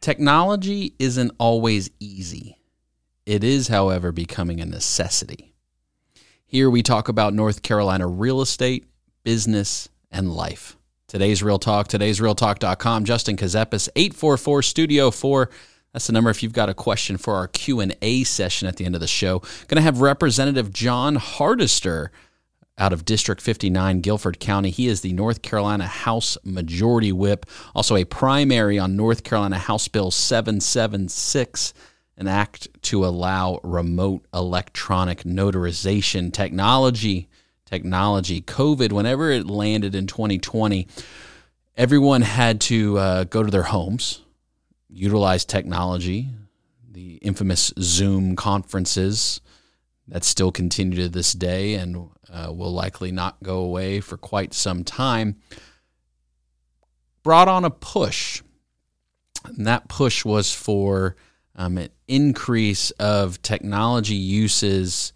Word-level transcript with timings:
Technology 0.00 0.94
isn't 0.98 1.32
always 1.38 1.90
easy. 2.00 2.58
It 3.26 3.44
is, 3.44 3.68
however, 3.68 4.12
becoming 4.12 4.60
a 4.60 4.64
necessity. 4.66 5.52
Here 6.46 6.70
we 6.70 6.82
talk 6.82 7.08
about 7.08 7.34
North 7.34 7.62
Carolina 7.62 8.06
real 8.06 8.40
estate, 8.40 8.86
business, 9.24 9.88
and 10.10 10.32
life. 10.32 10.78
Today's 11.08 11.42
Real 11.42 11.58
Talk, 11.58 11.88
today's 11.88 12.20
realtalk.com. 12.20 13.04
Justin 13.04 13.36
Kazepis, 13.36 13.88
844 13.94 14.62
Studio 14.62 15.10
4. 15.10 15.50
That's 15.92 16.06
the 16.06 16.12
number 16.12 16.30
if 16.30 16.42
you've 16.42 16.52
got 16.52 16.68
a 16.68 16.74
question 16.74 17.18
for 17.18 17.34
our 17.34 17.46
Q&A 17.48 18.24
session 18.24 18.66
at 18.66 18.76
the 18.76 18.84
end 18.84 18.94
of 18.94 19.00
the 19.00 19.06
show. 19.06 19.40
Going 19.68 19.76
to 19.76 19.82
have 19.82 20.00
Representative 20.00 20.72
Jon 20.72 21.16
Hardister 21.16 22.08
out 22.76 22.92
of 22.92 23.04
District 23.04 23.40
59, 23.40 24.00
Guilford 24.00 24.40
County. 24.40 24.70
He 24.70 24.88
is 24.88 25.00
the 25.00 25.12
North 25.12 25.42
Carolina 25.42 25.86
House 25.86 26.36
Majority 26.44 27.12
Whip, 27.12 27.46
also 27.74 27.96
a 27.96 28.04
primary 28.04 28.78
on 28.78 28.96
North 28.96 29.22
Carolina 29.22 29.58
House 29.58 29.86
Bill 29.88 30.10
776, 30.10 31.74
an 32.16 32.26
act 32.26 32.68
to 32.82 33.04
allow 33.04 33.60
remote 33.62 34.26
electronic 34.34 35.22
notarization 35.22 36.32
technology. 36.32 37.28
Technology, 37.64 38.40
COVID, 38.42 38.92
whenever 38.92 39.30
it 39.30 39.46
landed 39.46 39.94
in 39.94 40.06
2020, 40.06 40.86
everyone 41.76 42.22
had 42.22 42.60
to 42.60 42.98
uh, 42.98 43.24
go 43.24 43.42
to 43.42 43.50
their 43.50 43.64
homes, 43.64 44.20
utilize 44.88 45.44
technology, 45.44 46.28
the 46.92 47.14
infamous 47.16 47.72
Zoom 47.80 48.36
conferences 48.36 49.40
that 50.08 50.24
still 50.24 50.52
continue 50.52 51.02
to 51.02 51.08
this 51.08 51.32
day 51.32 51.74
and 51.74 52.10
uh, 52.30 52.52
will 52.52 52.72
likely 52.72 53.10
not 53.10 53.42
go 53.42 53.58
away 53.58 54.00
for 54.00 54.16
quite 54.16 54.52
some 54.52 54.84
time, 54.84 55.36
brought 57.22 57.48
on 57.48 57.64
a 57.64 57.70
push. 57.70 58.42
And 59.44 59.66
that 59.66 59.88
push 59.88 60.24
was 60.24 60.52
for 60.52 61.16
um, 61.56 61.78
an 61.78 61.90
increase 62.08 62.90
of 62.92 63.40
technology 63.42 64.14
uses 64.14 65.12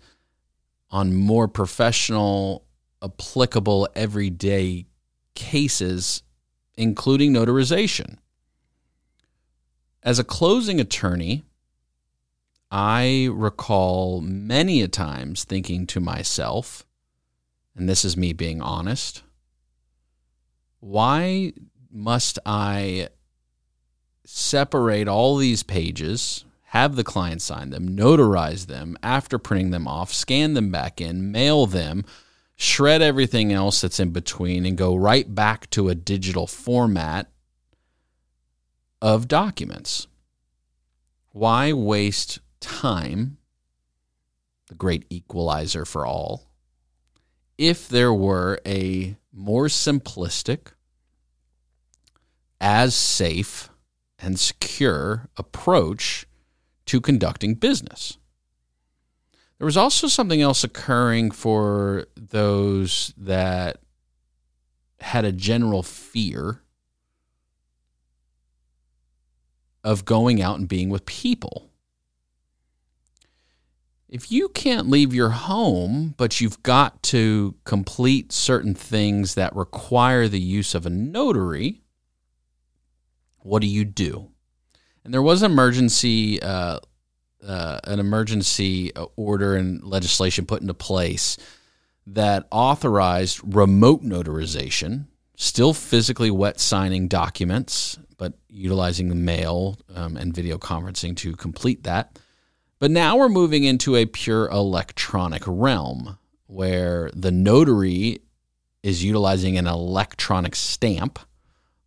on 0.91 1.15
more 1.15 1.49
professional, 1.49 2.65
applicable, 3.03 3.89
everyday 3.95 4.87
cases, 5.35 6.23
including 6.77 7.33
notarization. 7.33 8.17
As 10.03 10.19
a 10.19 10.25
closing 10.25 10.81
attorney, 10.81 11.45
I 12.71 13.29
recall 13.33 14.21
many 14.21 14.83
a 14.83 14.89
times 14.89 15.45
thinking 15.45 15.87
to 15.89 16.01
myself, 16.01 16.85
and 17.75 17.89
this 17.89 18.05
is 18.05 18.17
me 18.17 18.33
being 18.33 18.61
honest, 18.61 19.23
why 20.81 21.53
must 21.91 22.39
I 22.45 23.09
separate 24.25 25.09
all 25.09 25.37
these 25.37 25.63
pages, 25.63 26.45
have 26.65 26.97
the 26.97 27.05
client 27.05 27.41
sign 27.41 27.71
them, 27.71 27.97
notarize 27.97 28.67
them 28.67 28.99
after 29.03 29.39
printing 29.39 29.71
them 29.71 29.89
off, 29.89 30.13
scan 30.13 30.53
them 30.53 30.71
back 30.71 31.01
in, 31.01 31.33
mail 31.33 31.65
them, 31.65 32.05
shred 32.55 33.01
everything 33.01 33.53
else 33.53 33.81
that's 33.81 33.99
in 33.99 34.11
between, 34.11 34.67
and 34.67 34.77
go 34.77 34.95
right 34.95 35.35
back 35.35 35.71
to 35.71 35.89
a 35.89 35.95
digital 35.95 36.47
format 36.47 37.31
of 39.01 39.29
documents? 39.29 40.07
Why 41.33 41.73
waste 41.73 42.41
time, 42.61 43.39
the 44.69 44.75
great 44.75 45.05
equalizer 45.11 45.85
for 45.85 46.07
all, 46.07 46.51
if 47.57 47.89
there 47.89 48.13
were 48.13 48.61
a 48.67 49.17
more 49.33 49.67
simplistic, 49.67 50.73
as 52.61 52.95
safe 52.95 53.71
and 54.19 54.39
secure 54.39 55.29
approach 55.37 56.27
to 56.87 57.01
conducting 57.01 57.55
business. 57.55 58.19
There 59.59 59.65
was 59.65 59.77
also 59.77 60.07
something 60.07 60.41
else 60.41 60.65
occurring 60.65 61.31
for 61.33 62.07
those 62.17 63.13
that 63.17 63.81
had 65.01 65.25
a 65.25 65.33
general 65.33 65.83
fear 65.83 66.63
of 69.85 70.05
going 70.05 70.43
out 70.43 70.59
and 70.59 70.69
being 70.69 70.89
with 70.89 71.07
people 71.07 71.68
if 74.09 74.33
you 74.33 74.49
can't 74.49 74.89
leave 74.89 75.13
your 75.13 75.29
home, 75.31 76.15
but 76.17 76.41
you've 76.41 76.63
got 76.63 77.03
to 77.05 77.55
complete 77.65 78.33
certain 78.33 78.75
things 78.75 79.35
that 79.35 79.55
require 79.55 80.29
the 80.29 80.41
use 80.41 80.75
of 80.75 80.87
a 80.87 80.91
notary, 80.91 81.83
what 83.41 83.61
do 83.61 83.69
you 83.69 83.85
do? 83.85 84.31
And 85.05 85.13
there 85.13 85.23
was 85.23 85.43
emergency, 85.43 86.41
uh, 86.41 86.81
uh, 87.47 87.81
an 87.85 88.01
emergency 88.01 88.93
order 89.17 89.57
and 89.57 89.83
legislation 89.85 90.47
put 90.47 90.63
into 90.63 90.75
place 90.75 91.37
that 92.07 92.49
authorized 92.51 93.41
remote 93.45 94.03
notarization, 94.03 95.07
still 95.37 95.75
physically 95.75 96.31
wet 96.31 96.59
signing 96.59 97.09
documents, 97.09 97.99
but 98.17 98.33
utilizing 98.49 99.11
the 99.11 99.15
mail 99.15 99.79
um, 99.95 100.17
and 100.17 100.35
video 100.35 100.57
conferencing 100.57 101.15
to 101.15 101.37
complete 101.37 101.85
that 101.85 102.19
but 102.79 102.91
now 102.91 103.17
we're 103.17 103.29
moving 103.29 103.65
into 103.65 103.97
a 103.97 104.07
pure 104.07 104.49
electronic 104.49 105.43
realm 105.47 106.19
where 106.47 107.11
the 107.15 107.33
notary 107.33 108.21
is 108.83 109.05
utilizing 109.05 109.59
an 109.59 109.67
electronic 109.67 110.55
stamp 110.55 111.19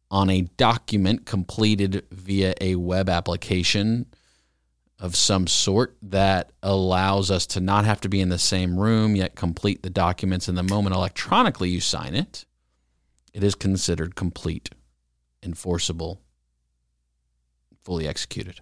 on 0.09 0.29
a 0.29 0.41
document 0.57 1.25
completed 1.25 2.05
via 2.11 2.53
a 2.59 2.75
web 2.75 3.09
application 3.09 4.05
of 4.99 5.15
some 5.15 5.47
sort 5.47 5.97
that 6.01 6.51
allows 6.61 7.31
us 7.31 7.47
to 7.47 7.59
not 7.59 7.85
have 7.85 8.01
to 8.01 8.09
be 8.09 8.21
in 8.21 8.29
the 8.29 8.37
same 8.37 8.79
room 8.79 9.15
yet 9.15 9.35
complete 9.35 9.81
the 9.81 9.89
documents 9.89 10.47
in 10.47 10.55
the 10.55 10.63
moment 10.63 10.95
electronically 10.95 11.69
you 11.69 11.79
sign 11.79 12.13
it. 12.13 12.45
It 13.33 13.43
is 13.43 13.55
considered 13.55 14.15
complete 14.15 14.69
enforceable 15.41 16.21
fully 17.83 18.07
executed 18.07 18.61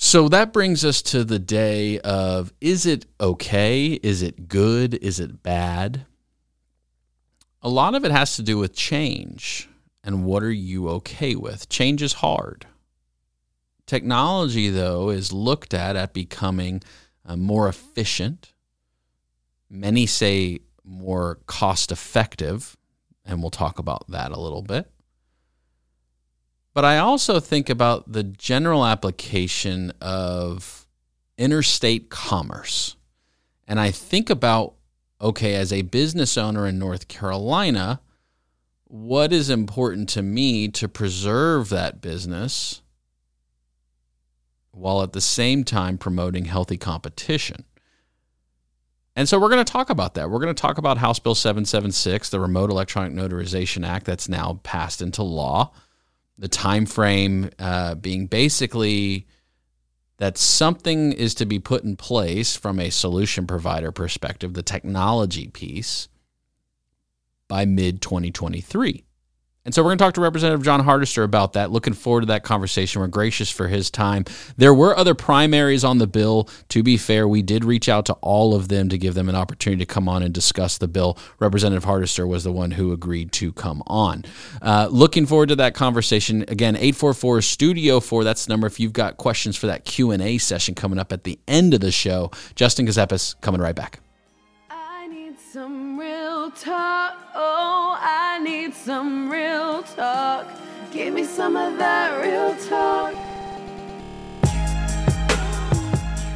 so 0.00 0.28
that 0.28 0.52
brings 0.52 0.84
us 0.84 1.02
to 1.02 1.24
the 1.24 1.40
day 1.40 1.98
of 1.98 2.52
is 2.60 2.86
it 2.86 3.04
okay? 3.20 3.98
Is 4.00 4.22
it 4.22 4.46
good? 4.46 4.94
Is 4.94 5.18
it 5.18 5.42
bad? 5.42 6.06
A 7.62 7.68
lot 7.68 7.96
of 7.96 8.04
it 8.04 8.12
has 8.12 8.36
to 8.36 8.44
do 8.44 8.58
with 8.58 8.76
change 8.76 9.68
and 10.04 10.24
what 10.24 10.44
are 10.44 10.52
you 10.52 10.88
okay 10.88 11.34
with? 11.34 11.68
Change 11.68 12.00
is 12.00 12.12
hard. 12.12 12.64
Technology, 13.86 14.70
though, 14.70 15.10
is 15.10 15.32
looked 15.32 15.74
at 15.74 15.96
at 15.96 16.14
becoming 16.14 16.80
uh, 17.26 17.34
more 17.34 17.66
efficient. 17.66 18.52
Many 19.68 20.06
say 20.06 20.60
more 20.84 21.40
cost 21.46 21.90
effective, 21.90 22.76
and 23.24 23.40
we'll 23.40 23.50
talk 23.50 23.80
about 23.80 24.08
that 24.10 24.30
a 24.30 24.38
little 24.38 24.62
bit. 24.62 24.88
But 26.74 26.84
I 26.84 26.98
also 26.98 27.40
think 27.40 27.68
about 27.68 28.12
the 28.12 28.22
general 28.22 28.84
application 28.84 29.92
of 30.00 30.86
interstate 31.36 32.10
commerce. 32.10 32.96
And 33.66 33.80
I 33.80 33.90
think 33.90 34.30
about 34.30 34.74
okay, 35.20 35.54
as 35.54 35.72
a 35.72 35.82
business 35.82 36.38
owner 36.38 36.66
in 36.66 36.78
North 36.78 37.08
Carolina, 37.08 38.00
what 38.84 39.32
is 39.32 39.50
important 39.50 40.08
to 40.10 40.22
me 40.22 40.68
to 40.68 40.88
preserve 40.88 41.68
that 41.70 42.00
business 42.00 42.82
while 44.70 45.02
at 45.02 45.12
the 45.12 45.20
same 45.20 45.64
time 45.64 45.98
promoting 45.98 46.44
healthy 46.44 46.76
competition? 46.76 47.64
And 49.16 49.28
so 49.28 49.40
we're 49.40 49.48
going 49.48 49.64
to 49.64 49.72
talk 49.72 49.90
about 49.90 50.14
that. 50.14 50.30
We're 50.30 50.38
going 50.38 50.54
to 50.54 50.60
talk 50.60 50.78
about 50.78 50.98
House 50.98 51.18
Bill 51.18 51.34
776, 51.34 52.30
the 52.30 52.38
Remote 52.38 52.70
Electronic 52.70 53.12
Notarization 53.12 53.84
Act 53.84 54.06
that's 54.06 54.28
now 54.28 54.60
passed 54.62 55.02
into 55.02 55.24
law 55.24 55.72
the 56.38 56.48
time 56.48 56.86
frame 56.86 57.50
uh, 57.58 57.94
being 57.96 58.26
basically 58.26 59.26
that 60.18 60.38
something 60.38 61.12
is 61.12 61.34
to 61.34 61.46
be 61.46 61.58
put 61.58 61.84
in 61.84 61.96
place 61.96 62.56
from 62.56 62.78
a 62.80 62.90
solution 62.90 63.46
provider 63.46 63.92
perspective, 63.92 64.54
the 64.54 64.62
technology 64.62 65.48
piece, 65.48 66.08
by 67.48 67.64
mid 67.64 68.00
2023. 68.02 69.04
And 69.68 69.74
so 69.74 69.82
we're 69.82 69.90
going 69.90 69.98
to 69.98 70.04
talk 70.04 70.14
to 70.14 70.22
Representative 70.22 70.64
Jon 70.64 70.82
Hardister 70.82 71.24
about 71.24 71.52
that. 71.52 71.70
Looking 71.70 71.92
forward 71.92 72.22
to 72.22 72.26
that 72.28 72.42
conversation. 72.42 73.02
We're 73.02 73.08
gracious 73.08 73.50
for 73.50 73.68
his 73.68 73.90
time. 73.90 74.24
There 74.56 74.72
were 74.72 74.96
other 74.96 75.14
primaries 75.14 75.84
on 75.84 75.98
the 75.98 76.06
bill. 76.06 76.48
To 76.70 76.82
be 76.82 76.96
fair, 76.96 77.28
we 77.28 77.42
did 77.42 77.66
reach 77.66 77.86
out 77.86 78.06
to 78.06 78.14
all 78.22 78.54
of 78.54 78.68
them 78.68 78.88
to 78.88 78.96
give 78.96 79.12
them 79.12 79.28
an 79.28 79.34
opportunity 79.34 79.84
to 79.84 79.86
come 79.86 80.08
on 80.08 80.22
and 80.22 80.32
discuss 80.32 80.78
the 80.78 80.88
bill. 80.88 81.18
Representative 81.38 81.84
Hardister 81.84 82.26
was 82.26 82.44
the 82.44 82.50
one 82.50 82.70
who 82.70 82.92
agreed 82.92 83.30
to 83.32 83.52
come 83.52 83.82
on. 83.86 84.24
Uh, 84.62 84.88
looking 84.90 85.26
forward 85.26 85.50
to 85.50 85.56
that 85.56 85.74
conversation. 85.74 86.46
Again, 86.48 86.74
844 86.74 87.42
Studio 87.42 88.00
4. 88.00 88.24
That's 88.24 88.46
the 88.46 88.54
number 88.54 88.66
if 88.66 88.80
you've 88.80 88.94
got 88.94 89.18
questions 89.18 89.54
for 89.54 89.66
that 89.66 89.84
Q&A 89.84 90.38
session 90.38 90.76
coming 90.76 90.98
up 90.98 91.12
at 91.12 91.24
the 91.24 91.38
end 91.46 91.74
of 91.74 91.80
the 91.80 91.92
show. 91.92 92.30
Justin 92.54 92.86
Gazepis 92.86 93.38
coming 93.42 93.60
right 93.60 93.76
back. 93.76 94.00
I 98.38 98.40
need 98.40 98.72
some 98.72 99.28
real 99.28 99.82
talk. 99.82 100.46
Give 100.92 101.12
me 101.12 101.24
some 101.24 101.56
of 101.56 101.76
that 101.78 102.22
real 102.22 102.54
talk. 102.68 103.27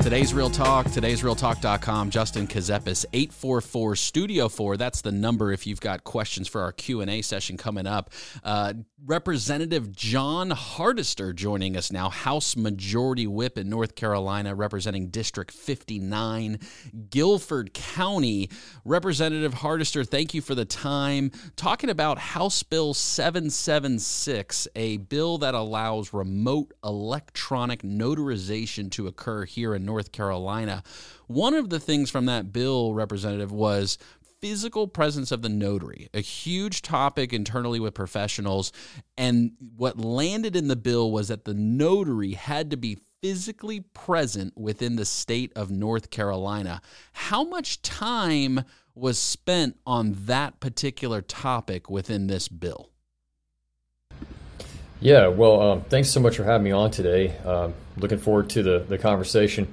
Today's 0.03 0.35
Real 0.35 0.51
Talk, 0.51 0.87
today'srealtalk.com, 0.87 2.11
Justin 2.11 2.49
Kazepis, 2.49 3.05
844 3.13 3.95
Studio 3.95 4.49
4. 4.49 4.77
That's 4.77 5.01
the 5.01 5.13
number 5.13 5.53
if 5.53 5.65
you've 5.65 5.81
got 5.81 6.03
questions 6.03 6.49
for 6.49 6.61
our 6.61 6.73
Q&A 6.73 7.23
session 7.23 7.57
coming 7.57 7.87
up. 7.87 8.11
Uh, 8.43 8.73
Representative 9.05 9.93
Jon 9.95 10.51
Hardister 10.51 11.33
joining 11.33 11.77
us 11.77 11.93
now, 11.93 12.09
House 12.09 12.57
Majority 12.57 13.29
Whip 13.29 13.59
in 13.59 13.69
North 13.69 13.95
Carolina, 13.95 14.57
representing 14.57 15.09
District 15.09 15.53
59, 15.53 16.59
Guilford 17.09 17.73
County. 17.73 18.51
Representative 18.85 19.55
Hardister, 19.55 20.07
thank 20.07 20.35
you 20.35 20.41
for 20.41 20.57
the 20.57 20.65
time. 20.65 21.31
Talking 21.55 21.91
about 21.91 22.19
House 22.19 22.63
Bill 22.65 22.93
776, 22.93 24.69
a 24.75 24.97
bill 24.97 25.39
that 25.39 25.55
allows 25.55 26.13
remote 26.13 26.73
electronic 26.85 27.83
notarization 27.83 28.91
to 28.93 29.07
occur 29.07 29.45
here 29.45 29.75
in 29.75 29.85
North 29.85 29.92
North 29.93 30.11
Carolina. 30.11 30.83
One 31.27 31.53
of 31.53 31.69
the 31.69 31.79
things 31.79 32.11
from 32.11 32.25
that 32.25 32.51
bill, 32.51 32.95
Representative, 32.95 33.53
was 33.53 33.99
physical 34.41 34.89
presence 34.89 35.31
of 35.31 35.43
the 35.43 35.51
notary, 35.51 36.09
a 36.15 36.21
huge 36.21 36.81
topic 36.81 37.33
internally 37.33 37.79
with 37.79 37.93
professionals. 37.93 38.73
And 39.19 39.53
what 39.77 39.99
landed 39.99 40.57
in 40.57 40.69
the 40.69 40.77
bill 40.77 41.13
was 41.13 41.29
that 41.29 41.45
the 41.45 41.53
notary 41.53 42.33
had 42.33 42.71
to 42.71 42.79
be 42.79 42.97
physically 43.21 43.81
present 43.81 44.57
within 44.57 44.97
the 44.97 45.05
state 45.05 45.53
of 45.55 45.71
North 45.71 46.09
Carolina. 46.09 46.81
How 47.13 47.45
much 47.45 47.83
time 47.83 48.65
was 48.95 49.19
spent 49.19 49.77
on 49.87 50.15
that 50.25 50.59
particular 50.59 51.21
topic 51.21 51.91
within 51.91 52.29
this 52.29 52.49
bill? 52.49 52.92
Yeah, 55.03 55.27
well, 55.27 55.61
um, 55.61 55.81
thanks 55.81 56.11
so 56.11 56.21
much 56.21 56.37
for 56.37 56.45
having 56.45 56.63
me 56.63 56.71
on 56.71 56.93
today. 56.93 57.37
Um, 57.39 57.75
looking 57.97 58.19
forward 58.19 58.51
to 58.51 58.63
the, 58.63 58.79
the 58.79 58.99
conversation. 58.99 59.67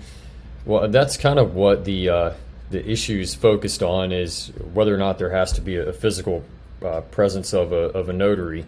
Well, 0.65 0.87
that's 0.87 1.17
kind 1.17 1.37
of 1.37 1.53
what 1.53 1.85
the 1.85 2.09
uh, 2.09 2.33
the 2.71 2.83
issues 2.89 3.35
focused 3.35 3.83
on 3.83 4.11
is 4.11 4.47
whether 4.73 4.93
or 4.93 4.97
not 4.97 5.19
there 5.19 5.29
has 5.29 5.51
to 5.53 5.61
be 5.61 5.75
a 5.75 5.93
physical 5.93 6.43
uh, 6.83 7.01
presence 7.01 7.53
of 7.53 7.71
a, 7.71 7.75
of 7.75 8.09
a 8.09 8.13
notary. 8.13 8.65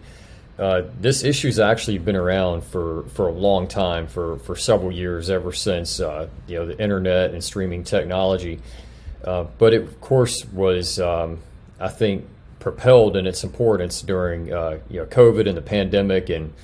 Uh, 0.56 0.82
this 1.00 1.24
issue's 1.24 1.58
actually 1.58 1.98
been 1.98 2.14
around 2.14 2.62
for, 2.62 3.02
for 3.14 3.26
a 3.26 3.32
long 3.32 3.66
time, 3.66 4.06
for, 4.06 4.38
for 4.38 4.54
several 4.54 4.92
years, 4.92 5.30
ever 5.30 5.52
since 5.52 5.98
uh, 5.98 6.28
you 6.46 6.56
know 6.56 6.66
the 6.66 6.80
internet 6.80 7.32
and 7.32 7.42
streaming 7.42 7.82
technology. 7.82 8.60
Uh, 9.24 9.46
but 9.58 9.74
it, 9.74 9.82
of 9.82 10.00
course, 10.00 10.44
was 10.52 11.00
um, 11.00 11.40
I 11.80 11.88
think 11.88 12.24
propelled 12.62 13.16
in 13.16 13.26
its 13.26 13.42
importance 13.42 14.02
during 14.02 14.52
uh, 14.52 14.78
you 14.88 15.00
know 15.00 15.06
COVID 15.06 15.48
and 15.48 15.58
the 15.58 15.62
pandemic, 15.62 16.30
and 16.30 16.54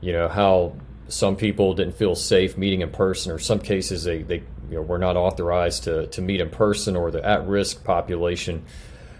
you 0.00 0.12
know 0.12 0.28
how 0.28 0.72
some 1.08 1.36
people 1.36 1.74
didn't 1.74 1.96
feel 1.96 2.14
safe 2.14 2.56
meeting 2.56 2.80
in 2.80 2.90
person, 2.90 3.32
or 3.32 3.38
some 3.38 3.58
cases 3.58 4.04
they, 4.04 4.22
they 4.22 4.36
you 4.70 4.76
know, 4.76 4.82
were 4.82 4.98
not 4.98 5.16
authorized 5.16 5.84
to, 5.84 6.06
to 6.08 6.22
meet 6.22 6.40
in 6.40 6.48
person, 6.48 6.94
or 6.94 7.10
the 7.10 7.24
at 7.26 7.46
risk 7.46 7.82
population. 7.82 8.64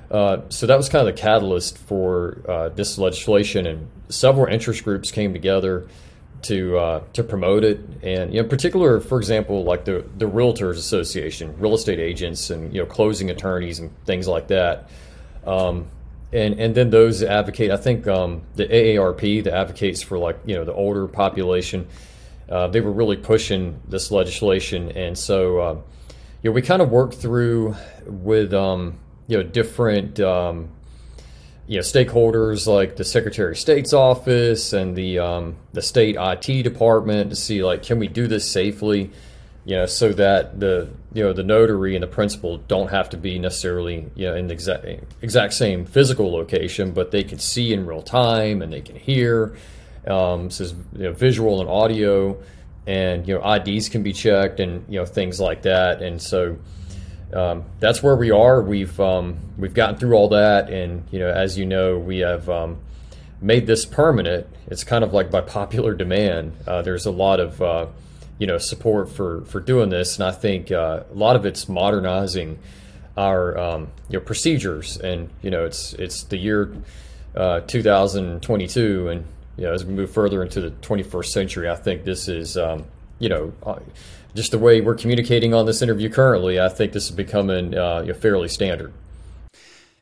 Uh, 0.08 0.42
so 0.48 0.66
that 0.66 0.76
was 0.76 0.88
kind 0.88 1.06
of 1.06 1.12
the 1.12 1.20
catalyst 1.20 1.76
for 1.76 2.40
uh, 2.48 2.68
this 2.68 2.98
legislation, 2.98 3.66
and 3.66 3.90
several 4.08 4.46
interest 4.46 4.84
groups 4.84 5.10
came 5.10 5.32
together 5.32 5.88
to 6.42 6.78
uh, 6.78 7.02
to 7.14 7.24
promote 7.24 7.64
it. 7.64 7.80
And 8.04 8.32
you 8.32 8.36
know, 8.36 8.44
in 8.44 8.48
particular, 8.48 9.00
for 9.00 9.18
example, 9.18 9.64
like 9.64 9.84
the 9.84 10.04
the 10.16 10.26
Realtors 10.26 10.76
Association, 10.76 11.58
real 11.58 11.74
estate 11.74 11.98
agents, 11.98 12.50
and 12.50 12.72
you 12.72 12.80
know, 12.80 12.86
closing 12.86 13.30
attorneys 13.30 13.80
and 13.80 13.90
things 14.04 14.28
like 14.28 14.46
that. 14.48 14.88
Um, 15.44 15.86
and 16.36 16.60
and 16.60 16.74
then 16.74 16.90
those 16.90 17.22
advocate. 17.22 17.70
I 17.70 17.76
think 17.76 18.06
um, 18.06 18.42
the 18.54 18.66
AARP 18.66 19.44
that 19.44 19.54
advocates 19.54 20.02
for 20.02 20.18
like 20.18 20.38
you 20.44 20.54
know 20.54 20.64
the 20.64 20.74
older 20.74 21.08
population. 21.08 21.88
Uh, 22.48 22.68
they 22.68 22.80
were 22.80 22.92
really 22.92 23.16
pushing 23.16 23.80
this 23.88 24.12
legislation, 24.12 24.92
and 24.92 25.18
so 25.18 25.58
uh, 25.58 25.74
you 26.42 26.50
know 26.50 26.52
we 26.52 26.62
kind 26.62 26.82
of 26.82 26.90
worked 26.90 27.14
through 27.14 27.74
with 28.06 28.52
um, 28.54 28.98
you 29.26 29.36
know 29.36 29.42
different 29.42 30.20
um, 30.20 30.68
you 31.66 31.76
know 31.76 31.82
stakeholders 31.82 32.66
like 32.66 32.96
the 32.96 33.04
Secretary 33.04 33.52
of 33.52 33.58
State's 33.58 33.92
office 33.92 34.72
and 34.72 34.94
the 34.94 35.18
um, 35.18 35.56
the 35.72 35.82
state 35.82 36.16
IT 36.18 36.62
department 36.62 37.30
to 37.30 37.36
see 37.36 37.64
like 37.64 37.82
can 37.82 37.98
we 37.98 38.08
do 38.08 38.28
this 38.28 38.48
safely 38.48 39.10
you 39.66 39.74
know, 39.74 39.84
so 39.84 40.12
that 40.12 40.60
the 40.60 40.88
you 41.12 41.24
know 41.24 41.32
the 41.32 41.42
notary 41.42 41.96
and 41.96 42.02
the 42.02 42.06
principal 42.06 42.58
don't 42.58 42.88
have 42.88 43.10
to 43.10 43.16
be 43.16 43.36
necessarily 43.40 44.06
you 44.14 44.26
know 44.26 44.36
in 44.36 44.46
the 44.46 44.54
exact 44.54 44.86
exact 45.22 45.54
same 45.54 45.84
physical 45.84 46.32
location, 46.32 46.92
but 46.92 47.10
they 47.10 47.24
can 47.24 47.40
see 47.40 47.72
in 47.72 47.84
real 47.84 48.00
time 48.00 48.62
and 48.62 48.72
they 48.72 48.80
can 48.80 48.94
hear. 48.94 49.56
Um, 50.06 50.50
so 50.50 50.66
you 50.92 51.02
know, 51.02 51.12
visual 51.12 51.60
and 51.60 51.68
audio, 51.68 52.40
and 52.86 53.26
you 53.26 53.36
know 53.36 53.54
IDs 53.54 53.88
can 53.88 54.04
be 54.04 54.12
checked 54.12 54.60
and 54.60 54.84
you 54.88 55.00
know 55.00 55.04
things 55.04 55.40
like 55.40 55.62
that. 55.62 56.00
And 56.00 56.22
so 56.22 56.56
um, 57.34 57.64
that's 57.80 58.04
where 58.04 58.14
we 58.14 58.30
are. 58.30 58.62
We've 58.62 59.00
um, 59.00 59.36
we've 59.58 59.74
gotten 59.74 59.96
through 59.96 60.14
all 60.14 60.28
that, 60.28 60.70
and 60.70 61.02
you 61.10 61.18
know 61.18 61.28
as 61.28 61.58
you 61.58 61.66
know 61.66 61.98
we 61.98 62.18
have 62.18 62.48
um, 62.48 62.78
made 63.40 63.66
this 63.66 63.84
permanent. 63.84 64.46
It's 64.68 64.84
kind 64.84 65.02
of 65.02 65.12
like 65.12 65.28
by 65.28 65.40
popular 65.40 65.92
demand. 65.92 66.52
Uh, 66.68 66.82
there's 66.82 67.06
a 67.06 67.10
lot 67.10 67.40
of 67.40 67.60
uh, 67.60 67.86
you 68.38 68.46
know 68.46 68.58
support 68.58 69.10
for 69.10 69.42
for 69.42 69.60
doing 69.60 69.88
this, 69.90 70.18
and 70.18 70.24
I 70.24 70.32
think 70.32 70.70
uh, 70.70 71.04
a 71.10 71.14
lot 71.14 71.36
of 71.36 71.46
it's 71.46 71.68
modernizing 71.68 72.58
our 73.16 73.58
um, 73.58 73.88
you 74.08 74.18
know 74.18 74.24
procedures, 74.24 74.98
and 74.98 75.30
you 75.42 75.50
know 75.50 75.64
it's 75.64 75.94
it's 75.94 76.24
the 76.24 76.36
year 76.36 76.74
uh, 77.34 77.60
2022, 77.60 79.08
and 79.08 79.24
you 79.56 79.64
know 79.64 79.72
as 79.72 79.84
we 79.84 79.94
move 79.94 80.10
further 80.10 80.42
into 80.42 80.60
the 80.60 80.70
21st 80.70 81.26
century, 81.26 81.70
I 81.70 81.76
think 81.76 82.04
this 82.04 82.28
is 82.28 82.56
um, 82.56 82.84
you 83.18 83.28
know 83.28 83.52
uh, 83.62 83.78
just 84.34 84.50
the 84.50 84.58
way 84.58 84.80
we're 84.80 84.94
communicating 84.94 85.54
on 85.54 85.66
this 85.66 85.80
interview 85.80 86.10
currently. 86.10 86.60
I 86.60 86.68
think 86.68 86.92
this 86.92 87.04
is 87.04 87.10
becoming 87.10 87.74
uh, 87.74 88.00
you 88.00 88.12
know, 88.12 88.18
fairly 88.18 88.48
standard 88.48 88.92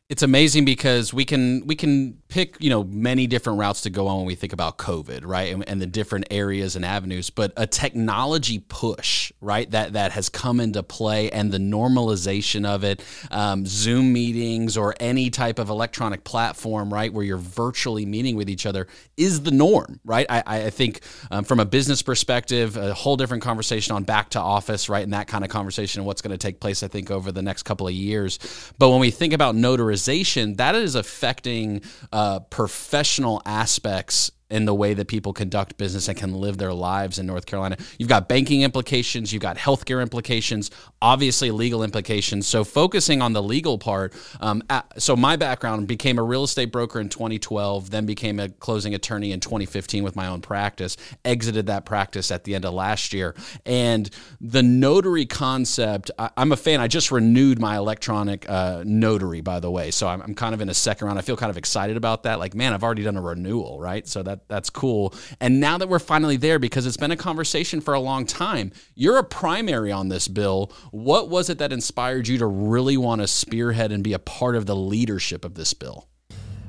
it's 0.07 0.21
amazing 0.21 0.65
because 0.65 1.15
we 1.15 1.25
can 1.25 1.65
we 1.65 1.75
can 1.75 2.15
pick 2.27 2.57
you 2.59 2.69
know 2.69 2.83
many 2.83 3.25
different 3.25 3.57
routes 3.57 3.81
to 3.81 3.89
go 3.89 4.07
on 4.07 4.17
when 4.17 4.25
we 4.27 4.35
think 4.35 4.53
about 4.53 4.77
covid 4.77 5.21
right? 5.23 5.51
And, 5.51 5.67
and, 5.67 5.81
the 5.81 5.87
different 5.87 6.27
areas 6.29 6.75
and 6.75 6.85
avenues 6.85 7.31
but 7.31 7.51
a 7.57 7.65
technology 7.65 8.59
push 8.59 9.31
right 9.41 9.69
that 9.71 9.93
that 9.93 10.11
has 10.11 10.29
come 10.29 10.59
into 10.59 10.83
play 10.83 11.31
and 11.31 11.51
the 11.51 11.57
normalization 11.57 12.67
of 12.67 12.83
it 12.83 13.03
um, 13.31 13.65
zoom 13.65 14.13
meetings 14.13 14.77
or 14.77 14.95
any 14.99 15.29
type 15.31 15.57
of 15.57 15.69
electronic 15.69 16.23
platform 16.23 16.93
right 16.93 17.11
where 17.11 17.23
you're 17.23 17.37
virtually 17.37 18.05
meeting 18.05 18.35
with 18.35 18.49
each 18.49 18.67
other 18.67 18.87
is 19.17 19.43
the 19.43 19.51
norm 19.51 19.99
right? 20.03 20.25
I, 20.29 20.43
I 20.45 20.69
think 20.69 21.01
um, 21.31 21.43
from 21.43 21.59
a 21.59 21.65
business 21.65 22.01
perspective 22.01 22.77
a 22.77 22.93
whole 22.93 23.17
different 23.17 23.43
conversation 23.43 23.95
on 23.95 24.03
back 24.03 24.29
to 24.31 24.39
office 24.39 24.89
right? 24.89 25.03
And 25.03 25.13
that 25.13 25.27
kind 25.27 25.43
of 25.43 25.49
conversation 25.49 26.01
and 26.01 26.07
what's 26.07 26.21
going 26.21 26.31
to 26.31 26.37
take 26.37 26.59
place 26.59 26.83
i 26.83 26.87
think 26.87 27.11
over 27.11 27.31
the 27.31 27.41
next 27.41 27.63
couple 27.63 27.87
of 27.87 27.93
years. 27.93 28.39
But 28.77 28.89
when 28.89 28.99
we 28.99 29.11
think 29.11 29.33
about 29.33 29.55
notarization 29.55 30.57
that 30.57 30.75
is 30.75 30.95
affecting 30.95 31.81
uh, 32.11 32.39
professional 32.41 33.41
aspects 33.45 34.31
in 34.49 34.65
the 34.65 34.73
way 34.73 34.93
that 34.93 35.07
people 35.07 35.33
conduct 35.33 35.75
business 35.77 36.07
and 36.07 36.17
can 36.17 36.33
live 36.33 36.57
their 36.57 36.73
lives 36.73 37.17
in 37.17 37.25
North 37.25 37.47
Carolina. 37.47 37.77
You've 37.97 38.09
got 38.09 38.29
banking 38.29 38.61
implications, 38.61 39.33
you've 39.33 39.41
got 39.41 39.57
healthcare 39.57 40.03
implications, 40.03 40.69
obviously 41.01 41.49
legal 41.49 41.83
implications. 41.83 42.45
So 42.45 42.63
focusing 42.63 43.23
on 43.23 43.33
the 43.33 43.41
legal 43.41 43.79
part. 43.79 44.13
Um, 44.39 44.61
so 44.97 45.15
my 45.15 45.35
background 45.35 45.87
became 45.87 46.19
a 46.19 46.23
real 46.23 46.43
estate 46.43 46.71
broker 46.71 46.99
in 46.99 47.09
2012, 47.09 47.89
then 47.89 48.05
became 48.05 48.39
a 48.39 48.49
closing 48.49 48.93
attorney 48.93 49.31
in 49.31 49.39
2015 49.39 50.03
with 50.03 50.15
my 50.15 50.27
own 50.27 50.41
practice. 50.41 50.95
Exited 51.23 51.65
that 51.65 51.85
practice 51.85 52.29
at 52.29 52.43
the 52.43 52.53
end 52.53 52.65
of 52.65 52.73
last 52.73 53.13
year, 53.13 53.33
and 53.65 54.09
the 54.39 54.61
notary 54.61 55.25
concept. 55.25 56.11
I, 56.19 56.29
am 56.37 56.51
a 56.51 56.57
fan. 56.57 56.81
I 56.81 56.87
just 56.87 57.11
renewed 57.11 57.59
my 57.59 57.77
electronic 57.77 58.47
uh, 58.47 58.83
notary, 58.85 59.41
by 59.41 59.59
the 59.59 59.71
way. 59.71 59.89
So 59.89 60.07
I'm, 60.07 60.21
I'm 60.21 60.35
kind 60.35 60.53
of 60.53 60.61
in 60.61 60.69
a 60.69 60.73
second 60.73 61.07
round. 61.07 61.17
I 61.17 61.23
feel 61.23 61.37
kind 61.37 61.49
of 61.49 61.57
excited 61.57 61.97
about 61.97 62.23
that. 62.23 62.37
Like, 62.37 62.53
man, 62.53 62.73
I've 62.73 62.83
already 62.83 63.03
done 63.03 63.17
a 63.17 63.21
renewal, 63.21 63.79
right? 63.79 64.07
So 64.07 64.21
that 64.23 64.35
that 64.35 64.44
that's 64.47 64.69
cool. 64.69 65.13
And 65.39 65.59
now 65.59 65.77
that 65.77 65.89
we're 65.89 65.99
finally 65.99 66.37
there, 66.37 66.59
because 66.59 66.85
it's 66.85 66.97
been 66.97 67.11
a 67.11 67.17
conversation 67.17 67.81
for 67.81 67.93
a 67.93 67.99
long 67.99 68.25
time, 68.25 68.71
you're 68.93 69.17
a 69.17 69.23
primary 69.23 69.91
on 69.91 70.09
this 70.09 70.27
bill. 70.27 70.71
What 70.91 71.29
was 71.29 71.49
it 71.49 71.57
that 71.57 71.73
inspired 71.73 72.27
you 72.27 72.37
to 72.37 72.45
really 72.45 72.97
want 72.97 73.21
to 73.21 73.27
spearhead 73.27 73.91
and 73.91 74.03
be 74.03 74.13
a 74.13 74.19
part 74.19 74.55
of 74.55 74.65
the 74.65 74.75
leadership 74.75 75.43
of 75.43 75.55
this 75.55 75.73
bill? 75.73 76.07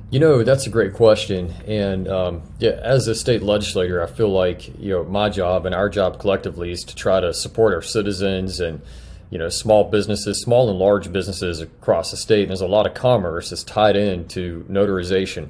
You 0.09 0.21
know, 0.21 0.45
that's 0.45 0.66
a 0.66 0.71
great 0.71 0.95
question. 0.95 1.52
And 1.66 2.06
um, 2.06 2.42
yeah, 2.59 2.78
as 2.83 3.09
a 3.09 3.14
state 3.14 3.42
legislator, 3.42 4.02
I 4.02 4.06
feel 4.06 4.28
like 4.28 4.68
you 4.78 4.92
know 4.92 5.04
my 5.04 5.28
job 5.28 5.66
and 5.66 5.75
our 5.75 5.88
job 5.88 6.21
collectively 6.21 6.71
is 6.71 6.85
to 6.85 6.95
try 6.95 7.21
to 7.21 7.35
support 7.35 7.75
our 7.75 7.83
citizens 7.83 8.61
and 8.61 8.80
you 9.30 9.38
know 9.38 9.49
small 9.49 9.90
businesses, 9.90 10.40
small 10.40 10.71
and 10.71 10.78
large 10.78 11.12
businesses 11.12 11.61
across 11.61 12.12
the 12.12 12.16
state. 12.16 12.42
And 12.42 12.50
there's 12.50 12.61
a 12.61 12.68
lot 12.68 12.87
of 12.87 12.95
commerce 12.95 13.50
that's 13.50 13.64
tied 13.64 13.97
into 13.97 14.64
notarization. 14.71 15.49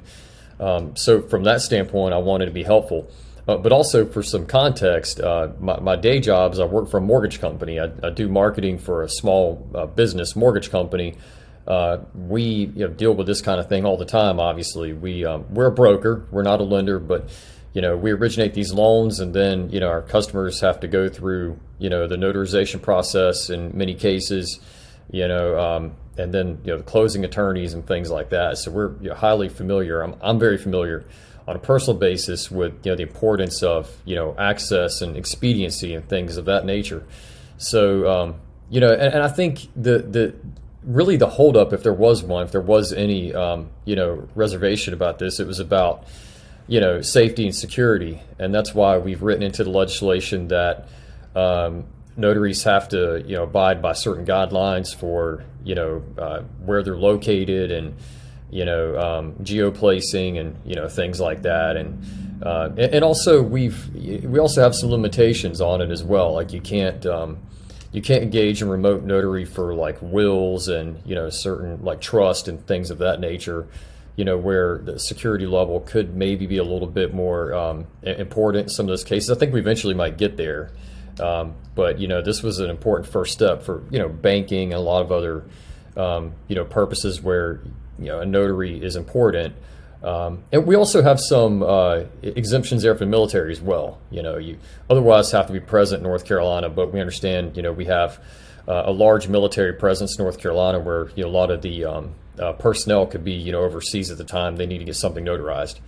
Um, 0.59 0.95
so 0.95 1.21
from 1.21 1.43
that 1.43 1.61
standpoint, 1.61 2.13
I 2.13 2.17
wanted 2.17 2.45
to 2.45 2.51
be 2.51 2.63
helpful. 2.63 3.09
Uh, 3.47 3.57
but 3.57 3.71
also 3.71 4.05
for 4.05 4.21
some 4.21 4.45
context, 4.45 5.21
uh, 5.21 5.49
my, 5.59 5.79
my, 5.79 5.95
day 5.95 6.19
jobs, 6.19 6.59
I 6.59 6.65
work 6.65 6.89
for 6.89 6.97
a 6.97 7.01
mortgage 7.01 7.39
company. 7.39 7.79
I, 7.79 7.89
I 8.03 8.09
do 8.09 8.27
marketing 8.27 8.77
for 8.77 9.03
a 9.03 9.09
small 9.09 9.69
uh, 9.73 9.85
business 9.85 10.35
mortgage 10.35 10.69
company. 10.69 11.15
uh, 11.67 11.99
we 12.13 12.41
you 12.41 12.87
know, 12.87 12.87
deal 12.87 13.13
with 13.13 13.27
this 13.27 13.41
kind 13.41 13.59
of 13.59 13.67
thing 13.67 13.85
all 13.85 13.97
the 13.97 14.05
time. 14.05 14.39
Obviously, 14.39 14.93
we 14.93 15.25
um, 15.25 15.45
we're 15.53 15.67
a 15.67 15.71
broker, 15.71 16.25
we're 16.31 16.43
not 16.43 16.61
a 16.61 16.63
lender, 16.63 16.99
but 16.99 17.29
you 17.73 17.81
know 17.81 17.95
we 17.97 18.11
originate 18.11 18.53
these 18.53 18.73
loans, 18.73 19.19
and 19.19 19.33
then 19.33 19.69
you 19.69 19.79
know 19.79 19.89
our 19.89 20.01
customers 20.01 20.61
have 20.61 20.79
to 20.79 20.87
go 20.87 21.09
through 21.09 21.59
you 21.77 21.89
know 21.89 22.07
the 22.07 22.15
notarization 22.15 22.81
process 22.81 23.49
in 23.49 23.77
many 23.77 23.93
cases, 23.93 24.59
you 25.11 25.27
know, 25.27 25.59
um, 25.59 25.95
and 26.17 26.33
then 26.33 26.59
you 26.63 26.71
know 26.71 26.77
the 26.77 26.83
closing 26.83 27.23
attorneys 27.25 27.73
and 27.73 27.85
things 27.85 28.09
like 28.09 28.29
that. 28.29 28.57
So 28.57 28.71
we're 28.71 28.93
you 29.01 29.09
know, 29.09 29.15
highly 29.15 29.49
familiar. 29.49 30.01
I'm 30.01 30.15
I'm 30.21 30.39
very 30.39 30.57
familiar 30.57 31.05
on 31.47 31.55
a 31.55 31.59
personal 31.59 31.97
basis 31.97 32.51
with 32.51 32.73
you 32.85 32.91
know 32.91 32.95
the 32.95 33.03
importance 33.03 33.63
of 33.63 33.89
you 34.05 34.15
know 34.15 34.35
access 34.37 35.01
and 35.01 35.15
expediency 35.15 35.93
and 35.93 36.07
things 36.07 36.37
of 36.37 36.45
that 36.45 36.65
nature. 36.65 37.03
So 37.57 38.09
um, 38.09 38.35
you 38.69 38.79
know, 38.79 38.91
and, 38.91 39.13
and 39.13 39.23
I 39.23 39.29
think 39.29 39.67
the 39.75 39.99
the 39.99 40.35
really 40.87 41.17
the 41.17 41.27
holdup, 41.27 41.73
if 41.73 41.83
there 41.83 41.93
was 41.93 42.23
one, 42.23 42.45
if 42.45 42.51
there 42.51 42.61
was 42.61 42.93
any, 42.93 43.33
um, 43.33 43.69
you 43.85 43.95
know, 43.95 44.27
reservation 44.35 44.93
about 44.93 45.19
this, 45.19 45.39
it 45.39 45.45
was 45.45 45.59
about, 45.59 46.07
you 46.67 46.79
know, 46.79 47.01
safety 47.01 47.45
and 47.45 47.55
security, 47.55 48.21
and 48.39 48.55
that's 48.55 48.73
why 48.73 48.97
we've 48.97 49.21
written 49.21 49.43
into 49.43 49.63
the 49.63 49.69
legislation 49.69 50.47
that 50.47 50.87
um, 51.35 51.85
notaries 52.15 52.63
have 52.63 52.87
to, 52.89 53.23
you 53.27 53.35
know, 53.35 53.43
abide 53.43 53.81
by 53.81 53.93
certain 53.93 54.25
guidelines 54.25 54.95
for, 54.95 55.43
you 55.67 55.75
know, 55.75 56.03
uh, 56.17 56.41
where 56.65 56.81
they're 56.81 56.97
located 56.97 57.71
and, 57.71 57.95
you 58.49 58.63
know, 58.63 58.97
um, 58.97 59.33
geoplacing 59.43 60.39
and 60.39 60.55
you 60.65 60.75
know 60.75 60.87
things 60.87 61.19
like 61.19 61.41
that, 61.41 61.75
and, 61.75 62.41
uh, 62.41 62.69
and 62.77 63.03
also 63.03 63.41
we've 63.41 63.93
we 63.93 64.39
also 64.39 64.61
have 64.61 64.73
some 64.73 64.89
limitations 64.89 65.59
on 65.59 65.81
it 65.81 65.91
as 65.91 66.03
well, 66.03 66.33
like 66.33 66.53
you 66.53 66.61
can't. 66.61 67.05
Um, 67.05 67.39
you 67.93 68.01
can't 68.01 68.21
engage 68.21 68.61
in 68.61 68.67
remote 68.67 69.03
notary 69.03 69.45
for 69.45 69.73
like 69.73 69.97
wills 70.01 70.67
and 70.67 71.01
you 71.05 71.15
know 71.15 71.29
certain 71.29 71.83
like 71.83 72.01
trust 72.01 72.49
and 72.49 72.63
things 72.67 72.91
of 72.91 72.97
that 72.97 73.21
nature 73.21 73.65
you 74.17 74.25
know 74.25 74.37
where 74.37 74.79
the 74.79 74.99
security 74.99 75.45
level 75.45 75.79
could 75.79 76.15
maybe 76.15 76.45
be 76.45 76.57
a 76.57 76.63
little 76.63 76.87
bit 76.87 77.13
more 77.13 77.53
um, 77.53 77.87
important 78.03 78.63
in 78.63 78.69
some 78.69 78.85
of 78.85 78.89
those 78.89 79.03
cases. 79.03 79.29
I 79.29 79.35
think 79.35 79.53
we 79.53 79.59
eventually 79.59 79.93
might 79.93 80.17
get 80.17 80.35
there 80.35 80.71
um, 81.19 81.55
but 81.75 81.99
you 81.99 82.07
know 82.07 82.21
this 82.21 82.43
was 82.43 82.59
an 82.59 82.69
important 82.69 83.11
first 83.11 83.33
step 83.33 83.63
for 83.63 83.83
you 83.89 83.99
know 83.99 84.09
banking 84.09 84.73
and 84.73 84.79
a 84.79 84.83
lot 84.83 85.01
of 85.01 85.11
other 85.11 85.43
um, 85.95 86.33
you 86.47 86.55
know 86.55 86.65
purposes 86.65 87.21
where 87.21 87.61
you 87.99 88.05
know 88.05 88.19
a 88.19 88.25
notary 88.25 88.81
is 88.81 88.95
important 88.95 89.55
um, 90.03 90.43
and 90.51 90.67
we 90.67 90.75
also 90.75 91.01
have 91.01 91.19
some 91.19 91.63
uh, 91.63 92.03
exemptions 92.21 92.83
there 92.83 92.93
for 92.93 92.99
the 92.99 93.09
military 93.09 93.51
as 93.51 93.59
well. 93.59 93.97
You 94.11 94.21
know, 94.21 94.37
you 94.37 94.59
otherwise 94.89 95.31
have 95.31 95.47
to 95.47 95.53
be 95.53 95.59
present 95.59 95.99
in 95.99 96.03
North 96.03 96.25
Carolina, 96.25 96.69
but 96.69 96.93
we 96.93 97.01
understand, 97.01 97.57
you 97.57 97.63
know, 97.63 97.71
we 97.71 97.85
have 97.85 98.19
uh, 98.67 98.83
a 98.85 98.91
large 98.91 99.27
military 99.27 99.73
presence 99.73 100.17
in 100.17 100.23
North 100.23 100.39
Carolina 100.39 100.79
where 100.79 101.09
you 101.15 101.23
know, 101.23 101.29
a 101.29 101.31
lot 101.31 101.49
of 101.49 101.61
the 101.61 101.85
um, 101.85 102.13
uh, 102.37 102.53
personnel 102.53 103.07
could 103.07 103.23
be, 103.23 103.33
you 103.33 103.51
know, 103.51 103.61
overseas 103.61 104.11
at 104.11 104.17
the 104.17 104.23
time 104.23 104.57
they 104.57 104.67
need 104.67 104.79
to 104.79 104.85
get 104.85 104.95
something 104.95 105.25
notarized. 105.25 105.79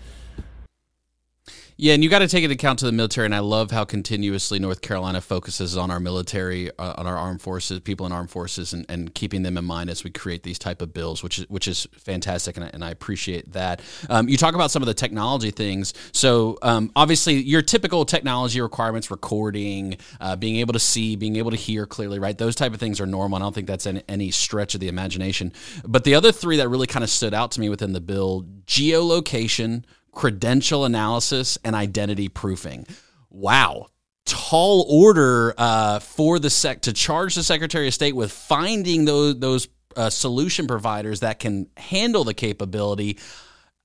Yeah, 1.81 1.93
and 1.93 2.03
you 2.03 2.09
got 2.09 2.19
to 2.19 2.27
take 2.27 2.41
it 2.41 2.51
into 2.51 2.55
account 2.55 2.79
to 2.79 2.85
the 2.85 2.91
military, 2.91 3.23
and 3.23 3.33
I 3.33 3.39
love 3.39 3.71
how 3.71 3.85
continuously 3.85 4.59
North 4.59 4.81
Carolina 4.81 5.21
focuses 5.21 5.77
on 5.77 5.89
our 5.89 6.01
military, 6.01 6.69
uh, 6.77 6.95
on 6.97 7.07
our 7.07 7.15
armed 7.15 7.41
forces, 7.41 7.79
people 7.79 8.05
in 8.05 8.11
armed 8.11 8.29
forces, 8.29 8.73
and, 8.73 8.85
and 8.89 9.15
keeping 9.15 9.43
them 9.43 9.57
in 9.57 9.63
mind 9.63 9.89
as 9.89 10.03
we 10.03 10.09
create 10.09 10.43
these 10.43 10.59
type 10.59 10.81
of 10.81 10.93
bills, 10.93 11.23
which 11.23 11.39
is 11.39 11.49
which 11.49 11.69
is 11.69 11.87
fantastic, 11.93 12.57
and 12.57 12.65
I, 12.65 12.69
and 12.73 12.83
I 12.83 12.89
appreciate 12.89 13.53
that. 13.53 13.81
Um, 14.09 14.27
you 14.27 14.35
talk 14.35 14.55
about 14.55 14.71
some 14.71 14.83
of 14.83 14.87
the 14.87 14.93
technology 14.93 15.51
things, 15.51 15.93
so 16.11 16.57
um, 16.63 16.91
obviously 16.97 17.35
your 17.35 17.61
typical 17.61 18.03
technology 18.03 18.59
requirements, 18.59 19.09
recording, 19.09 19.95
uh, 20.19 20.35
being 20.35 20.57
able 20.57 20.73
to 20.73 20.79
see, 20.79 21.15
being 21.15 21.37
able 21.37 21.51
to 21.51 21.57
hear 21.57 21.85
clearly, 21.85 22.19
right? 22.19 22.37
Those 22.37 22.55
type 22.55 22.73
of 22.73 22.81
things 22.81 22.99
are 22.99 23.05
normal. 23.05 23.37
I 23.37 23.39
don't 23.39 23.55
think 23.55 23.67
that's 23.67 23.87
any, 23.87 24.03
any 24.09 24.31
stretch 24.31 24.73
of 24.73 24.81
the 24.81 24.89
imagination. 24.89 25.53
But 25.87 26.03
the 26.03 26.15
other 26.15 26.33
three 26.33 26.57
that 26.57 26.67
really 26.67 26.87
kind 26.87 27.05
of 27.05 27.09
stood 27.09 27.33
out 27.33 27.51
to 27.51 27.61
me 27.61 27.69
within 27.69 27.93
the 27.93 28.01
bill: 28.01 28.45
geolocation 28.65 29.85
credential 30.11 30.85
analysis, 30.85 31.57
and 31.63 31.75
identity 31.75 32.29
proofing. 32.29 32.85
Wow. 33.29 33.87
Tall 34.25 34.85
order 34.89 35.53
uh, 35.57 35.99
for 35.99 36.39
the 36.39 36.49
sec 36.49 36.81
to 36.81 36.93
charge 36.93 37.35
the 37.35 37.43
Secretary 37.43 37.87
of 37.87 37.93
State 37.93 38.15
with 38.15 38.31
finding 38.31 39.05
those 39.05 39.39
those 39.39 39.67
uh, 39.95 40.09
solution 40.09 40.67
providers 40.67 41.21
that 41.21 41.39
can 41.39 41.67
handle 41.77 42.23
the 42.23 42.33
capability. 42.33 43.17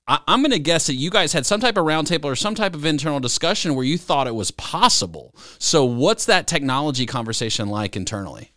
I, 0.07 0.19
am 0.27 0.41
going 0.41 0.51
to 0.51 0.59
guess 0.59 0.87
that 0.87 0.93
you 0.93 1.09
guys 1.09 1.33
had 1.33 1.45
some 1.45 1.59
type 1.59 1.77
of 1.77 1.85
roundtable 1.85 2.25
or 2.25 2.35
some 2.35 2.53
type 2.53 2.75
of 2.75 2.85
internal 2.85 3.19
discussion 3.19 3.73
where 3.73 3.85
you 3.85 3.97
thought 3.97 4.27
it 4.27 4.35
was 4.35 4.51
possible. 4.51 5.33
So, 5.57 5.83
what's 5.83 6.25
that 6.25 6.45
technology 6.45 7.07
conversation 7.07 7.69
like 7.69 7.95
internally? 7.95 8.51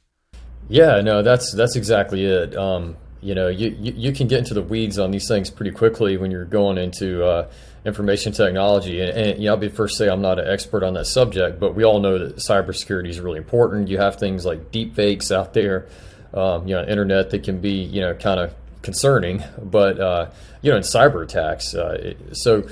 Yeah, 0.69 1.01
no, 1.01 1.23
that's 1.23 1.55
that's 1.55 1.77
exactly 1.77 2.25
it. 2.25 2.55
Um, 2.55 2.97
you 3.21 3.35
know, 3.35 3.49
you, 3.49 3.77
you, 3.81 3.93
you, 3.97 4.13
can 4.13 4.29
get 4.29 4.39
into 4.39 4.55
the 4.55 4.63
weeds 4.63 4.99
on 4.99 5.11
these 5.11 5.27
things 5.27 5.51
pretty 5.51 5.73
quickly 5.73 6.17
when 6.17 6.31
you're 6.31 6.45
going 6.45 6.79
into 6.79 7.25
uh, 7.25 7.51
information 7.85 8.33
technology. 8.33 9.01
And, 9.01 9.11
and, 9.11 9.39
you 9.39 9.47
know, 9.47 9.55
I'll 9.55 9.61
be 9.61 9.69
first 9.69 9.99
say 9.99 10.09
I'm 10.09 10.23
not 10.23 10.39
an 10.39 10.47
expert 10.49 10.85
on 10.85 10.95
that 10.95 11.07
subject, 11.07 11.59
but 11.59 11.75
we 11.75 11.85
all 11.85 12.01
know 12.01 12.19
that 12.19 12.37
cybersecurity 12.37 13.09
is 13.09 13.21
really 13.21 13.39
important. 13.39 13.89
You 13.89 13.99
have 13.99 14.17
things 14.17 14.45
like 14.45 14.71
deep 14.71 14.95
fakes 14.95 15.33
out 15.33 15.53
there, 15.53 15.89
um, 16.33 16.69
you 16.69 16.75
know, 16.75 16.85
internet 16.85 17.31
that 17.31 17.43
can 17.43 17.61
be, 17.61 17.83
you 17.83 18.01
know, 18.01 18.15
kind 18.15 18.39
of 18.39 18.55
concerning, 18.83 19.43
but, 19.61 19.99
uh, 19.99 20.31
you 20.63 20.71
know, 20.71 20.77
in 20.77 20.85
cyber 20.85 21.25
attacks. 21.25 21.75
Uh, 21.75 22.15
so, 22.33 22.69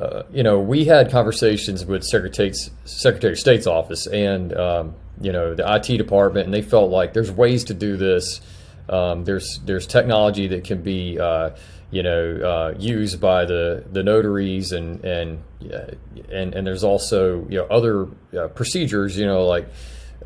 uh, 0.00 0.24
you 0.32 0.42
know, 0.42 0.58
we 0.58 0.84
had 0.86 1.08
conversations 1.12 1.84
with 1.84 2.02
Secretary, 2.02 2.52
Secretary 2.84 3.34
of 3.34 3.38
State's 3.38 3.68
office 3.68 4.08
and, 4.08 4.52
um, 4.56 4.94
you 5.20 5.30
know, 5.30 5.54
the 5.54 5.74
IT 5.76 5.98
department, 5.98 6.46
and 6.46 6.52
they 6.52 6.62
felt 6.62 6.90
like 6.90 7.12
there's 7.12 7.30
ways 7.30 7.62
to 7.62 7.74
do 7.74 7.96
this– 7.96 8.40
um, 8.88 9.24
there's 9.24 9.60
there's 9.64 9.86
technology 9.86 10.48
that 10.48 10.64
can 10.64 10.82
be 10.82 11.18
uh, 11.18 11.50
you 11.90 12.02
know 12.02 12.36
uh, 12.36 12.78
used 12.78 13.20
by 13.20 13.44
the, 13.44 13.84
the 13.92 14.02
notaries 14.02 14.72
and 14.72 15.04
and 15.04 15.42
and 16.30 16.54
and 16.54 16.66
there's 16.66 16.84
also 16.84 17.46
you 17.48 17.58
know 17.58 17.66
other 17.66 18.08
uh, 18.36 18.48
procedures 18.48 19.16
you 19.16 19.26
know 19.26 19.46
like 19.46 19.68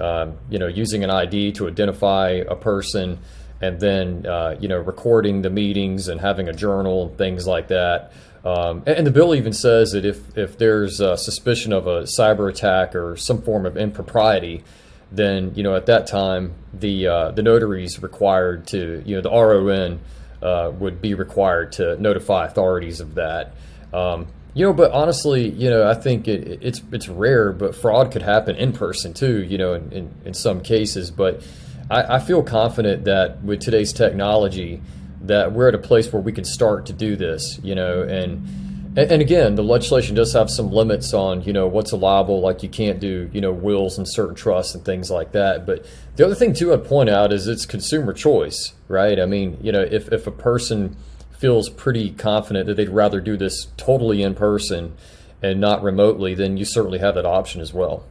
um, 0.01 0.37
you 0.51 0.59
know 0.59 0.67
using 0.67 1.05
an 1.05 1.11
ID 1.11 1.53
to 1.53 1.69
identify 1.69 2.31
a 2.49 2.57
person 2.57 3.19
and 3.61 3.81
then 3.81 4.27
uh, 4.27 4.57
you 4.61 4.69
know 4.69 4.79
recording 4.79 5.43
the 5.43 5.51
meetings 5.51 6.09
and 6.09 6.21
having 6.21 6.49
a 6.49 6.53
journal 6.53 7.09
and 7.09 7.19
things 7.19 7.47
like 7.47 7.69
that. 7.69 8.13
Um, 8.45 8.85
and, 8.87 9.05
the 9.05 9.11
bill 9.11 9.35
even 9.35 9.53
says 9.53 9.91
that 9.91 10.05
if 10.05 10.37
if 10.39 10.59
there's 10.59 11.01
a 11.01 11.17
suspicion 11.17 11.73
of 11.73 11.87
a 11.87 12.03
cyber 12.03 12.49
attack 12.49 12.95
or 12.95 13.17
some 13.17 13.43
form 13.43 13.67
of 13.67 13.77
impropriety, 13.77 14.63
then 15.11 15.53
you 15.55 15.63
know 15.63 15.75
at 15.75 15.87
that 15.87 16.07
time 16.07 16.55
the 16.75 17.07
uh, 17.07 17.31
the 17.31 17.43
notaries 17.43 18.03
required 18.03 18.67
to 18.69 19.03
you 19.07 19.17
know 19.17 19.23
the 19.23 19.31
RON 19.31 20.01
uh, 20.43 20.71
would 20.79 21.01
be 21.01 21.15
required 21.15 21.73
to 21.73 22.01
notify 22.01 22.47
authorities 22.47 23.01
of 23.01 23.15
that. 23.17 23.55
Um, 23.93 24.29
you 24.55 24.65
know, 24.65 24.73
but 24.73 24.93
honestly, 24.93 25.49
you 25.49 25.71
know, 25.71 25.89
I 25.89 25.95
think 25.95 26.27
it, 26.27 26.63
it's 26.63 26.83
it's 26.93 27.09
rare, 27.09 27.53
but 27.53 27.75
fraud 27.75 28.11
could 28.13 28.23
happen 28.23 28.57
in 28.57 28.73
person 28.73 29.15
too. 29.15 29.43
You 29.43 29.59
know, 29.59 29.75
in, 29.75 29.93
in, 29.93 30.15
in 30.27 30.35
some 30.35 30.61
cases, 30.61 31.11
but 31.11 31.43
I, 31.91 32.17
I 32.17 32.19
feel 32.19 32.43
confident 32.43 33.05
that 33.05 33.43
with 33.43 33.61
today's 33.61 33.93
technology, 33.93 34.83
that 35.23 35.53
we're 35.53 35.69
at 35.69 35.75
a 35.75 35.79
place 35.79 36.13
where 36.13 36.23
we 36.23 36.33
can 36.33 36.45
start 36.45 36.87
to 36.87 36.93
do 36.93 37.17
this. 37.17 37.61
You 37.63 37.75
know, 37.75 38.03
and 38.03 38.68
and, 38.99 39.13
and, 39.13 39.23
again, 39.23 39.55
the 39.55 39.63
legislation 39.63 40.15
does 40.15 40.33
have 40.33 40.51
some 40.51 40.73
limits 40.73 41.15
on, 41.15 41.43
you 41.43 41.53
know, 41.53 41.67
what's 41.67 41.93
allowable. 41.93 42.41
Like 42.41 42.63
you 42.63 42.69
can't 42.69 43.01
do, 43.01 43.31
you 43.33 43.41
know, 43.41 43.53
wills 43.53 43.99
and 43.99 44.09
certain 44.09 44.35
trusts 44.35 44.75
and 44.75 44.85
things 44.85 45.11
like 45.11 45.33
that. 45.33 45.67
But 45.67 45.87
the 46.17 46.25
other 46.25 46.35
thing 46.35 46.53
too, 46.53 46.73
I'd 46.73 46.85
point 46.85 47.09
out 47.09 47.33
is 47.33 47.47
it's 47.47 47.67
consumer 47.67 48.13
choice, 48.13 48.75
right? 48.89 49.19
I 49.21 49.27
mean, 49.27 49.59
you 49.63 49.73
know, 49.73 49.83
if 49.83 50.13
if 50.13 50.27
a 50.27 50.33
person 50.33 50.97
feels 51.31 51.71
pretty 51.71 52.11
confident 52.11 52.67
that 52.67 52.75
they'd 52.75 52.89
rather 52.89 53.21
do 53.21 53.37
this 53.37 53.69
totally 53.77 54.23
in 54.23 54.35
person 54.35 54.97
and 55.43 55.61
not 55.61 55.83
remotely, 55.83 56.35
then 56.35 56.57
you 56.57 56.65
certainly 56.65 56.99
have 56.99 57.15
that 57.15 57.25
option 57.25 57.61
as 57.61 57.73
well. 57.73 58.05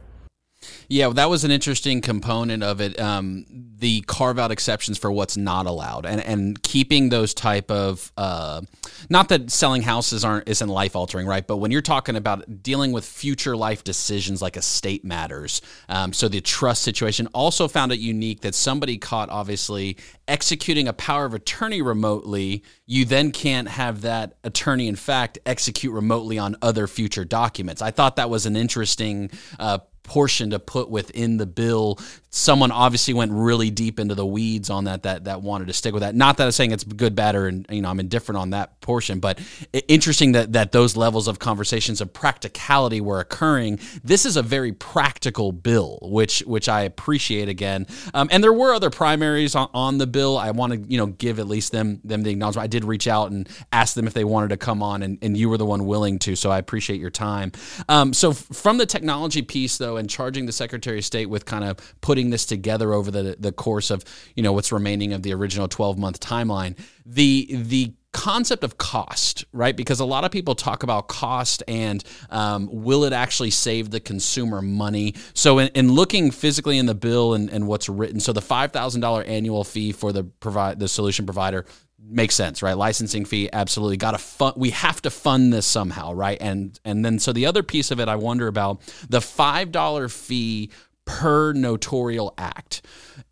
Yeah, 0.88 1.10
that 1.10 1.30
was 1.30 1.44
an 1.44 1.50
interesting 1.50 2.00
component 2.00 2.62
of 2.62 2.80
it. 2.80 2.98
Um, 2.98 3.44
the 3.78 4.00
carve 4.02 4.38
out 4.38 4.50
exceptions 4.50 4.98
for 4.98 5.12
what's 5.12 5.36
not 5.36 5.66
allowed, 5.66 6.04
and 6.04 6.20
and 6.20 6.60
keeping 6.62 7.10
those 7.10 7.32
type 7.32 7.70
of 7.70 8.10
uh, 8.16 8.62
not 9.08 9.28
that 9.28 9.50
selling 9.50 9.82
houses 9.82 10.24
aren't 10.24 10.48
isn't 10.48 10.68
life 10.68 10.96
altering, 10.96 11.26
right? 11.26 11.46
But 11.46 11.58
when 11.58 11.70
you're 11.70 11.82
talking 11.82 12.16
about 12.16 12.62
dealing 12.62 12.90
with 12.90 13.04
future 13.04 13.56
life 13.56 13.84
decisions 13.84 14.42
like 14.42 14.56
estate 14.56 15.04
matters, 15.04 15.60
um, 15.88 16.12
so 16.12 16.26
the 16.26 16.40
trust 16.40 16.82
situation 16.82 17.28
also 17.28 17.68
found 17.68 17.92
it 17.92 18.00
unique 18.00 18.40
that 18.40 18.54
somebody 18.54 18.98
caught 18.98 19.30
obviously 19.30 19.96
executing 20.26 20.88
a 20.88 20.92
power 20.92 21.24
of 21.24 21.34
attorney 21.34 21.82
remotely. 21.82 22.64
You 22.86 23.04
then 23.04 23.30
can't 23.30 23.68
have 23.68 24.00
that 24.00 24.38
attorney, 24.42 24.88
in 24.88 24.96
fact, 24.96 25.38
execute 25.46 25.92
remotely 25.92 26.38
on 26.38 26.56
other 26.62 26.86
future 26.88 27.24
documents. 27.24 27.80
I 27.80 27.92
thought 27.92 28.16
that 28.16 28.28
was 28.28 28.44
an 28.44 28.56
interesting. 28.56 29.30
Uh, 29.58 29.78
portion 30.08 30.50
to 30.50 30.58
put 30.58 30.90
within 30.90 31.36
the 31.36 31.46
bill. 31.46 31.98
Someone 32.30 32.70
obviously 32.70 33.14
went 33.14 33.32
really 33.32 33.70
deep 33.70 33.98
into 33.98 34.14
the 34.14 34.26
weeds 34.26 34.70
on 34.70 34.84
that 34.84 35.04
that 35.04 35.24
that 35.24 35.42
wanted 35.42 35.68
to 35.68 35.72
stick 35.72 35.94
with 35.94 36.02
that. 36.02 36.14
Not 36.14 36.36
that 36.36 36.44
I'm 36.44 36.52
saying 36.52 36.72
it's 36.72 36.84
good, 36.84 37.14
bad, 37.14 37.34
or 37.34 37.48
you 37.48 37.82
know 37.82 37.88
I'm 37.88 38.00
indifferent 38.00 38.38
on 38.38 38.50
that 38.50 38.80
portion. 38.80 39.18
But 39.18 39.40
interesting 39.88 40.32
that 40.32 40.52
that 40.52 40.72
those 40.72 40.96
levels 40.96 41.28
of 41.28 41.38
conversations 41.38 42.00
of 42.00 42.12
practicality 42.12 43.00
were 43.00 43.20
occurring. 43.20 43.80
This 44.04 44.26
is 44.26 44.36
a 44.36 44.42
very 44.42 44.72
practical 44.72 45.52
bill, 45.52 45.98
which 46.02 46.40
which 46.40 46.68
I 46.68 46.82
appreciate 46.82 47.48
again. 47.48 47.86
Um, 48.12 48.28
and 48.30 48.44
there 48.44 48.52
were 48.52 48.74
other 48.74 48.90
primaries 48.90 49.54
on, 49.54 49.70
on 49.72 49.98
the 49.98 50.06
bill. 50.06 50.36
I 50.36 50.50
want 50.50 50.72
to 50.74 50.78
you 50.80 50.98
know 50.98 51.06
give 51.06 51.38
at 51.38 51.46
least 51.46 51.72
them 51.72 52.00
them 52.04 52.22
the 52.22 52.30
acknowledgement. 52.30 52.64
I 52.64 52.68
did 52.68 52.84
reach 52.84 53.08
out 53.08 53.30
and 53.30 53.48
ask 53.72 53.94
them 53.94 54.06
if 54.06 54.12
they 54.12 54.24
wanted 54.24 54.48
to 54.50 54.58
come 54.58 54.82
on, 54.82 55.02
and, 55.02 55.18
and 55.22 55.36
you 55.36 55.48
were 55.48 55.56
the 55.56 55.66
one 55.66 55.86
willing 55.86 56.18
to. 56.20 56.36
So 56.36 56.50
I 56.50 56.58
appreciate 56.58 57.00
your 57.00 57.10
time. 57.10 57.52
Um, 57.88 58.12
so 58.12 58.32
from 58.32 58.76
the 58.76 58.86
technology 58.86 59.42
piece 59.42 59.78
though, 59.78 59.96
and 59.96 60.10
charging 60.10 60.46
the 60.46 60.52
Secretary 60.52 60.98
of 60.98 61.04
State 61.04 61.26
with 61.26 61.46
kind 61.46 61.64
of 61.64 61.78
putting 62.00 62.17
this 62.30 62.44
together 62.44 62.92
over 62.92 63.10
the 63.10 63.36
the 63.38 63.52
course 63.52 63.90
of 63.90 64.04
you 64.34 64.42
know 64.42 64.52
what's 64.52 64.72
remaining 64.72 65.12
of 65.12 65.22
the 65.22 65.32
original 65.32 65.68
12 65.68 65.98
month 65.98 66.20
timeline 66.20 66.76
the 67.06 67.48
the 67.50 67.92
concept 68.12 68.64
of 68.64 68.78
cost, 68.78 69.44
right? 69.52 69.76
Because 69.76 70.00
a 70.00 70.04
lot 70.04 70.24
of 70.24 70.30
people 70.30 70.54
talk 70.54 70.82
about 70.82 71.08
cost 71.08 71.62
and 71.68 72.02
um, 72.30 72.68
will 72.72 73.04
it 73.04 73.12
actually 73.12 73.50
save 73.50 73.90
the 73.90 74.00
consumer 74.00 74.62
money? 74.62 75.14
So, 75.34 75.58
in, 75.58 75.68
in 75.68 75.92
looking 75.92 76.30
physically 76.30 76.78
in 76.78 76.86
the 76.86 76.94
bill 76.94 77.34
and, 77.34 77.50
and 77.50 77.66
what's 77.66 77.88
written, 77.88 78.20
so 78.20 78.32
the 78.32 78.42
five 78.42 78.72
thousand 78.72 79.02
dollar 79.02 79.22
annual 79.22 79.64
fee 79.64 79.92
for 79.92 80.12
the 80.12 80.24
provide 80.24 80.78
the 80.78 80.88
solution 80.88 81.26
provider 81.26 81.64
makes 82.00 82.34
sense, 82.34 82.62
right? 82.62 82.76
Licensing 82.76 83.24
fee, 83.24 83.50
absolutely. 83.52 83.96
Got 83.96 84.12
to 84.12 84.18
fund. 84.18 84.54
We 84.56 84.70
have 84.70 85.02
to 85.02 85.10
fund 85.10 85.52
this 85.52 85.66
somehow, 85.66 86.12
right? 86.14 86.38
And 86.40 86.78
and 86.84 87.04
then 87.04 87.18
so 87.18 87.32
the 87.32 87.46
other 87.46 87.62
piece 87.62 87.90
of 87.90 88.00
it, 88.00 88.08
I 88.08 88.16
wonder 88.16 88.46
about 88.46 88.80
the 89.08 89.20
five 89.20 89.70
dollar 89.72 90.08
fee 90.08 90.70
per 91.08 91.54
notarial 91.54 92.34
act. 92.36 92.82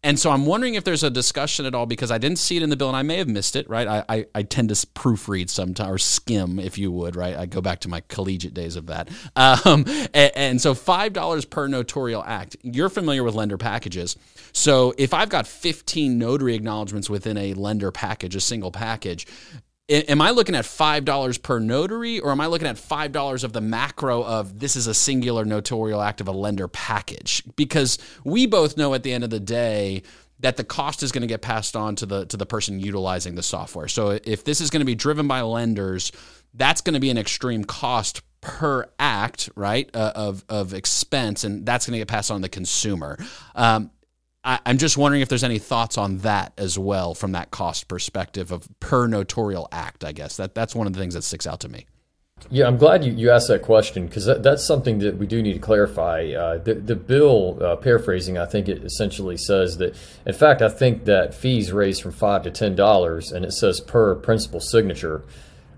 And 0.02 0.18
so 0.18 0.30
I'm 0.30 0.46
wondering 0.46 0.74
if 0.74 0.84
there's 0.84 1.02
a 1.02 1.10
discussion 1.10 1.66
at 1.66 1.74
all 1.74 1.84
because 1.84 2.10
I 2.10 2.16
didn't 2.16 2.38
see 2.38 2.56
it 2.56 2.62
in 2.62 2.70
the 2.70 2.76
bill 2.76 2.88
and 2.88 2.96
I 2.96 3.02
may 3.02 3.18
have 3.18 3.28
missed 3.28 3.54
it, 3.54 3.68
right? 3.68 3.86
I, 3.86 4.04
I, 4.08 4.26
I 4.34 4.42
tend 4.44 4.70
to 4.70 4.74
proofread 4.74 5.50
sometimes 5.50 5.90
or 5.90 5.98
skim, 5.98 6.58
if 6.58 6.78
you 6.78 6.90
would, 6.90 7.16
right? 7.16 7.36
I 7.36 7.44
go 7.44 7.60
back 7.60 7.80
to 7.80 7.88
my 7.88 8.00
collegiate 8.08 8.54
days 8.54 8.76
of 8.76 8.86
that. 8.86 9.08
Um, 9.36 9.84
and, 10.14 10.32
and 10.34 10.60
so 10.60 10.74
$5 10.74 11.50
per 11.50 11.68
notarial 11.68 12.24
act. 12.26 12.56
You're 12.62 12.88
familiar 12.88 13.22
with 13.22 13.34
lender 13.34 13.58
packages. 13.58 14.16
So 14.52 14.94
if 14.96 15.12
I've 15.12 15.28
got 15.28 15.46
15 15.46 16.18
notary 16.18 16.54
acknowledgments 16.54 17.10
within 17.10 17.36
a 17.36 17.52
lender 17.52 17.90
package, 17.92 18.34
a 18.34 18.40
single 18.40 18.72
package, 18.72 19.26
am 19.88 20.20
I 20.20 20.30
looking 20.30 20.54
at 20.54 20.64
five 20.64 21.04
dollars 21.04 21.38
per 21.38 21.58
notary, 21.58 22.20
or 22.20 22.30
am 22.30 22.40
I 22.40 22.46
looking 22.46 22.68
at 22.68 22.78
five 22.78 23.12
dollars 23.12 23.44
of 23.44 23.52
the 23.52 23.60
macro 23.60 24.22
of 24.22 24.58
this 24.58 24.76
is 24.76 24.86
a 24.86 24.94
singular 24.94 25.44
notarial 25.44 26.02
act 26.02 26.20
of 26.20 26.28
a 26.28 26.32
lender 26.32 26.68
package? 26.68 27.42
Because 27.56 27.98
we 28.24 28.46
both 28.46 28.76
know 28.76 28.94
at 28.94 29.02
the 29.02 29.12
end 29.12 29.24
of 29.24 29.30
the 29.30 29.40
day 29.40 30.02
that 30.40 30.56
the 30.56 30.64
cost 30.64 31.02
is 31.02 31.12
going 31.12 31.22
to 31.22 31.28
get 31.28 31.40
passed 31.40 31.76
on 31.76 31.96
to 31.96 32.06
the 32.06 32.26
to 32.26 32.36
the 32.36 32.46
person 32.46 32.80
utilizing 32.80 33.34
the 33.34 33.42
software. 33.42 33.88
So 33.88 34.18
if 34.24 34.44
this 34.44 34.60
is 34.60 34.70
going 34.70 34.80
to 34.80 34.86
be 34.86 34.94
driven 34.94 35.28
by 35.28 35.42
lenders, 35.42 36.12
that's 36.54 36.80
going 36.80 36.94
to 36.94 37.00
be 37.00 37.10
an 37.10 37.18
extreme 37.18 37.64
cost 37.64 38.22
per 38.40 38.88
act, 38.98 39.48
right, 39.54 39.88
uh, 39.94 40.12
of 40.14 40.44
of 40.48 40.74
expense, 40.74 41.44
and 41.44 41.64
that's 41.64 41.86
going 41.86 41.92
to 41.92 41.98
get 41.98 42.08
passed 42.08 42.30
on 42.30 42.38
to 42.38 42.42
the 42.42 42.48
consumer. 42.48 43.18
Um, 43.54 43.90
I, 44.46 44.60
am 44.64 44.78
just 44.78 44.96
wondering 44.96 45.22
if 45.22 45.28
there's 45.28 45.44
any 45.44 45.58
thoughts 45.58 45.98
on 45.98 46.18
that 46.18 46.52
as 46.56 46.78
well 46.78 47.14
from 47.14 47.32
that 47.32 47.50
cost 47.50 47.88
perspective 47.88 48.52
of 48.52 48.68
per 48.78 49.08
notarial 49.08 49.66
act. 49.72 50.04
I 50.04 50.12
guess 50.12 50.36
that 50.36 50.54
that's 50.54 50.74
one 50.74 50.86
of 50.86 50.92
the 50.92 51.00
things 51.00 51.14
that 51.14 51.24
sticks 51.24 51.46
out 51.46 51.60
to 51.60 51.68
me. 51.68 51.86
Yeah, 52.48 52.66
I'm 52.66 52.76
glad 52.76 53.02
you, 53.04 53.12
you 53.12 53.30
asked 53.30 53.48
that 53.48 53.62
question 53.62 54.06
because 54.06 54.26
that, 54.26 54.42
that's 54.44 54.64
something 54.64 54.98
that 55.00 55.16
we 55.16 55.26
do 55.26 55.42
need 55.42 55.54
to 55.54 55.58
clarify. 55.58 56.32
Uh, 56.38 56.58
the, 56.58 56.74
the 56.74 56.94
bill, 56.94 57.58
uh, 57.60 57.76
paraphrasing, 57.76 58.38
I 58.38 58.46
think 58.46 58.68
it 58.68 58.84
essentially 58.84 59.36
says 59.36 59.78
that, 59.78 59.96
in 60.24 60.34
fact, 60.34 60.62
I 60.62 60.68
think 60.68 61.06
that 61.06 61.34
fees 61.34 61.72
raised 61.72 62.02
from 62.02 62.12
five 62.12 62.44
to 62.44 62.50
ten 62.52 62.76
dollars, 62.76 63.32
and 63.32 63.44
it 63.44 63.52
says 63.52 63.80
per 63.80 64.14
principal 64.14 64.60
signature. 64.60 65.24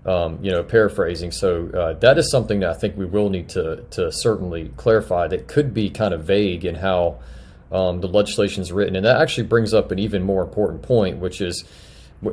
Um, 0.05 0.39
you 0.41 0.49
know, 0.49 0.63
paraphrasing. 0.63 1.29
So 1.29 1.67
uh, 1.67 1.93
that 1.99 2.17
is 2.17 2.31
something 2.31 2.61
that 2.61 2.69
I 2.69 2.73
think 2.73 2.95
we 2.95 3.05
will 3.05 3.29
need 3.29 3.49
to 3.49 3.83
to 3.91 4.11
certainly 4.13 4.71
clarify. 4.77 5.27
That 5.27 5.47
could 5.47 5.73
be 5.73 5.89
kind 5.89 6.13
of 6.13 6.23
vague 6.23 6.63
in 6.63 6.75
how 6.75 7.19
um, 7.71 8.01
the 8.01 8.07
legislation 8.07 8.61
is 8.61 8.71
written. 8.71 8.95
And 8.95 9.05
that 9.05 9.21
actually 9.21 9.47
brings 9.47 9.73
up 9.73 9.91
an 9.91 9.99
even 9.99 10.23
more 10.23 10.41
important 10.41 10.81
point, 10.81 11.17
which 11.17 11.41
is 11.41 11.63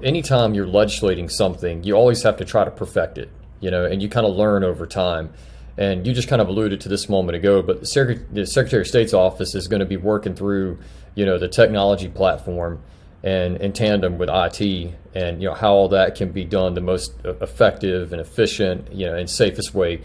anytime 0.03 0.55
you're 0.55 0.67
legislating 0.67 1.29
something, 1.29 1.85
you 1.85 1.95
always 1.95 2.23
have 2.23 2.37
to 2.39 2.45
try 2.45 2.65
to 2.65 2.71
perfect 2.71 3.19
it, 3.19 3.31
you 3.61 3.71
know, 3.71 3.85
and 3.85 4.03
you 4.03 4.09
kind 4.09 4.27
of 4.27 4.35
learn 4.35 4.65
over 4.65 4.87
time. 4.87 5.33
And 5.79 6.07
you 6.07 6.15
just 6.15 6.29
kind 6.29 6.41
of 6.41 6.49
alluded 6.49 6.81
to 6.83 6.89
this 6.89 7.09
moment 7.09 7.37
ago, 7.37 7.61
but 7.61 7.81
the, 7.81 7.87
Secretary, 7.87 8.27
the 8.33 8.47
Secretary 8.47 8.81
of 8.81 8.87
State's 8.87 9.13
office 9.13 9.55
is 9.55 9.69
going 9.69 9.81
to 9.81 9.87
be 9.87 9.99
working 9.99 10.35
through, 10.35 10.79
you 11.15 11.27
know, 11.27 11.39
the 11.39 11.49
technology 11.49 12.09
platform 12.09 12.83
and 13.23 13.59
in 13.59 13.73
tandem 13.73 14.17
with 14.17 14.31
IT 14.33 14.95
and, 15.15 15.43
you 15.43 15.49
know, 15.49 15.55
how 15.55 15.75
all 15.75 15.89
that 15.89 16.15
can 16.15 16.33
be 16.33 16.45
done 16.45 16.73
the 16.73 16.81
most 16.81 17.13
effective 17.25 18.13
and 18.13 18.23
efficient, 18.23 18.91
you 18.91 19.05
know, 19.05 19.15
and 19.15 19.29
safest 19.29 19.75
way 19.75 20.01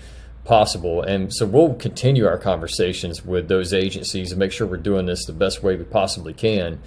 possible. 0.51 1.01
And 1.01 1.33
so 1.33 1.45
we'll 1.45 1.75
continue 1.75 2.27
our 2.27 2.37
conversations 2.37 3.23
with 3.23 3.47
those 3.47 3.73
agencies 3.73 4.33
and 4.33 4.39
make 4.39 4.51
sure 4.51 4.67
we're 4.67 4.75
doing 4.75 5.05
this 5.05 5.23
the 5.23 5.31
best 5.31 5.63
way 5.63 5.77
we 5.77 5.85
possibly 5.85 6.33
can. 6.33 6.81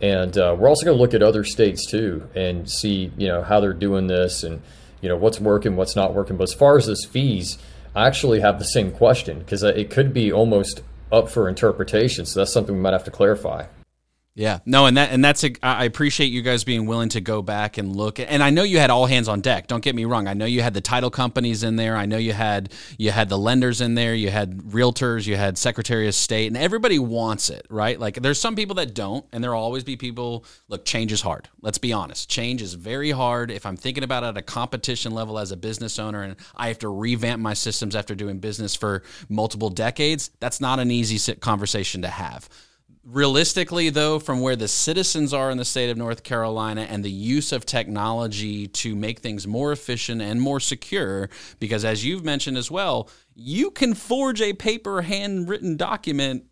And 0.00 0.38
uh, 0.38 0.56
we're 0.58 0.70
also 0.70 0.86
going 0.86 0.96
to 0.96 1.02
look 1.02 1.12
at 1.12 1.22
other 1.22 1.44
states 1.44 1.84
too 1.84 2.26
and 2.34 2.70
see, 2.70 3.12
you 3.18 3.28
know, 3.28 3.42
how 3.42 3.60
they're 3.60 3.74
doing 3.74 4.06
this 4.06 4.44
and, 4.44 4.62
you 5.02 5.10
know, 5.10 5.16
what's 5.16 5.38
working, 5.38 5.76
what's 5.76 5.94
not 5.94 6.14
working. 6.14 6.38
But 6.38 6.44
as 6.44 6.54
far 6.54 6.78
as 6.78 6.86
those 6.86 7.04
fees, 7.04 7.58
I 7.94 8.06
actually 8.06 8.40
have 8.40 8.58
the 8.58 8.64
same 8.64 8.90
question 8.90 9.40
because 9.40 9.62
it 9.62 9.90
could 9.90 10.14
be 10.14 10.32
almost 10.32 10.80
up 11.12 11.28
for 11.28 11.50
interpretation. 11.50 12.24
So 12.24 12.40
that's 12.40 12.50
something 12.50 12.74
we 12.74 12.80
might 12.80 12.94
have 12.94 13.04
to 13.04 13.10
clarify. 13.10 13.66
Yeah, 14.34 14.60
no, 14.64 14.86
and 14.86 14.96
that 14.96 15.10
and 15.10 15.22
that's 15.22 15.44
a, 15.44 15.50
I 15.62 15.84
appreciate 15.84 16.28
you 16.28 16.40
guys 16.40 16.64
being 16.64 16.86
willing 16.86 17.10
to 17.10 17.20
go 17.20 17.42
back 17.42 17.76
and 17.76 17.94
look. 17.94 18.18
And 18.18 18.42
I 18.42 18.48
know 18.48 18.62
you 18.62 18.78
had 18.78 18.88
all 18.88 19.04
hands 19.04 19.28
on 19.28 19.42
deck. 19.42 19.66
Don't 19.66 19.84
get 19.84 19.94
me 19.94 20.06
wrong. 20.06 20.26
I 20.26 20.32
know 20.32 20.46
you 20.46 20.62
had 20.62 20.72
the 20.72 20.80
title 20.80 21.10
companies 21.10 21.62
in 21.62 21.76
there. 21.76 21.96
I 21.96 22.06
know 22.06 22.16
you 22.16 22.32
had 22.32 22.72
you 22.96 23.10
had 23.10 23.28
the 23.28 23.36
lenders 23.36 23.82
in 23.82 23.94
there. 23.94 24.14
You 24.14 24.30
had 24.30 24.56
realtors. 24.60 25.26
You 25.26 25.36
had 25.36 25.58
Secretary 25.58 26.08
of 26.08 26.14
State, 26.14 26.46
and 26.46 26.56
everybody 26.56 26.98
wants 26.98 27.50
it, 27.50 27.66
right? 27.68 28.00
Like 28.00 28.22
there's 28.22 28.40
some 28.40 28.56
people 28.56 28.76
that 28.76 28.94
don't, 28.94 29.26
and 29.32 29.44
there'll 29.44 29.62
always 29.62 29.84
be 29.84 29.96
people. 29.96 30.46
Look, 30.66 30.86
change 30.86 31.12
is 31.12 31.20
hard. 31.20 31.50
Let's 31.60 31.78
be 31.78 31.92
honest. 31.92 32.30
Change 32.30 32.62
is 32.62 32.72
very 32.72 33.10
hard. 33.10 33.50
If 33.50 33.66
I'm 33.66 33.76
thinking 33.76 34.02
about 34.02 34.22
it 34.22 34.28
at 34.28 34.38
a 34.38 34.42
competition 34.42 35.12
level 35.12 35.38
as 35.38 35.52
a 35.52 35.58
business 35.58 35.98
owner, 35.98 36.22
and 36.22 36.36
I 36.56 36.68
have 36.68 36.78
to 36.78 36.88
revamp 36.88 37.42
my 37.42 37.52
systems 37.52 37.94
after 37.94 38.14
doing 38.14 38.38
business 38.38 38.74
for 38.74 39.02
multiple 39.28 39.68
decades, 39.68 40.30
that's 40.40 40.58
not 40.58 40.78
an 40.78 40.90
easy 40.90 41.34
conversation 41.34 42.00
to 42.00 42.08
have 42.08 42.48
realistically 43.04 43.90
though 43.90 44.18
from 44.18 44.40
where 44.40 44.54
the 44.54 44.68
citizens 44.68 45.34
are 45.34 45.50
in 45.50 45.58
the 45.58 45.64
state 45.64 45.90
of 45.90 45.96
north 45.96 46.22
carolina 46.22 46.82
and 46.82 47.04
the 47.04 47.10
use 47.10 47.50
of 47.50 47.66
technology 47.66 48.68
to 48.68 48.94
make 48.94 49.18
things 49.18 49.44
more 49.44 49.72
efficient 49.72 50.22
and 50.22 50.40
more 50.40 50.60
secure 50.60 51.28
because 51.58 51.84
as 51.84 52.04
you've 52.04 52.24
mentioned 52.24 52.56
as 52.56 52.70
well 52.70 53.10
you 53.34 53.72
can 53.72 53.92
forge 53.92 54.40
a 54.40 54.52
paper 54.52 55.02
handwritten 55.02 55.76
document 55.76 56.44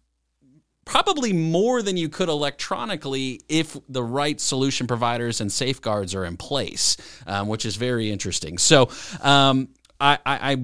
probably 0.84 1.32
more 1.32 1.82
than 1.82 1.96
you 1.96 2.08
could 2.08 2.28
electronically 2.28 3.40
if 3.48 3.76
the 3.88 4.02
right 4.02 4.40
solution 4.40 4.88
providers 4.88 5.40
and 5.40 5.52
safeguards 5.52 6.16
are 6.16 6.24
in 6.24 6.36
place 6.36 6.96
um, 7.28 7.46
which 7.46 7.64
is 7.64 7.76
very 7.76 8.10
interesting. 8.10 8.58
So 8.58 8.90
um, 9.20 9.68
I, 10.00 10.18
I, 10.26 10.52
I 10.52 10.56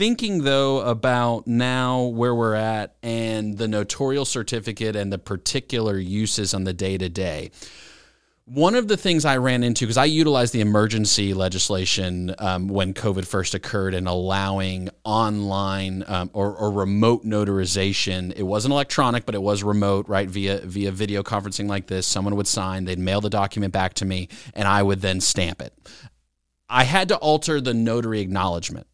thinking 0.00 0.44
though 0.44 0.80
about 0.80 1.46
now 1.46 2.04
where 2.04 2.34
we're 2.34 2.54
at 2.54 2.96
and 3.02 3.58
the 3.58 3.68
notarial 3.68 4.24
certificate 4.24 4.96
and 4.96 5.12
the 5.12 5.18
particular 5.18 5.98
uses 5.98 6.54
on 6.54 6.64
the 6.64 6.72
day 6.72 6.96
to 6.96 7.06
day. 7.10 7.50
One 8.46 8.74
of 8.74 8.88
the 8.88 8.96
things 8.96 9.26
I 9.26 9.36
ran 9.36 9.62
into, 9.62 9.84
because 9.84 9.98
I 9.98 10.06
utilized 10.06 10.54
the 10.54 10.62
emergency 10.62 11.34
legislation 11.34 12.34
um, 12.38 12.68
when 12.68 12.94
COVID 12.94 13.26
first 13.26 13.52
occurred 13.52 13.92
and 13.92 14.08
allowing 14.08 14.88
online 15.04 16.02
um, 16.06 16.30
or, 16.32 16.56
or, 16.56 16.70
remote 16.70 17.26
notarization. 17.26 18.32
It 18.34 18.44
wasn't 18.44 18.72
electronic, 18.72 19.26
but 19.26 19.34
it 19.34 19.42
was 19.42 19.62
remote, 19.62 20.08
right? 20.08 20.30
Via 20.30 20.62
via 20.64 20.92
video 20.92 21.22
conferencing 21.22 21.68
like 21.68 21.88
this. 21.88 22.06
Someone 22.06 22.36
would 22.36 22.48
sign, 22.48 22.86
they'd 22.86 22.98
mail 22.98 23.20
the 23.20 23.28
document 23.28 23.74
back 23.74 23.92
to 23.94 24.06
me, 24.06 24.28
and 24.54 24.66
I 24.66 24.82
would 24.82 25.02
then 25.02 25.20
stamp 25.20 25.60
it. 25.60 25.74
I 26.70 26.84
had 26.84 27.08
to 27.08 27.16
alter 27.16 27.60
the 27.60 27.74
notary 27.74 28.20
acknowledgement. 28.20 28.86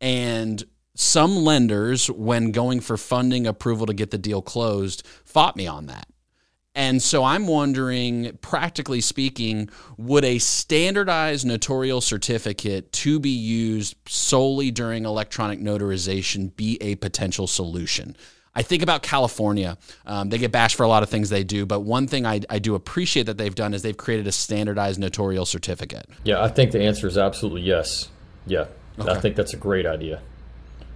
And 0.00 0.62
some 0.94 1.36
lenders, 1.36 2.10
when 2.10 2.52
going 2.52 2.80
for 2.80 2.96
funding 2.96 3.46
approval 3.46 3.86
to 3.86 3.94
get 3.94 4.10
the 4.10 4.18
deal 4.18 4.42
closed, 4.42 5.06
fought 5.24 5.56
me 5.56 5.66
on 5.66 5.86
that. 5.86 6.06
And 6.74 7.02
so 7.02 7.24
I'm 7.24 7.46
wondering, 7.46 8.38
practically 8.42 9.00
speaking, 9.00 9.70
would 9.96 10.24
a 10.24 10.38
standardized 10.38 11.44
notarial 11.44 12.00
certificate 12.00 12.92
to 12.92 13.18
be 13.18 13.30
used 13.30 13.96
solely 14.06 14.70
during 14.70 15.04
electronic 15.04 15.60
notarization 15.60 16.54
be 16.54 16.78
a 16.80 16.94
potential 16.94 17.46
solution? 17.48 18.16
I 18.54 18.62
think 18.62 18.82
about 18.82 19.02
California. 19.02 19.78
Um, 20.06 20.28
they 20.28 20.38
get 20.38 20.52
bashed 20.52 20.76
for 20.76 20.82
a 20.82 20.88
lot 20.88 21.02
of 21.02 21.08
things 21.08 21.28
they 21.28 21.44
do, 21.44 21.66
but 21.66 21.80
one 21.80 22.06
thing 22.06 22.24
I, 22.24 22.40
I 22.48 22.58
do 22.58 22.74
appreciate 22.74 23.26
that 23.26 23.36
they've 23.36 23.54
done 23.54 23.74
is 23.74 23.82
they've 23.82 23.96
created 23.96 24.26
a 24.26 24.32
standardized 24.32 25.00
notarial 25.00 25.46
certificate. 25.46 26.08
Yeah, 26.24 26.42
I 26.42 26.48
think 26.48 26.72
the 26.72 26.82
answer 26.82 27.06
is 27.06 27.18
absolutely 27.18 27.62
yes. 27.62 28.08
Yeah, 28.46 28.66
Okay. 29.02 29.12
I 29.12 29.20
think 29.20 29.36
that's 29.36 29.54
a 29.54 29.56
great 29.56 29.86
idea. 29.86 30.20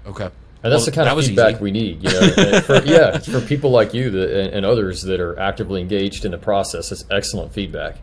Okay. 0.06 0.24
And 0.62 0.72
that's 0.72 0.80
well, 0.80 0.86
the 0.86 0.92
kind 0.92 1.08
that 1.08 1.18
of 1.18 1.24
feedback 1.24 1.54
easy. 1.56 1.62
we 1.62 1.70
need, 1.70 2.02
you 2.02 2.10
know. 2.20 2.60
for, 2.60 2.82
yeah, 2.84 3.18
for 3.18 3.40
people 3.40 3.70
like 3.70 3.92
you 3.92 4.10
that, 4.10 4.30
and, 4.30 4.54
and 4.54 4.66
others 4.66 5.02
that 5.02 5.20
are 5.20 5.38
actively 5.38 5.80
engaged 5.80 6.24
in 6.24 6.32
the 6.32 6.38
process, 6.38 6.90
it's 6.90 7.04
excellent 7.10 7.52
feedback. 7.52 7.96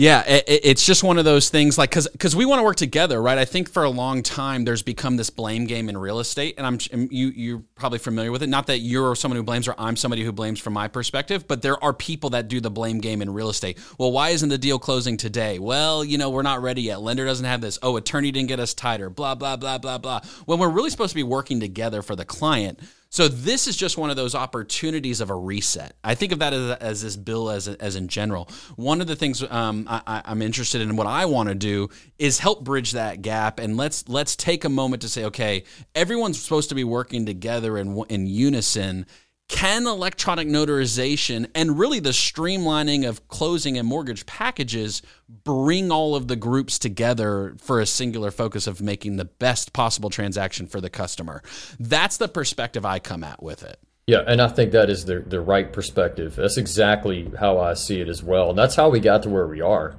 Yeah, 0.00 0.24
it, 0.26 0.44
it's 0.64 0.86
just 0.86 1.04
one 1.04 1.18
of 1.18 1.26
those 1.26 1.50
things 1.50 1.76
like 1.76 1.90
cuz 1.90 2.08
cuz 2.18 2.34
we 2.34 2.46
want 2.46 2.60
to 2.60 2.62
work 2.62 2.76
together, 2.76 3.20
right? 3.20 3.36
I 3.36 3.44
think 3.44 3.68
for 3.68 3.84
a 3.84 3.90
long 3.90 4.22
time 4.22 4.64
there's 4.64 4.80
become 4.80 5.18
this 5.18 5.28
blame 5.28 5.66
game 5.66 5.90
in 5.90 5.98
real 5.98 6.20
estate 6.20 6.54
and 6.56 6.66
I'm 6.66 6.78
you 7.10 7.28
you're 7.36 7.62
probably 7.74 7.98
familiar 7.98 8.32
with 8.32 8.42
it. 8.42 8.48
Not 8.48 8.66
that 8.68 8.78
you're 8.78 9.14
someone 9.14 9.36
who 9.36 9.42
blames 9.42 9.68
or 9.68 9.74
I'm 9.76 9.96
somebody 9.96 10.24
who 10.24 10.32
blames 10.32 10.58
from 10.58 10.72
my 10.72 10.88
perspective, 10.88 11.46
but 11.46 11.60
there 11.60 11.76
are 11.84 11.92
people 11.92 12.30
that 12.30 12.48
do 12.48 12.60
the 12.60 12.70
blame 12.70 13.00
game 13.00 13.20
in 13.20 13.30
real 13.30 13.50
estate. 13.50 13.76
Well, 13.98 14.10
why 14.10 14.30
isn't 14.30 14.48
the 14.48 14.56
deal 14.56 14.78
closing 14.78 15.18
today? 15.18 15.58
Well, 15.58 16.02
you 16.02 16.16
know, 16.16 16.30
we're 16.30 16.40
not 16.40 16.62
ready 16.62 16.80
yet. 16.80 17.02
Lender 17.02 17.26
doesn't 17.26 17.44
have 17.44 17.60
this. 17.60 17.78
Oh, 17.82 17.98
attorney 17.98 18.30
didn't 18.30 18.48
get 18.48 18.58
us 18.58 18.72
tighter. 18.72 19.10
Blah 19.10 19.34
blah 19.34 19.56
blah 19.56 19.76
blah 19.76 19.98
blah. 19.98 20.22
When 20.46 20.58
we're 20.58 20.70
really 20.70 20.88
supposed 20.88 21.10
to 21.10 21.16
be 21.16 21.24
working 21.24 21.60
together 21.60 22.00
for 22.00 22.16
the 22.16 22.24
client. 22.24 22.80
So 23.10 23.26
this 23.26 23.66
is 23.66 23.76
just 23.76 23.98
one 23.98 24.08
of 24.08 24.14
those 24.14 24.36
opportunities 24.36 25.20
of 25.20 25.30
a 25.30 25.34
reset. 25.34 25.94
I 26.04 26.14
think 26.14 26.30
of 26.30 26.38
that 26.38 26.52
as, 26.52 26.70
as 26.78 27.02
this 27.02 27.16
bill 27.16 27.50
as, 27.50 27.66
as 27.66 27.96
in 27.96 28.06
general. 28.06 28.48
One 28.76 29.00
of 29.00 29.08
the 29.08 29.16
things 29.16 29.42
um, 29.42 29.84
I, 29.88 30.22
am 30.24 30.40
interested 30.40 30.80
in, 30.80 30.94
what 30.94 31.08
I 31.08 31.24
want 31.24 31.48
to 31.48 31.56
do, 31.56 31.88
is 32.20 32.38
help 32.38 32.62
bridge 32.62 32.92
that 32.92 33.20
gap, 33.20 33.58
and 33.58 33.76
let's 33.76 34.08
let's 34.08 34.36
take 34.36 34.64
a 34.64 34.68
moment 34.68 35.02
to 35.02 35.08
say, 35.08 35.24
okay, 35.24 35.64
everyone's 35.94 36.40
supposed 36.40 36.68
to 36.68 36.76
be 36.76 36.84
working 36.84 37.26
together 37.26 37.78
in 37.78 38.00
in 38.08 38.28
unison 38.28 39.06
can 39.50 39.84
electronic 39.84 40.46
notarization 40.46 41.50
and 41.56 41.76
really 41.76 41.98
the 41.98 42.10
streamlining 42.10 43.06
of 43.06 43.26
closing 43.26 43.76
and 43.76 43.86
mortgage 43.86 44.24
packages 44.24 45.02
bring 45.42 45.90
all 45.90 46.14
of 46.14 46.28
the 46.28 46.36
groups 46.36 46.78
together 46.78 47.56
for 47.58 47.80
a 47.80 47.86
singular 47.86 48.30
focus 48.30 48.68
of 48.68 48.80
making 48.80 49.16
the 49.16 49.24
best 49.24 49.72
possible 49.72 50.08
transaction 50.08 50.68
for 50.68 50.80
the 50.80 50.88
customer? 50.88 51.42
That's 51.80 52.16
the 52.16 52.28
perspective 52.28 52.86
I 52.86 53.00
come 53.00 53.24
at 53.24 53.42
with 53.42 53.64
it. 53.64 53.80
Yeah, 54.06 54.22
and 54.26 54.40
I 54.40 54.48
think 54.48 54.70
that 54.70 54.88
is 54.88 55.04
the, 55.04 55.18
the 55.18 55.40
right 55.40 55.72
perspective. 55.72 56.36
That's 56.36 56.56
exactly 56.56 57.30
how 57.38 57.58
I 57.58 57.74
see 57.74 58.00
it 58.00 58.08
as 58.08 58.22
well. 58.22 58.50
And 58.50 58.58
that's 58.58 58.76
how 58.76 58.88
we 58.88 59.00
got 59.00 59.24
to 59.24 59.28
where 59.28 59.48
we 59.48 59.60
are 59.60 59.96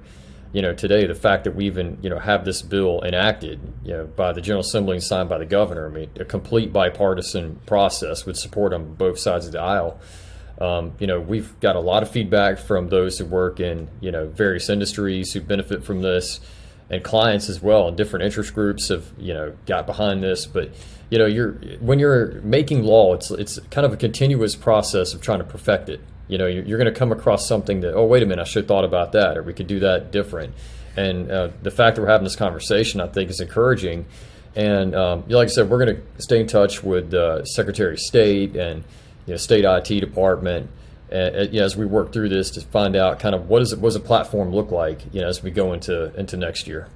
you 0.54 0.62
know, 0.62 0.74
today 0.74 1.06
the 1.08 1.16
fact 1.16 1.46
that 1.46 1.56
we 1.56 1.66
even 1.66 1.98
you 2.02 2.10
know 2.10 2.20
have 2.20 2.46
this 2.46 2.62
bill 2.62 3.02
enacted, 3.04 3.60
you 3.84 3.94
know, 3.94 4.06
by 4.06 4.34
the 4.34 4.42
General 4.42 4.62
Assembly 4.62 4.96
and 4.96 5.04
signed 5.04 5.30
by 5.30 5.38
the 5.38 5.46
governor, 5.46 5.88
I 5.88 5.90
mean, 5.90 6.10
a 6.20 6.26
complete 6.26 6.74
bipartisan 6.74 7.60
process 7.66 8.26
with 8.26 8.38
support 8.38 8.74
on 8.74 8.96
both 8.96 9.20
sides 9.20 9.46
of 9.46 9.54
the 9.54 9.62
aisle. 9.62 10.00
Um, 10.60 10.94
you 11.00 11.08
know, 11.08 11.20
we've 11.20 11.60
got 11.60 11.76
a 11.76 11.80
lot 11.80 12.04
of 12.04 12.12
feedback 12.12 12.60
from 12.60 12.90
those 12.90 13.18
who 13.18 13.26
work 13.26 13.60
in 13.60 13.88
you 14.02 14.12
know 14.12 14.28
various 14.28 14.70
industries 14.70 15.32
who 15.34 15.42
benefit 15.42 15.84
from 15.84 16.02
this, 16.02 16.40
and 16.90 17.04
clients 17.04 17.50
as 17.50 17.62
well. 17.62 17.88
And 17.88 17.96
different 17.96 18.26
interest 18.26 18.54
groups 18.54 18.90
have 18.90 19.06
you 19.18 19.34
know 19.34 19.56
got 19.66 19.88
behind 19.88 20.22
this, 20.22 20.46
but 20.46 20.72
you 21.10 21.18
know, 21.18 21.26
you're 21.26 21.54
when 21.80 22.00
you're 22.00 22.42
making 22.42 22.84
law, 22.84 23.14
it's 23.14 23.32
it's 23.32 23.60
kind 23.70 23.86
of 23.86 23.94
a 23.94 23.98
continuous 23.98 24.56
process 24.56 25.14
of 25.14 25.22
trying 25.22 25.40
to 25.40 25.46
perfect 25.46 25.90
it 25.90 26.02
you 26.32 26.38
know 26.38 26.48
you're, 26.48 26.64
you're 26.64 26.78
going 26.78 26.92
to 26.92 26.98
come 26.98 27.12
across 27.12 27.46
something 27.46 27.82
that 27.82 27.94
oh 27.94 28.06
wait 28.06 28.24
a 28.24 28.26
minute 28.26 28.42
i 28.42 28.46
should 28.46 28.64
have 28.64 28.68
thought 28.68 28.86
about 28.86 29.12
that 29.12 29.38
or 29.38 29.44
we 29.44 29.54
could 29.54 29.68
do 29.68 29.82
that 29.82 30.12
different. 30.12 30.56
And 30.98 31.32
uh, 31.32 31.52
the 31.62 31.72
fact 31.72 31.96
that 31.96 32.02
we're 32.02 32.10
having 32.10 32.24
this 32.24 32.36
conversation 32.36 33.00
i 33.02 33.08
think 33.08 33.30
is 33.30 33.40
encouraging. 33.40 34.06
And 34.56 34.96
um, 34.96 35.26
like 35.28 35.48
i 35.48 35.52
said 35.52 35.70
we're 35.70 35.84
going 35.86 35.98
to 35.98 36.22
stay 36.22 36.40
in 36.40 36.48
touch 36.48 36.84
with 36.84 37.14
uh, 37.14 37.46
secretary 37.46 37.94
of 37.94 38.00
state 38.00 38.56
and 38.56 38.84
you 39.26 39.34
know, 39.34 39.38
state 39.38 39.66
it 39.66 40.00
department 40.00 40.72
and, 41.12 41.54
as 41.56 41.76
we 41.76 41.86
work 41.86 42.14
through 42.14 42.30
this 42.30 42.50
to 42.52 42.62
find 42.62 42.96
out 42.96 43.20
kind 43.20 43.36
of 43.36 43.50
what, 43.50 43.62
is 43.62 43.74
it, 43.74 43.80
what 43.80 43.90
does 43.90 43.98
a 43.98 44.00
platform 44.00 44.52
look 44.52 44.72
like 44.72 45.14
you 45.14 45.22
know 45.22 45.28
as 45.28 45.44
we 45.44 45.52
go 45.52 45.74
into 45.74 46.18
into 46.18 46.38
next 46.38 46.66
year. 46.66 46.88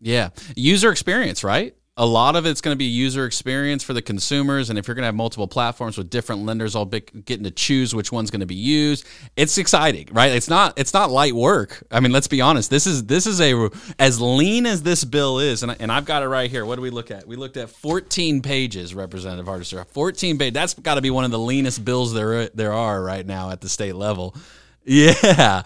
Yeah. 0.00 0.30
User 0.56 0.90
experience 0.90 1.44
right 1.44 1.74
a 1.98 2.06
lot 2.06 2.36
of 2.36 2.46
it's 2.46 2.60
going 2.60 2.72
to 2.72 2.78
be 2.78 2.84
user 2.84 3.26
experience 3.26 3.82
for 3.82 3.92
the 3.92 4.00
consumers 4.00 4.70
and 4.70 4.78
if 4.78 4.86
you're 4.86 4.94
going 4.94 5.02
to 5.02 5.06
have 5.06 5.14
multiple 5.16 5.48
platforms 5.48 5.98
with 5.98 6.08
different 6.08 6.44
lenders 6.44 6.76
all 6.76 6.84
getting 6.86 7.42
to 7.42 7.50
choose 7.50 7.94
which 7.94 8.12
one's 8.12 8.30
going 8.30 8.40
to 8.40 8.46
be 8.46 8.54
used 8.54 9.04
it's 9.36 9.58
exciting 9.58 10.08
right? 10.12 10.32
It's 10.32 10.48
not 10.48 10.78
it's 10.78 10.94
not 10.94 11.10
light 11.10 11.34
work. 11.34 11.82
I 11.90 12.00
mean 12.00 12.12
let's 12.12 12.28
be 12.28 12.40
honest 12.40 12.70
this 12.70 12.86
is 12.86 13.04
this 13.06 13.26
is 13.26 13.40
a 13.40 13.68
as 13.98 14.20
lean 14.20 14.64
as 14.64 14.82
this 14.82 15.04
bill 15.04 15.40
is 15.40 15.62
and, 15.62 15.76
and 15.80 15.90
i've 15.90 16.04
got 16.04 16.22
it 16.22 16.28
right 16.28 16.50
here. 16.50 16.64
What 16.64 16.76
do 16.76 16.82
we 16.82 16.90
look 16.90 17.10
at? 17.10 17.26
We 17.26 17.36
looked 17.36 17.56
at 17.56 17.68
14 17.68 18.42
pages 18.42 18.94
representative 18.94 19.46
Hardister 19.46 19.84
14 19.88 20.38
pages 20.38 20.54
that's 20.54 20.74
got 20.74 20.94
to 20.94 21.02
be 21.02 21.10
one 21.10 21.24
of 21.24 21.32
the 21.32 21.38
leanest 21.38 21.84
bills 21.84 22.14
there 22.14 22.48
there 22.50 22.72
are 22.72 23.02
right 23.02 23.26
now 23.26 23.50
at 23.50 23.60
the 23.60 23.68
state 23.68 23.94
level. 23.94 24.34
Yeah 24.90 25.64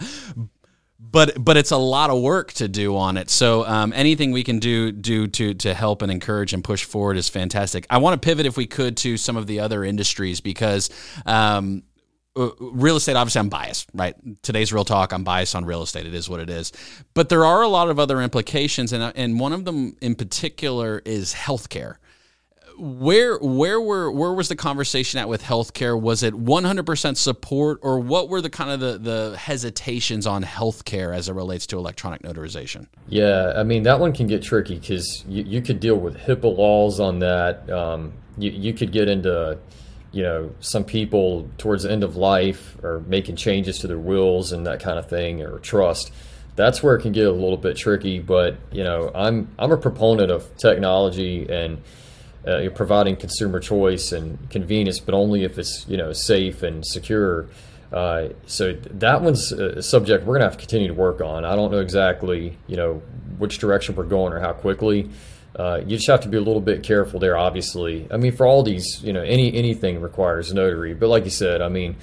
but 1.13 1.41
but 1.41 1.55
it's 1.55 1.71
a 1.71 1.77
lot 1.77 2.09
of 2.09 2.21
work 2.21 2.51
to 2.53 2.67
do 2.67 2.97
on 2.97 3.15
it. 3.15 3.29
So 3.29 3.65
um, 3.65 3.93
anything 3.95 4.31
we 4.31 4.43
can 4.43 4.59
do 4.59 4.91
do 4.91 5.27
to 5.27 5.53
to 5.53 5.73
help 5.73 6.01
and 6.01 6.11
encourage 6.11 6.51
and 6.51 6.61
push 6.61 6.83
forward 6.83 7.15
is 7.15 7.29
fantastic. 7.29 7.85
I 7.89 7.99
want 7.99 8.21
to 8.21 8.25
pivot 8.25 8.45
if 8.45 8.57
we 8.57 8.65
could 8.65 8.97
to 8.97 9.15
some 9.15 9.37
of 9.37 9.47
the 9.47 9.61
other 9.61 9.85
industries 9.85 10.41
because. 10.41 10.89
Um, 11.25 11.83
uh, 12.35 12.49
real 12.59 12.95
estate 12.95 13.15
obviously 13.15 13.37
i'm 13.37 13.49
biased 13.49 13.87
right 13.93 14.15
today's 14.41 14.73
real 14.73 14.83
talk 14.83 15.13
i'm 15.13 15.23
biased 15.23 15.55
on 15.55 15.65
real 15.65 15.83
estate 15.83 16.07
it 16.07 16.15
is 16.15 16.27
what 16.27 16.39
it 16.39 16.49
is 16.49 16.71
but 17.13 17.29
there 17.29 17.45
are 17.45 17.61
a 17.61 17.67
lot 17.67 17.91
of 17.91 17.99
other 17.99 18.23
implications 18.23 18.91
and, 18.91 19.15
and 19.15 19.39
one 19.39 19.53
of 19.53 19.65
them 19.65 19.95
in 20.01 20.15
particular 20.15 20.99
is 21.05 21.31
healthcare 21.35 21.97
where 22.77 23.37
where 23.39 23.79
were 23.79 24.11
where 24.11 24.33
was 24.33 24.49
the 24.49 24.55
conversation 24.55 25.19
at 25.19 25.29
with 25.29 25.43
healthcare? 25.43 25.99
Was 25.99 26.23
it 26.23 26.33
100% 26.33 27.17
support, 27.17 27.79
or 27.81 27.99
what 27.99 28.29
were 28.29 28.41
the 28.41 28.49
kind 28.49 28.71
of 28.71 28.79
the, 28.79 28.97
the 28.97 29.37
hesitations 29.37 30.25
on 30.27 30.43
healthcare 30.43 31.15
as 31.15 31.29
it 31.29 31.33
relates 31.33 31.67
to 31.67 31.77
electronic 31.77 32.21
notarization? 32.21 32.87
Yeah, 33.07 33.53
I 33.55 33.63
mean 33.63 33.83
that 33.83 33.99
one 33.99 34.13
can 34.13 34.27
get 34.27 34.43
tricky 34.43 34.79
because 34.79 35.23
you, 35.27 35.43
you 35.43 35.61
could 35.61 35.79
deal 35.79 35.95
with 35.95 36.17
HIPAA 36.17 36.57
laws 36.57 36.99
on 36.99 37.19
that. 37.19 37.69
Um, 37.69 38.13
you, 38.37 38.49
you 38.49 38.73
could 38.73 38.91
get 38.91 39.07
into 39.07 39.59
you 40.11 40.23
know 40.23 40.51
some 40.59 40.83
people 40.83 41.49
towards 41.57 41.83
the 41.83 41.91
end 41.91 42.03
of 42.03 42.15
life 42.15 42.77
are 42.83 43.01
making 43.01 43.35
changes 43.35 43.79
to 43.79 43.87
their 43.87 43.97
wills 43.97 44.51
and 44.51 44.65
that 44.67 44.79
kind 44.79 44.97
of 44.97 45.09
thing 45.09 45.41
or 45.41 45.59
trust 45.59 46.11
that's 46.55 46.83
where 46.83 46.95
it 46.95 47.01
can 47.01 47.11
get 47.11 47.25
a 47.25 47.31
little 47.31 47.57
bit 47.57 47.75
tricky 47.75 48.19
but 48.19 48.57
you 48.71 48.83
know 48.83 49.11
i'm 49.15 49.49
i'm 49.57 49.71
a 49.71 49.77
proponent 49.77 50.31
of 50.31 50.55
technology 50.57 51.47
and 51.49 51.81
uh, 52.47 52.69
providing 52.75 53.15
consumer 53.15 53.59
choice 53.59 54.11
and 54.11 54.49
convenience, 54.49 54.99
but 54.99 55.13
only 55.13 55.43
if 55.43 55.57
it's 55.57 55.85
you 55.87 55.97
know 55.97 56.11
safe 56.13 56.63
and 56.63 56.85
secure. 56.85 57.47
Uh, 57.91 58.29
so 58.47 58.73
that 58.73 59.21
one's 59.21 59.51
a 59.51 59.81
subject 59.81 60.25
we're 60.25 60.39
to 60.39 60.43
have 60.43 60.53
to 60.53 60.59
continue 60.59 60.87
to 60.87 60.93
work 60.93 61.21
on. 61.21 61.45
I 61.45 61.55
don't 61.55 61.71
know 61.71 61.79
exactly 61.79 62.57
you 62.67 62.75
know 62.75 63.01
which 63.37 63.59
direction 63.59 63.95
we're 63.95 64.05
going 64.05 64.33
or 64.33 64.39
how 64.39 64.53
quickly. 64.53 65.09
Uh, 65.55 65.81
you 65.85 65.97
just 65.97 66.07
have 66.07 66.21
to 66.21 66.27
be 66.27 66.37
a 66.37 66.41
little 66.41 66.61
bit 66.61 66.81
careful 66.81 67.19
there. 67.19 67.37
Obviously, 67.37 68.07
I 68.11 68.17
mean 68.17 68.35
for 68.35 68.45
all 68.45 68.63
these 68.63 69.01
you 69.03 69.13
know 69.13 69.21
any 69.21 69.53
anything 69.53 70.01
requires 70.01 70.53
notary, 70.53 70.93
but 70.93 71.09
like 71.09 71.25
you 71.25 71.31
said, 71.31 71.61
I 71.61 71.69
mean 71.69 71.95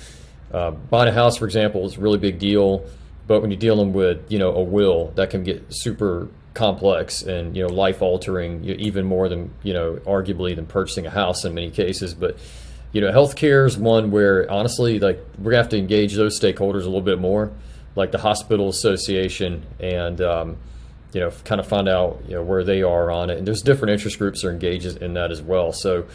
uh, 0.52 0.70
buying 0.70 1.08
a 1.08 1.12
house 1.12 1.36
for 1.36 1.44
example 1.44 1.84
is 1.86 1.96
a 1.96 2.00
really 2.00 2.18
big 2.18 2.38
deal. 2.38 2.86
But 3.26 3.42
when 3.42 3.50
you're 3.50 3.60
dealing 3.60 3.92
with 3.92 4.30
you 4.30 4.38
know 4.38 4.52
a 4.52 4.62
will, 4.62 5.12
that 5.16 5.30
can 5.30 5.44
get 5.44 5.64
super 5.68 6.28
complex 6.54 7.22
and 7.22 7.56
you 7.56 7.62
know 7.62 7.72
life 7.72 8.02
altering 8.02 8.64
even 8.64 9.06
more 9.06 9.28
than 9.28 9.52
you 9.62 9.72
know 9.72 9.94
arguably 10.06 10.54
than 10.54 10.66
purchasing 10.66 11.06
a 11.06 11.10
house 11.10 11.44
in 11.44 11.54
many 11.54 11.70
cases. 11.70 12.14
But 12.14 12.36
you 12.92 13.00
know 13.00 13.10
healthcare 13.12 13.66
is 13.66 13.78
one 13.78 14.10
where 14.10 14.50
honestly 14.50 14.98
like 14.98 15.24
we're 15.38 15.52
gonna 15.52 15.62
have 15.62 15.70
to 15.70 15.78
engage 15.78 16.14
those 16.14 16.38
stakeholders 16.38 16.82
a 16.82 16.86
little 16.86 17.00
bit 17.00 17.20
more 17.20 17.52
like 17.96 18.12
the 18.12 18.18
hospital 18.18 18.68
association 18.68 19.64
and 19.78 20.20
um, 20.20 20.56
you 21.12 21.20
know 21.20 21.30
kind 21.44 21.60
of 21.60 21.66
find 21.66 21.88
out 21.88 22.22
you 22.26 22.34
know 22.34 22.42
where 22.42 22.64
they 22.64 22.82
are 22.82 23.10
on 23.10 23.30
it. 23.30 23.38
And 23.38 23.46
there's 23.46 23.62
different 23.62 23.92
interest 23.92 24.18
groups 24.18 24.42
that 24.42 24.48
are 24.48 24.52
engaged 24.52 24.96
in 24.98 25.14
that 25.14 25.30
as 25.30 25.42
well. 25.42 25.72
So 25.72 26.06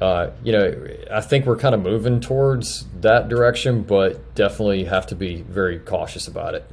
uh, 0.00 0.30
you 0.42 0.52
know 0.52 0.88
i 1.12 1.20
think 1.20 1.46
we're 1.46 1.56
kind 1.56 1.74
of 1.74 1.80
moving 1.80 2.18
towards 2.18 2.86
that 3.00 3.28
direction 3.28 3.82
but 3.82 4.34
definitely 4.34 4.84
have 4.84 5.06
to 5.06 5.14
be 5.14 5.42
very 5.42 5.78
cautious 5.78 6.26
about 6.26 6.54
it 6.54 6.64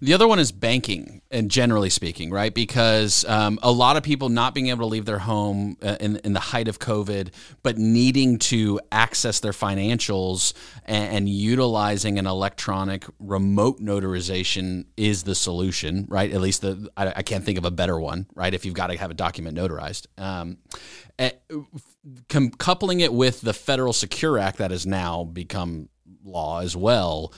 the 0.00 0.14
other 0.14 0.26
one 0.26 0.38
is 0.38 0.52
banking, 0.52 1.22
and 1.30 1.50
generally 1.50 1.90
speaking, 1.90 2.30
right? 2.30 2.54
Because 2.54 3.24
um, 3.26 3.58
a 3.62 3.70
lot 3.70 3.96
of 3.96 4.02
people 4.02 4.28
not 4.28 4.54
being 4.54 4.68
able 4.68 4.80
to 4.80 4.86
leave 4.86 5.04
their 5.04 5.18
home 5.18 5.76
uh, 5.82 5.96
in, 6.00 6.16
in 6.18 6.32
the 6.32 6.40
height 6.40 6.68
of 6.68 6.78
COVID, 6.78 7.30
but 7.62 7.78
needing 7.78 8.38
to 8.38 8.80
access 8.92 9.40
their 9.40 9.52
financials 9.52 10.52
and, 10.84 11.16
and, 11.16 11.28
utilizing 11.28 12.18
an 12.18 12.26
electronic 12.26 13.04
remote 13.18 13.80
notarization 13.80 14.86
is 14.96 15.24
the 15.24 15.34
solution, 15.34 16.06
right? 16.08 16.32
At 16.32 16.40
least 16.40 16.62
the 16.62 16.88
I, 16.96 17.12
I 17.16 17.22
can't 17.22 17.44
think 17.44 17.58
of 17.58 17.64
a 17.64 17.70
better 17.70 17.98
one, 17.98 18.26
right? 18.34 18.54
If 18.54 18.64
you've 18.64 18.74
got 18.74 18.88
to 18.88 18.96
have 18.96 19.10
a 19.10 19.14
document 19.14 19.58
notarized. 19.58 20.06
Um, 20.18 20.58
uh, 21.18 21.30
com- 22.28 22.50
coupling 22.50 23.00
it 23.00 23.12
with 23.12 23.40
the 23.40 23.52
Federal 23.52 23.92
Secure 23.92 24.38
Act 24.38 24.58
that 24.58 24.70
has 24.70 24.86
now 24.86 25.24
become 25.24 25.88
law 26.24 26.60
as 26.60 26.76
well 26.76 27.32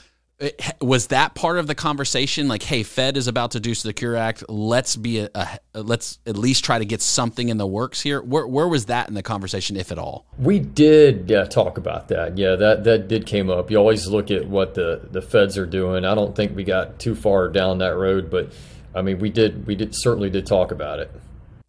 was 0.81 1.09
that 1.09 1.35
part 1.35 1.59
of 1.59 1.67
the 1.67 1.75
conversation? 1.75 2.49
Like 2.49 2.63
hey 2.63 2.83
fed 2.83 3.17
is 3.17 3.27
about 3.27 3.53
to 3.53 3.61
do 3.61 3.75
the 3.75 3.93
cure 3.93 4.17
act. 4.17 4.45
Let's 4.49 4.97
be 4.97 5.21
a, 5.21 5.31
a, 5.35 5.83
let's 5.83 6.19
at 6.27 6.37
least 6.37 6.65
try 6.65 6.79
to 6.79 6.85
get 6.85 7.03
something 7.03 7.49
in 7.49 7.59
the 7.59 7.67
works 7.67 8.01
here. 8.01 8.21
Where, 8.23 8.47
where 8.47 8.69
was 8.69 8.87
that 8.87 9.09
in 9.09 9.15
the 9.15 9.23
conversation 9.23 9.77
if 9.77 9.91
at 9.91 9.99
all? 9.99 10.27
We 10.39 10.61
did 10.61 11.29
yeah, 11.29 11.45
talk 11.45 11.79
about 11.79 12.09
that. 12.09 12.39
Yeah 12.39 12.57
that 12.57 12.85
that 12.85 13.09
did 13.09 13.27
came 13.27 13.51
up. 13.51 13.71
You 13.71 13.79
always 13.79 14.07
look 14.07 14.31
at 14.31 14.47
what 14.47 14.75
the 14.75 15.09
the 15.11 15.23
feds 15.23 15.59
are 15.59 15.67
doing. 15.67 16.05
I 16.05 16.15
don't 16.15 16.35
think 16.37 16.55
we 16.55 16.65
got 16.65 16.99
too 16.99 17.15
far 17.15 17.49
down 17.49 17.79
that 17.79 17.97
road 17.97 18.31
but 18.31 18.53
i 18.95 19.03
mean 19.03 19.19
we 19.19 19.31
did 19.31 19.67
we 19.67 19.75
did 19.75 19.95
certainly 19.95 20.31
did 20.31 20.47
talk 20.47 20.71
about 20.71 20.99
it. 20.99 21.11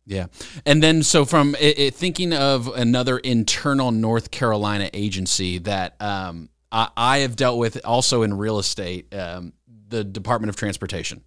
Yeah. 0.10 0.26
And 0.66 0.82
then, 0.82 1.04
so 1.04 1.24
from 1.24 1.54
it, 1.60 1.78
it, 1.78 1.94
thinking 1.94 2.34
of 2.34 2.68
another 2.68 3.20
internal 3.20 3.92
North 3.92 4.32
Carolina 4.32 4.90
agency 4.92 5.60
that 5.60 6.02
um, 6.02 6.50
I, 6.72 6.90
I 6.96 7.18
have 7.20 7.36
dealt 7.36 7.58
with 7.58 7.80
also 7.86 8.24
in 8.24 8.38
real 8.38 8.60
estate. 8.60 9.14
Um, 9.14 9.54
the 9.90 10.04
Department 10.04 10.50
of 10.50 10.56
Transportation. 10.56 11.24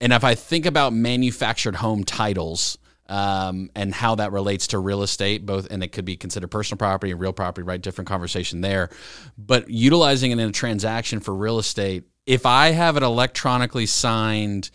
And 0.00 0.12
if 0.12 0.24
I 0.24 0.34
think 0.34 0.66
about 0.66 0.92
manufactured 0.92 1.76
home 1.76 2.04
titles 2.04 2.76
um, 3.08 3.70
and 3.74 3.94
how 3.94 4.16
that 4.16 4.32
relates 4.32 4.68
to 4.68 4.78
real 4.78 5.02
estate, 5.02 5.46
both, 5.46 5.68
and 5.70 5.82
it 5.82 5.92
could 5.92 6.04
be 6.04 6.16
considered 6.16 6.50
personal 6.50 6.78
property 6.78 7.12
and 7.12 7.20
real 7.20 7.32
property, 7.32 7.64
right? 7.64 7.80
Different 7.80 8.08
conversation 8.08 8.60
there. 8.60 8.90
But 9.38 9.70
utilizing 9.70 10.30
it 10.32 10.38
in 10.38 10.48
a 10.48 10.52
transaction 10.52 11.20
for 11.20 11.34
real 11.34 11.58
estate, 11.58 12.04
if 12.26 12.46
I 12.46 12.70
have 12.70 12.96
an 12.96 13.02
electronically 13.02 13.86
signed 13.86 14.70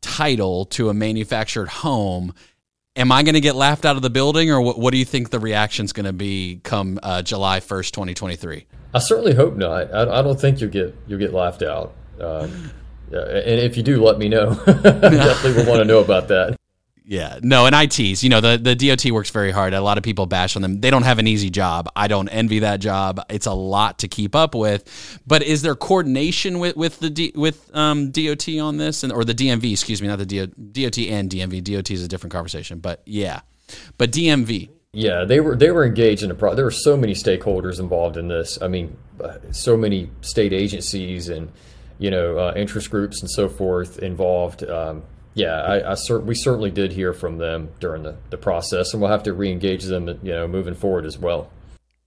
title 0.00 0.66
to 0.66 0.88
a 0.88 0.94
manufactured 0.94 1.68
home, 1.68 2.34
am 2.96 3.12
I 3.12 3.22
going 3.22 3.34
to 3.34 3.40
get 3.40 3.54
laughed 3.54 3.84
out 3.84 3.96
of 3.96 4.02
the 4.02 4.10
building, 4.10 4.50
or 4.50 4.60
what, 4.60 4.78
what 4.78 4.92
do 4.92 4.98
you 4.98 5.04
think 5.04 5.30
the 5.30 5.40
reaction 5.40 5.84
is 5.84 5.92
going 5.92 6.06
to 6.06 6.12
be 6.12 6.60
come 6.62 6.98
uh, 7.02 7.22
July 7.22 7.60
first, 7.60 7.94
twenty 7.94 8.14
twenty 8.14 8.36
three? 8.36 8.66
I 8.92 8.98
certainly 8.98 9.34
hope 9.34 9.56
not. 9.56 9.92
I, 9.94 10.18
I, 10.18 10.22
don't 10.22 10.40
think 10.40 10.60
you'll 10.60 10.70
get 10.70 10.96
you'll 11.06 11.18
get 11.20 11.32
laughed 11.32 11.62
out. 11.62 11.94
Um, 12.20 12.72
and 13.12 13.60
if 13.60 13.76
you 13.76 13.82
do, 13.82 14.02
let 14.02 14.18
me 14.18 14.28
know. 14.28 14.54
Definitely 14.66 15.52
will 15.52 15.68
want 15.68 15.80
to 15.80 15.84
know 15.84 15.98
about 15.98 16.28
that. 16.28 16.59
Yeah, 17.10 17.40
no, 17.42 17.66
and 17.66 17.74
ITs, 17.74 18.22
you 18.22 18.28
know, 18.28 18.40
the, 18.40 18.56
the 18.56 18.76
DOT 18.76 19.10
works 19.10 19.30
very 19.30 19.50
hard. 19.50 19.74
A 19.74 19.80
lot 19.80 19.98
of 19.98 20.04
people 20.04 20.26
bash 20.26 20.54
on 20.54 20.62
them. 20.62 20.80
They 20.80 20.90
don't 20.90 21.02
have 21.02 21.18
an 21.18 21.26
easy 21.26 21.50
job. 21.50 21.90
I 21.96 22.06
don't 22.06 22.28
envy 22.28 22.60
that 22.60 22.78
job. 22.78 23.20
It's 23.28 23.46
a 23.46 23.52
lot 23.52 23.98
to 23.98 24.06
keep 24.06 24.36
up 24.36 24.54
with. 24.54 25.20
But 25.26 25.42
is 25.42 25.62
there 25.62 25.74
coordination 25.74 26.60
with 26.60 26.76
with 26.76 27.00
the 27.00 27.10
D, 27.10 27.32
with 27.34 27.68
um, 27.74 28.12
DOT 28.12 28.48
on 28.60 28.76
this, 28.76 29.02
and 29.02 29.12
or 29.12 29.24
the 29.24 29.34
DMV? 29.34 29.72
Excuse 29.72 30.00
me, 30.00 30.06
not 30.06 30.20
the 30.20 30.24
DOT 30.24 30.98
and 30.98 31.28
DMV. 31.28 31.64
DOT 31.64 31.90
is 31.90 32.04
a 32.04 32.06
different 32.06 32.32
conversation, 32.32 32.78
but 32.78 33.02
yeah, 33.06 33.40
but 33.98 34.12
DMV. 34.12 34.70
Yeah, 34.92 35.24
they 35.24 35.40
were 35.40 35.56
they 35.56 35.72
were 35.72 35.84
engaged 35.84 36.22
in 36.22 36.30
a 36.30 36.34
pro. 36.36 36.54
There 36.54 36.64
were 36.64 36.70
so 36.70 36.96
many 36.96 37.14
stakeholders 37.14 37.80
involved 37.80 38.18
in 38.18 38.28
this. 38.28 38.56
I 38.62 38.68
mean, 38.68 38.96
uh, 39.20 39.38
so 39.50 39.76
many 39.76 40.12
state 40.20 40.52
agencies 40.52 41.28
and 41.28 41.50
you 41.98 42.12
know 42.12 42.38
uh, 42.38 42.52
interest 42.54 42.88
groups 42.88 43.20
and 43.20 43.28
so 43.28 43.48
forth 43.48 43.98
involved. 43.98 44.62
Um, 44.62 45.02
yeah, 45.34 45.60
I, 45.62 45.92
I 45.92 46.16
we 46.18 46.34
certainly 46.34 46.70
did 46.70 46.92
hear 46.92 47.12
from 47.12 47.38
them 47.38 47.70
during 47.78 48.02
the, 48.02 48.16
the 48.30 48.36
process, 48.36 48.92
and 48.92 49.00
we'll 49.00 49.10
have 49.10 49.22
to 49.24 49.32
re-engage 49.32 49.84
them, 49.84 50.08
you 50.22 50.32
know, 50.32 50.48
moving 50.48 50.74
forward 50.74 51.06
as 51.06 51.18
well. 51.18 51.50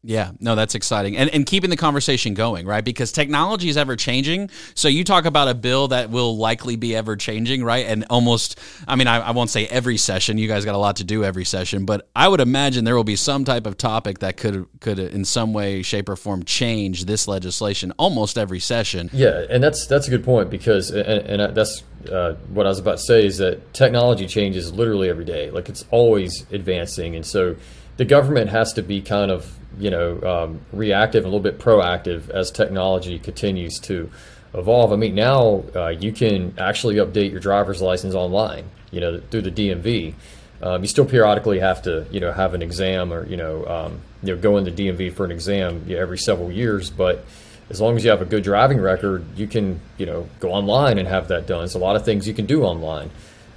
Yeah, 0.06 0.32
no, 0.42 0.56
that's 0.56 0.76
exciting. 0.76 1.16
And 1.16 1.30
and 1.30 1.46
keeping 1.46 1.70
the 1.70 1.78
conversation 1.78 2.34
going, 2.34 2.66
right? 2.66 2.84
Because 2.84 3.14
technology 3.14 3.70
is 3.70 3.78
ever 3.78 3.96
changing. 3.96 4.50
So 4.76 4.90
you 4.90 5.06
talk 5.06 5.24
about 5.24 5.48
a 5.48 5.54
bill 5.54 5.88
that 5.88 6.10
will 6.10 6.36
likely 6.36 6.76
be 6.76 6.94
ever 6.94 7.16
changing, 7.16 7.64
right? 7.64 7.86
And 7.86 8.06
almost, 8.10 8.60
I 8.86 8.98
mean, 8.98 9.08
I, 9.08 9.20
I, 9.20 9.32
won't 9.32 9.50
say 9.50 9.66
every 9.68 9.96
session. 9.96 10.38
You 10.38 10.50
guys 10.50 10.66
got 10.66 10.76
a 10.76 10.78
lot 10.78 10.98
to 10.98 11.06
do 11.06 11.24
every 11.24 11.46
session, 11.46 11.86
but 11.86 12.10
I 12.14 12.28
would 12.28 12.42
imagine 12.42 12.84
there 12.84 12.98
will 12.98 13.06
be 13.06 13.16
some 13.16 13.46
type 13.46 13.66
of 13.66 13.78
topic 13.78 14.20
that 14.20 14.36
could 14.36 14.68
could 14.82 15.00
in 15.00 15.24
some 15.24 15.54
way, 15.54 15.82
shape, 15.82 16.10
or 16.10 16.18
form 16.18 16.44
change 16.44 17.06
this 17.06 17.26
legislation 17.26 17.94
almost 17.98 18.38
every 18.38 18.60
session. 18.60 19.10
Yeah, 19.14 19.46
and 19.50 19.64
that's 19.64 19.88
that's 19.88 20.08
a 20.08 20.10
good 20.10 20.26
point 20.26 20.50
because, 20.50 20.92
and, 20.92 21.42
and 21.42 21.56
that's 21.56 21.82
uh, 22.12 22.34
what 22.50 22.66
I 22.66 22.70
was 22.70 22.80
about 22.80 22.98
to 22.98 23.04
say 23.04 23.26
is 23.26 23.38
that 23.38 23.74
technology 23.74 24.28
changes 24.28 24.74
literally 24.74 25.10
every 25.10 25.26
day. 25.26 25.50
Like 25.50 25.70
it's 25.70 25.86
always 25.92 26.46
advancing, 26.52 27.16
and 27.16 27.26
so 27.26 27.56
the 27.96 28.06
government 28.06 28.50
has 28.50 28.74
to 28.74 28.82
be 28.82 29.02
kind 29.02 29.32
of 29.32 29.58
you 29.78 29.90
know 29.90 30.22
um, 30.22 30.62
reactive 30.72 31.24
and 31.24 31.34
a 31.34 31.36
little 31.36 31.52
bit 31.52 31.60
proactive 31.60 32.30
as 32.30 32.52
technology 32.52 33.20
continues 33.20 33.80
to 33.80 34.10
evolve. 34.54 34.94
I 34.94 34.96
mean, 34.96 35.16
now 35.16 35.64
uh, 35.76 35.90
you 35.90 36.12
can 36.12 36.54
actually 36.58 36.96
update 36.96 37.32
your 37.32 37.40
driver's 37.40 37.82
license 37.82 38.14
online, 38.14 38.70
you 38.92 39.02
know, 39.02 39.20
through 39.32 39.44
the 39.44 39.52
DMV. 39.52 40.14
Um, 40.62 40.82
you 40.82 40.88
still 40.88 41.06
periodically 41.06 41.60
have 41.60 41.82
to, 41.84 42.06
you 42.12 42.20
know, 42.20 42.32
have 42.32 42.54
an 42.54 42.62
exam 42.62 43.12
or 43.12 43.28
you 43.28 43.38
know, 43.38 43.66
um, 43.66 44.00
you 44.22 44.36
know, 44.36 44.42
go 44.42 44.58
in 44.58 44.64
the 44.64 44.72
DMV 44.72 45.14
for 45.14 45.26
an 45.26 45.32
exam 45.32 45.84
you 45.88 45.96
know, 45.96 46.02
every 46.02 46.18
several 46.18 46.52
years. 46.52 46.90
But 46.90 47.26
as 47.70 47.82
long 47.82 47.96
as 47.96 48.04
you 48.04 48.12
have 48.12 48.22
a 48.22 48.26
good 48.26 48.44
driving 48.44 48.80
record, 48.80 49.26
you 49.38 49.48
can, 49.48 49.80
you 49.98 50.06
know, 50.06 50.30
go 50.40 50.52
online 50.52 50.98
and 50.98 51.08
have 51.08 51.28
that 51.30 51.48
done. 51.48 51.60
There's 51.60 51.76
a 51.76 51.80
lot 51.80 51.96
of 51.96 52.06
things 52.06 52.28
you 52.28 52.34
can 52.34 52.46
do 52.46 52.64
online. 52.64 53.10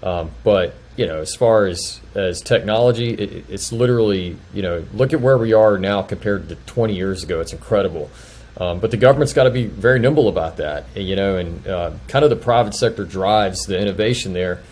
Um, 0.03 0.31
but 0.43 0.75
you 0.97 1.07
know, 1.07 1.19
as 1.19 1.35
far 1.35 1.67
as 1.67 2.01
as 2.15 2.41
technology, 2.41 3.15
it, 3.15 3.45
it's 3.49 3.73
literally 3.73 4.37
you 4.55 4.63
know 4.63 4.85
look 4.95 5.13
at 5.13 5.21
where 5.21 5.39
we 5.39 5.53
are 5.53 5.79
now 5.79 6.03
compared 6.03 6.49
to 6.49 6.55
20 6.55 6.95
years 6.95 7.23
ago. 7.23 7.41
It's 7.41 7.53
incredible. 7.53 8.11
Um, 8.59 8.81
but 8.81 8.91
the 8.91 8.97
government's 8.97 9.35
got 9.35 9.45
to 9.45 9.51
be 9.51 9.67
very 9.67 9.99
nimble 9.99 10.29
about 10.29 10.57
that, 10.57 10.87
you 10.97 11.15
know, 11.15 11.37
and 11.37 11.67
uh, 11.67 11.93
kind 12.09 12.25
of 12.25 12.31
the 12.31 12.37
private 12.37 12.75
sector 12.75 13.05
drives 13.05 13.67
the 13.67 13.79
innovation 13.79 14.33
there, 14.33 14.63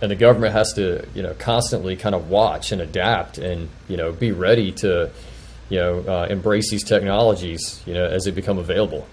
and 0.00 0.08
the 0.08 0.16
government 0.16 0.52
has 0.52 0.72
to, 0.74 1.04
you 1.14 1.22
know, 1.22 1.34
constantly 1.34 1.96
kind 1.96 2.14
of 2.14 2.30
watch 2.30 2.70
and 2.70 2.80
adapt 2.80 3.38
and 3.38 3.68
you 3.88 3.96
know 3.96 4.12
be 4.12 4.30
ready 4.30 4.70
to, 4.72 5.10
you 5.68 5.78
know, 5.78 5.98
uh, 6.06 6.26
embrace 6.30 6.70
these 6.70 6.84
technologies, 6.84 7.82
you 7.86 7.94
know, 7.94 8.06
as 8.06 8.24
they 8.24 8.30
become 8.30 8.58
available. 8.58 9.06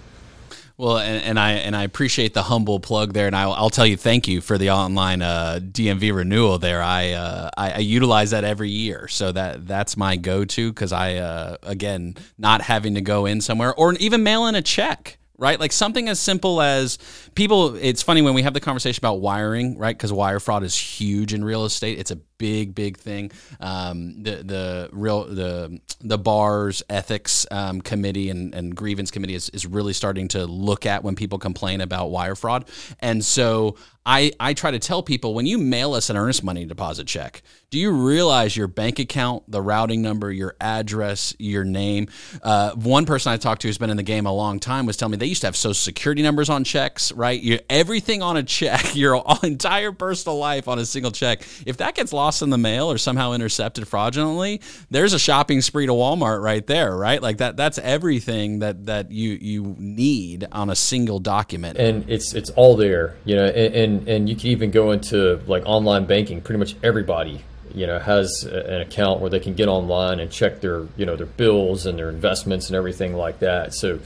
Well, 0.82 0.98
and, 0.98 1.22
and, 1.22 1.38
I 1.38 1.52
and 1.52 1.76
I 1.76 1.84
appreciate 1.84 2.34
the 2.34 2.42
humble 2.42 2.80
plug 2.80 3.12
there, 3.12 3.28
and 3.28 3.36
I'll, 3.36 3.52
I'll 3.52 3.70
tell 3.70 3.86
you 3.86 3.96
thank 3.96 4.26
you 4.26 4.40
for 4.40 4.58
the 4.58 4.70
online 4.70 5.22
uh, 5.22 5.60
DMV 5.62 6.12
renewal 6.12 6.58
there. 6.58 6.82
I, 6.82 7.12
uh, 7.12 7.50
I, 7.56 7.70
I 7.74 7.78
utilize 7.78 8.32
that 8.32 8.42
every 8.42 8.70
year, 8.70 9.06
so 9.06 9.30
that 9.30 9.68
that's 9.68 9.96
my 9.96 10.16
go 10.16 10.44
to 10.44 10.72
because 10.72 10.90
I 10.90 11.18
uh, 11.18 11.58
again 11.62 12.16
not 12.36 12.62
having 12.62 12.96
to 12.96 13.00
go 13.00 13.26
in 13.26 13.40
somewhere 13.40 13.72
or 13.72 13.92
even 13.94 14.24
mail 14.24 14.48
in 14.48 14.56
a 14.56 14.62
check 14.62 15.18
right? 15.38 15.58
Like 15.58 15.72
something 15.72 16.08
as 16.08 16.20
simple 16.20 16.60
as 16.60 16.98
people. 17.34 17.76
It's 17.76 18.02
funny 18.02 18.22
when 18.22 18.34
we 18.34 18.42
have 18.42 18.54
the 18.54 18.60
conversation 18.60 19.00
about 19.00 19.20
wiring, 19.20 19.78
right? 19.78 19.96
Because 19.96 20.12
wire 20.12 20.40
fraud 20.40 20.62
is 20.62 20.76
huge 20.76 21.34
in 21.34 21.44
real 21.44 21.64
estate. 21.64 21.98
It's 21.98 22.10
a 22.10 22.16
big, 22.16 22.74
big 22.74 22.96
thing. 22.98 23.30
Um, 23.60 24.22
the 24.22 24.42
the 24.42 24.88
real 24.92 25.24
the 25.24 25.80
the 26.00 26.18
bars 26.18 26.82
ethics 26.88 27.46
um, 27.50 27.80
committee 27.80 28.30
and, 28.30 28.54
and 28.54 28.74
grievance 28.74 29.10
committee 29.10 29.34
is, 29.34 29.48
is 29.50 29.66
really 29.66 29.92
starting 29.92 30.28
to 30.28 30.46
look 30.46 30.86
at 30.86 31.04
when 31.04 31.14
people 31.14 31.38
complain 31.38 31.80
about 31.80 32.10
wire 32.10 32.34
fraud, 32.34 32.68
and 33.00 33.24
so 33.24 33.76
I, 34.04 34.32
I 34.40 34.54
try 34.54 34.72
to 34.72 34.80
tell 34.80 35.02
people 35.02 35.34
when 35.34 35.46
you 35.46 35.58
mail 35.58 35.94
us 35.94 36.10
an 36.10 36.16
earnest 36.16 36.42
money 36.42 36.64
deposit 36.64 37.06
check, 37.06 37.42
do 37.70 37.78
you 37.78 37.90
realize 37.92 38.56
your 38.56 38.66
bank 38.66 38.98
account, 38.98 39.44
the 39.48 39.62
routing 39.62 40.02
number, 40.02 40.30
your 40.30 40.56
address, 40.60 41.34
your 41.38 41.64
name? 41.64 42.08
Uh, 42.42 42.72
one 42.72 43.06
person 43.06 43.32
I 43.32 43.36
talked 43.36 43.62
to 43.62 43.68
who's 43.68 43.78
been 43.78 43.90
in 43.90 43.96
the 43.96 44.02
game 44.02 44.26
a 44.26 44.32
long 44.32 44.58
time 44.58 44.86
was 44.86 44.96
telling 44.96 45.12
me 45.12 45.18
they 45.18 45.26
used 45.26 45.42
to 45.42 45.46
have 45.46 45.56
social 45.56 45.74
security 45.74 46.22
numbers 46.22 46.50
on 46.50 46.64
checks, 46.64 47.12
right? 47.12 47.40
You, 47.40 47.60
everything 47.70 48.22
on 48.22 48.36
a 48.36 48.42
check, 48.42 48.94
your 48.96 49.22
entire 49.42 49.92
personal 49.92 50.36
life 50.36 50.66
on 50.66 50.80
a 50.80 50.84
single 50.84 51.12
check. 51.12 51.42
If 51.64 51.76
that 51.76 51.94
gets 51.94 52.12
lost 52.12 52.42
in 52.42 52.50
the 52.50 52.58
mail 52.58 52.90
or 52.90 52.98
somehow 52.98 53.32
intercepted 53.32 53.86
fraudulently, 53.86 54.60
there's 54.90 55.12
a 55.12 55.18
shopping 55.18 55.60
spree 55.62 55.86
to 55.86 55.92
Walmart 55.92 56.42
right 56.42 56.66
there, 56.66 56.96
right? 56.96 57.22
Like 57.22 57.38
that 57.38 57.56
that's 57.56 57.78
everything 57.78 58.58
that 58.58 58.86
that 58.86 59.12
you 59.12 59.38
you 59.40 59.76
need 59.78 60.46
on 60.50 60.70
a 60.70 60.76
single 60.76 61.20
document. 61.20 61.78
And 61.78 62.04
it's 62.10 62.34
it's 62.34 62.50
all 62.50 62.76
there, 62.76 63.16
you 63.24 63.36
know, 63.36 63.46
and, 63.46 63.74
and 63.74 63.91
and 63.92 64.08
and 64.08 64.28
you 64.28 64.36
can 64.36 64.48
even 64.48 64.70
go 64.70 64.92
into 64.92 65.40
like 65.46 65.62
online 65.66 66.06
banking. 66.06 66.40
Pretty 66.40 66.58
much 66.58 66.76
everybody 66.82 67.42
you 67.74 67.86
know 67.86 67.98
has 67.98 68.44
an 68.44 68.80
account 68.80 69.20
where 69.20 69.30
they 69.30 69.40
can 69.40 69.54
get 69.54 69.68
online 69.68 70.20
and 70.20 70.30
check 70.30 70.60
their 70.60 70.86
you 70.96 71.06
know 71.06 71.16
their 71.16 71.26
bills 71.26 71.86
and 71.86 71.98
their 71.98 72.08
investments 72.08 72.68
and 72.68 72.76
everything 72.76 73.14
like 73.14 73.40
that. 73.40 73.74
So, 73.74 74.00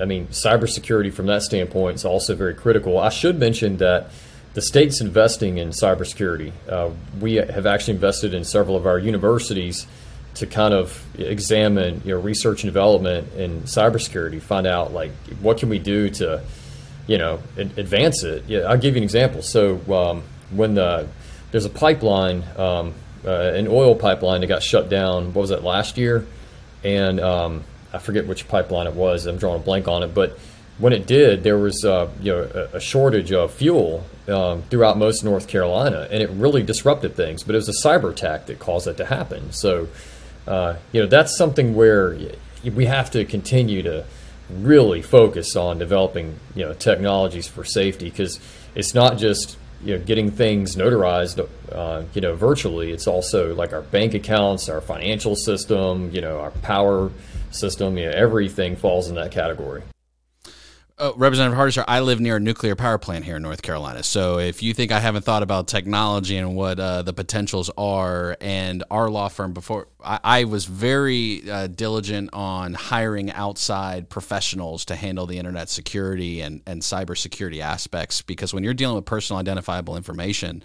I 0.00 0.04
mean, 0.04 0.28
cybersecurity 0.28 1.12
from 1.12 1.26
that 1.26 1.42
standpoint 1.42 1.96
is 1.96 2.04
also 2.04 2.34
very 2.34 2.54
critical. 2.54 2.98
I 2.98 3.08
should 3.08 3.38
mention 3.38 3.78
that 3.78 4.10
the 4.54 4.62
state's 4.62 5.00
investing 5.00 5.58
in 5.58 5.70
cybersecurity. 5.70 6.52
Uh, 6.68 6.90
we 7.20 7.34
have 7.34 7.66
actually 7.66 7.94
invested 7.94 8.34
in 8.34 8.44
several 8.44 8.76
of 8.76 8.86
our 8.86 8.98
universities 8.98 9.86
to 10.34 10.46
kind 10.46 10.72
of 10.72 11.04
examine 11.18 12.02
you 12.04 12.14
know 12.14 12.20
research 12.20 12.62
and 12.62 12.68
development 12.68 13.32
in 13.34 13.62
cybersecurity, 13.62 14.40
find 14.40 14.66
out 14.66 14.92
like 14.92 15.12
what 15.40 15.58
can 15.58 15.68
we 15.68 15.78
do 15.78 16.10
to 16.10 16.42
you 17.08 17.18
know, 17.18 17.40
advance 17.56 18.22
it. 18.22 18.44
Yeah, 18.46 18.60
I'll 18.60 18.78
give 18.78 18.94
you 18.94 18.98
an 18.98 19.02
example. 19.02 19.42
So 19.42 19.80
um, 19.92 20.22
when 20.50 20.74
the 20.74 21.08
there's 21.50 21.64
a 21.64 21.70
pipeline, 21.70 22.44
um, 22.56 22.94
uh, 23.24 23.30
an 23.54 23.66
oil 23.66 23.96
pipeline 23.96 24.42
that 24.42 24.46
got 24.46 24.62
shut 24.62 24.88
down. 24.88 25.32
What 25.32 25.40
was 25.40 25.50
that 25.50 25.64
last 25.64 25.98
year? 25.98 26.26
And 26.84 27.18
um, 27.18 27.64
I 27.92 27.98
forget 27.98 28.26
which 28.26 28.46
pipeline 28.46 28.86
it 28.86 28.94
was. 28.94 29.26
I'm 29.26 29.38
drawing 29.38 29.60
a 29.60 29.64
blank 29.64 29.88
on 29.88 30.02
it. 30.02 30.14
But 30.14 30.38
when 30.76 30.92
it 30.92 31.06
did, 31.06 31.42
there 31.42 31.58
was 31.58 31.84
uh, 31.84 32.10
you 32.20 32.32
know 32.32 32.68
a, 32.72 32.76
a, 32.76 32.80
shortage 32.80 33.32
of 33.32 33.52
fuel 33.52 34.04
um, 34.28 34.62
throughout 34.70 34.98
most 34.98 35.24
North 35.24 35.48
Carolina, 35.48 36.06
and 36.10 36.22
it 36.22 36.30
really 36.30 36.62
disrupted 36.62 37.16
things. 37.16 37.42
But 37.42 37.54
it 37.54 37.58
was 37.58 37.68
a 37.70 37.88
cyber 37.88 38.10
attack 38.12 38.46
that 38.46 38.58
caused 38.58 38.86
that 38.86 38.98
to 38.98 39.06
happen. 39.06 39.50
So 39.52 39.88
uh, 40.46 40.76
you 40.92 41.00
know 41.00 41.06
that's 41.06 41.36
something 41.36 41.74
where 41.74 42.16
we 42.62 42.84
have 42.84 43.10
to 43.12 43.24
continue 43.24 43.82
to 43.82 44.04
really 44.50 45.02
focus 45.02 45.56
on 45.56 45.78
developing 45.78 46.38
you 46.54 46.64
know 46.64 46.72
technologies 46.74 47.46
for 47.46 47.64
safety 47.64 48.10
because 48.10 48.40
it's 48.74 48.94
not 48.94 49.18
just 49.18 49.56
you 49.84 49.96
know 49.96 50.04
getting 50.04 50.30
things 50.30 50.76
notarized 50.76 51.46
uh, 51.72 52.02
you 52.14 52.20
know 52.20 52.34
virtually. 52.34 52.92
It's 52.92 53.06
also 53.06 53.54
like 53.54 53.72
our 53.72 53.82
bank 53.82 54.14
accounts 54.14 54.68
our 54.68 54.80
financial 54.80 55.36
system 55.36 56.10
you 56.12 56.20
know 56.20 56.40
our 56.40 56.50
power 56.50 57.10
system 57.50 57.96
you 57.96 58.06
know 58.06 58.12
everything 58.12 58.76
falls 58.76 59.08
in 59.08 59.14
that 59.14 59.30
category 59.30 59.82
Uh, 61.00 61.12
Representative 61.14 61.56
Hardister, 61.56 61.84
I 61.86 62.00
live 62.00 62.18
near 62.18 62.36
a 62.36 62.40
nuclear 62.40 62.74
power 62.74 62.98
plant 62.98 63.24
here 63.24 63.36
in 63.36 63.42
North 63.42 63.62
Carolina. 63.62 64.02
So 64.02 64.40
if 64.40 64.64
you 64.64 64.74
think 64.74 64.90
I 64.90 64.98
haven't 64.98 65.22
thought 65.22 65.44
about 65.44 65.68
technology 65.68 66.36
and 66.36 66.56
what 66.56 66.80
uh, 66.80 67.02
the 67.02 67.12
potentials 67.12 67.70
are, 67.78 68.36
and 68.40 68.82
our 68.90 69.08
law 69.08 69.28
firm 69.28 69.52
before, 69.52 69.86
I, 70.04 70.18
I 70.24 70.44
was 70.44 70.64
very 70.64 71.48
uh, 71.48 71.68
diligent 71.68 72.30
on 72.32 72.74
hiring 72.74 73.30
outside 73.30 74.08
professionals 74.08 74.86
to 74.86 74.96
handle 74.96 75.26
the 75.26 75.38
internet 75.38 75.68
security 75.68 76.40
and, 76.40 76.62
and 76.66 76.82
cybersecurity 76.82 77.60
aspects 77.60 78.20
because 78.20 78.52
when 78.52 78.64
you're 78.64 78.74
dealing 78.74 78.96
with 78.96 79.04
personal 79.04 79.38
identifiable 79.38 79.96
information, 79.96 80.64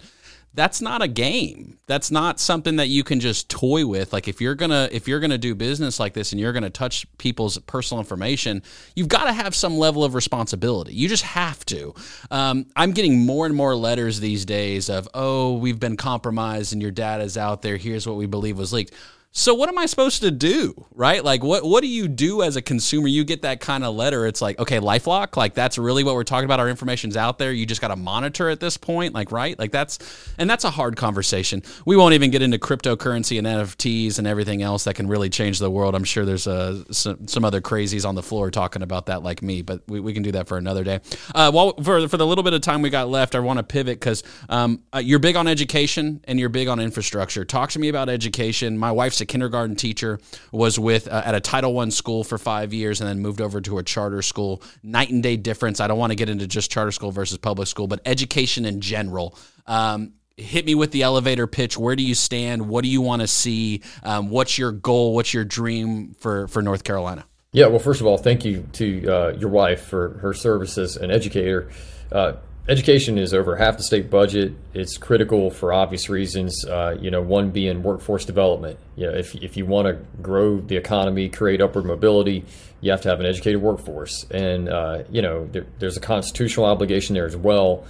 that's 0.54 0.80
not 0.80 1.02
a 1.02 1.08
game. 1.08 1.78
That's 1.86 2.10
not 2.10 2.38
something 2.38 2.76
that 2.76 2.88
you 2.88 3.02
can 3.02 3.18
just 3.18 3.50
toy 3.50 3.86
with. 3.86 4.12
Like 4.12 4.28
if 4.28 4.40
you're 4.40 4.54
gonna 4.54 4.88
if 4.92 5.08
you're 5.08 5.20
gonna 5.20 5.36
do 5.36 5.54
business 5.54 5.98
like 5.98 6.14
this 6.14 6.32
and 6.32 6.40
you're 6.40 6.52
gonna 6.52 6.70
touch 6.70 7.06
people's 7.18 7.58
personal 7.58 8.00
information, 8.00 8.62
you've 8.94 9.08
got 9.08 9.24
to 9.24 9.32
have 9.32 9.54
some 9.54 9.76
level 9.76 10.04
of 10.04 10.14
responsibility. 10.14 10.94
You 10.94 11.08
just 11.08 11.24
have 11.24 11.64
to. 11.66 11.94
Um, 12.30 12.66
I'm 12.76 12.92
getting 12.92 13.26
more 13.26 13.46
and 13.46 13.54
more 13.54 13.74
letters 13.74 14.20
these 14.20 14.44
days 14.44 14.88
of 14.88 15.08
oh 15.12 15.56
we've 15.56 15.80
been 15.80 15.96
compromised 15.96 16.72
and 16.72 16.80
your 16.80 16.92
data's 16.92 17.36
out 17.36 17.62
there. 17.62 17.76
Here's 17.76 18.06
what 18.06 18.16
we 18.16 18.26
believe 18.26 18.56
was 18.56 18.72
leaked. 18.72 18.94
So 19.36 19.52
what 19.52 19.68
am 19.68 19.76
I 19.78 19.86
supposed 19.86 20.22
to 20.22 20.30
do? 20.30 20.86
Right? 20.94 21.24
Like 21.24 21.42
what 21.42 21.64
what 21.64 21.80
do 21.80 21.88
you 21.88 22.06
do 22.06 22.42
as 22.42 22.54
a 22.54 22.62
consumer? 22.62 23.08
You 23.08 23.24
get 23.24 23.42
that 23.42 23.58
kind 23.58 23.82
of 23.82 23.92
letter. 23.96 24.28
It's 24.28 24.40
like, 24.40 24.60
okay, 24.60 24.78
LifeLock, 24.78 25.36
like 25.36 25.54
that's 25.54 25.76
really 25.76 26.04
what 26.04 26.14
we're 26.14 26.22
talking 26.22 26.44
about. 26.44 26.60
Our 26.60 26.68
information's 26.68 27.16
out 27.16 27.38
there. 27.38 27.50
You 27.50 27.66
just 27.66 27.80
got 27.80 27.88
to 27.88 27.96
monitor 27.96 28.48
at 28.48 28.60
this 28.60 28.76
point, 28.76 29.12
like 29.12 29.32
right? 29.32 29.58
Like 29.58 29.72
that's 29.72 29.98
and 30.38 30.48
that's 30.48 30.62
a 30.62 30.70
hard 30.70 30.96
conversation. 30.96 31.64
We 31.84 31.96
won't 31.96 32.14
even 32.14 32.30
get 32.30 32.42
into 32.42 32.58
cryptocurrency 32.58 33.36
and 33.36 33.44
NFTs 33.44 34.18
and 34.18 34.28
everything 34.28 34.62
else 34.62 34.84
that 34.84 34.94
can 34.94 35.08
really 35.08 35.30
change 35.30 35.58
the 35.58 35.68
world. 35.68 35.96
I'm 35.96 36.04
sure 36.04 36.24
there's 36.24 36.46
uh, 36.46 36.84
some, 36.92 37.26
some 37.26 37.44
other 37.44 37.60
crazies 37.60 38.08
on 38.08 38.14
the 38.14 38.22
floor 38.22 38.52
talking 38.52 38.82
about 38.82 39.06
that 39.06 39.24
like 39.24 39.42
me, 39.42 39.62
but 39.62 39.82
we, 39.88 39.98
we 39.98 40.14
can 40.14 40.22
do 40.22 40.30
that 40.30 40.46
for 40.46 40.58
another 40.58 40.84
day. 40.84 41.00
Uh, 41.34 41.50
while 41.50 41.72
for 41.82 42.06
for 42.06 42.18
the 42.18 42.26
little 42.26 42.44
bit 42.44 42.52
of 42.52 42.60
time 42.60 42.82
we 42.82 42.90
got 42.90 43.08
left, 43.08 43.34
I 43.34 43.40
want 43.40 43.56
to 43.56 43.64
pivot 43.64 43.98
because 43.98 44.22
um, 44.48 44.84
uh, 44.94 44.98
you're 44.98 45.18
big 45.18 45.34
on 45.34 45.48
education 45.48 46.20
and 46.22 46.38
you're 46.38 46.50
big 46.50 46.68
on 46.68 46.78
infrastructure. 46.78 47.44
Talk 47.44 47.70
to 47.70 47.80
me 47.80 47.88
about 47.88 48.08
education. 48.08 48.78
My 48.78 48.92
wife's 48.92 49.23
a 49.24 49.26
kindergarten 49.26 49.74
teacher, 49.74 50.20
was 50.52 50.78
with 50.78 51.08
uh, 51.08 51.22
at 51.24 51.34
a 51.34 51.40
Title 51.40 51.74
One 51.74 51.90
school 51.90 52.22
for 52.22 52.38
five 52.38 52.72
years, 52.72 53.00
and 53.00 53.10
then 53.10 53.20
moved 53.20 53.40
over 53.40 53.60
to 53.62 53.78
a 53.78 53.82
charter 53.82 54.22
school. 54.22 54.62
Night 54.82 55.10
and 55.10 55.22
day 55.22 55.36
difference. 55.36 55.80
I 55.80 55.88
don't 55.88 55.98
want 55.98 56.12
to 56.12 56.16
get 56.16 56.28
into 56.28 56.46
just 56.46 56.70
charter 56.70 56.92
school 56.92 57.10
versus 57.10 57.38
public 57.38 57.68
school, 57.68 57.88
but 57.88 58.00
education 58.06 58.64
in 58.64 58.80
general. 58.80 59.36
Um, 59.66 60.12
hit 60.36 60.64
me 60.64 60.74
with 60.74 60.90
the 60.90 61.02
elevator 61.02 61.46
pitch. 61.46 61.76
Where 61.76 61.96
do 61.96 62.02
you 62.02 62.14
stand? 62.14 62.68
What 62.68 62.82
do 62.82 62.88
you 62.90 63.00
want 63.00 63.22
to 63.22 63.28
see? 63.28 63.82
Um, 64.02 64.30
what's 64.30 64.58
your 64.58 64.72
goal? 64.72 65.14
What's 65.14 65.34
your 65.34 65.44
dream 65.44 66.14
for 66.20 66.48
for 66.48 66.62
North 66.62 66.84
Carolina? 66.84 67.24
Yeah, 67.52 67.66
well, 67.66 67.78
first 67.78 68.00
of 68.00 68.06
all, 68.08 68.18
thank 68.18 68.44
you 68.44 68.66
to 68.72 69.06
uh, 69.06 69.28
your 69.38 69.48
wife 69.48 69.84
for 69.84 70.18
her 70.18 70.34
service 70.34 70.76
as 70.76 70.96
an 70.96 71.12
educator. 71.12 71.70
Uh, 72.10 72.34
education 72.68 73.18
is 73.18 73.34
over 73.34 73.56
half 73.56 73.76
the 73.76 73.82
state 73.82 74.10
budget. 74.10 74.54
It's 74.72 74.96
critical 74.96 75.50
for 75.50 75.72
obvious 75.72 76.08
reasons. 76.08 76.64
Uh, 76.64 76.96
you 77.00 77.10
know, 77.10 77.20
one 77.20 77.50
being 77.50 77.82
workforce 77.82 78.24
development. 78.24 78.78
You 78.96 79.06
know, 79.06 79.12
if 79.12 79.34
if 79.34 79.56
you 79.56 79.66
want 79.66 79.88
to 79.88 80.22
grow 80.22 80.60
the 80.60 80.76
economy, 80.76 81.28
create 81.28 81.60
upward 81.60 81.84
mobility, 81.84 82.44
you 82.80 82.90
have 82.90 83.02
to 83.02 83.08
have 83.08 83.20
an 83.20 83.26
educated 83.26 83.60
workforce. 83.60 84.24
And 84.30 84.68
uh, 84.68 85.04
you 85.10 85.22
know, 85.22 85.46
there, 85.46 85.66
there's 85.78 85.96
a 85.96 86.00
constitutional 86.00 86.66
obligation 86.66 87.14
there 87.14 87.26
as 87.26 87.36
well. 87.36 87.84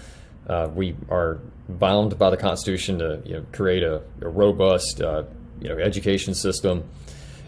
Uh, 0.49 0.69
we 0.75 0.95
are 1.09 1.39
bound 1.69 2.19
by 2.19 2.29
the 2.29 2.37
Constitution 2.37 2.99
to 2.99 3.23
you 3.25 3.35
know, 3.35 3.47
create 3.53 3.83
a, 3.83 4.03
a 4.21 4.29
robust 4.29 5.01
uh, 5.01 5.25
you 5.61 5.69
know 5.69 5.79
education 5.79 6.35
system. 6.35 6.85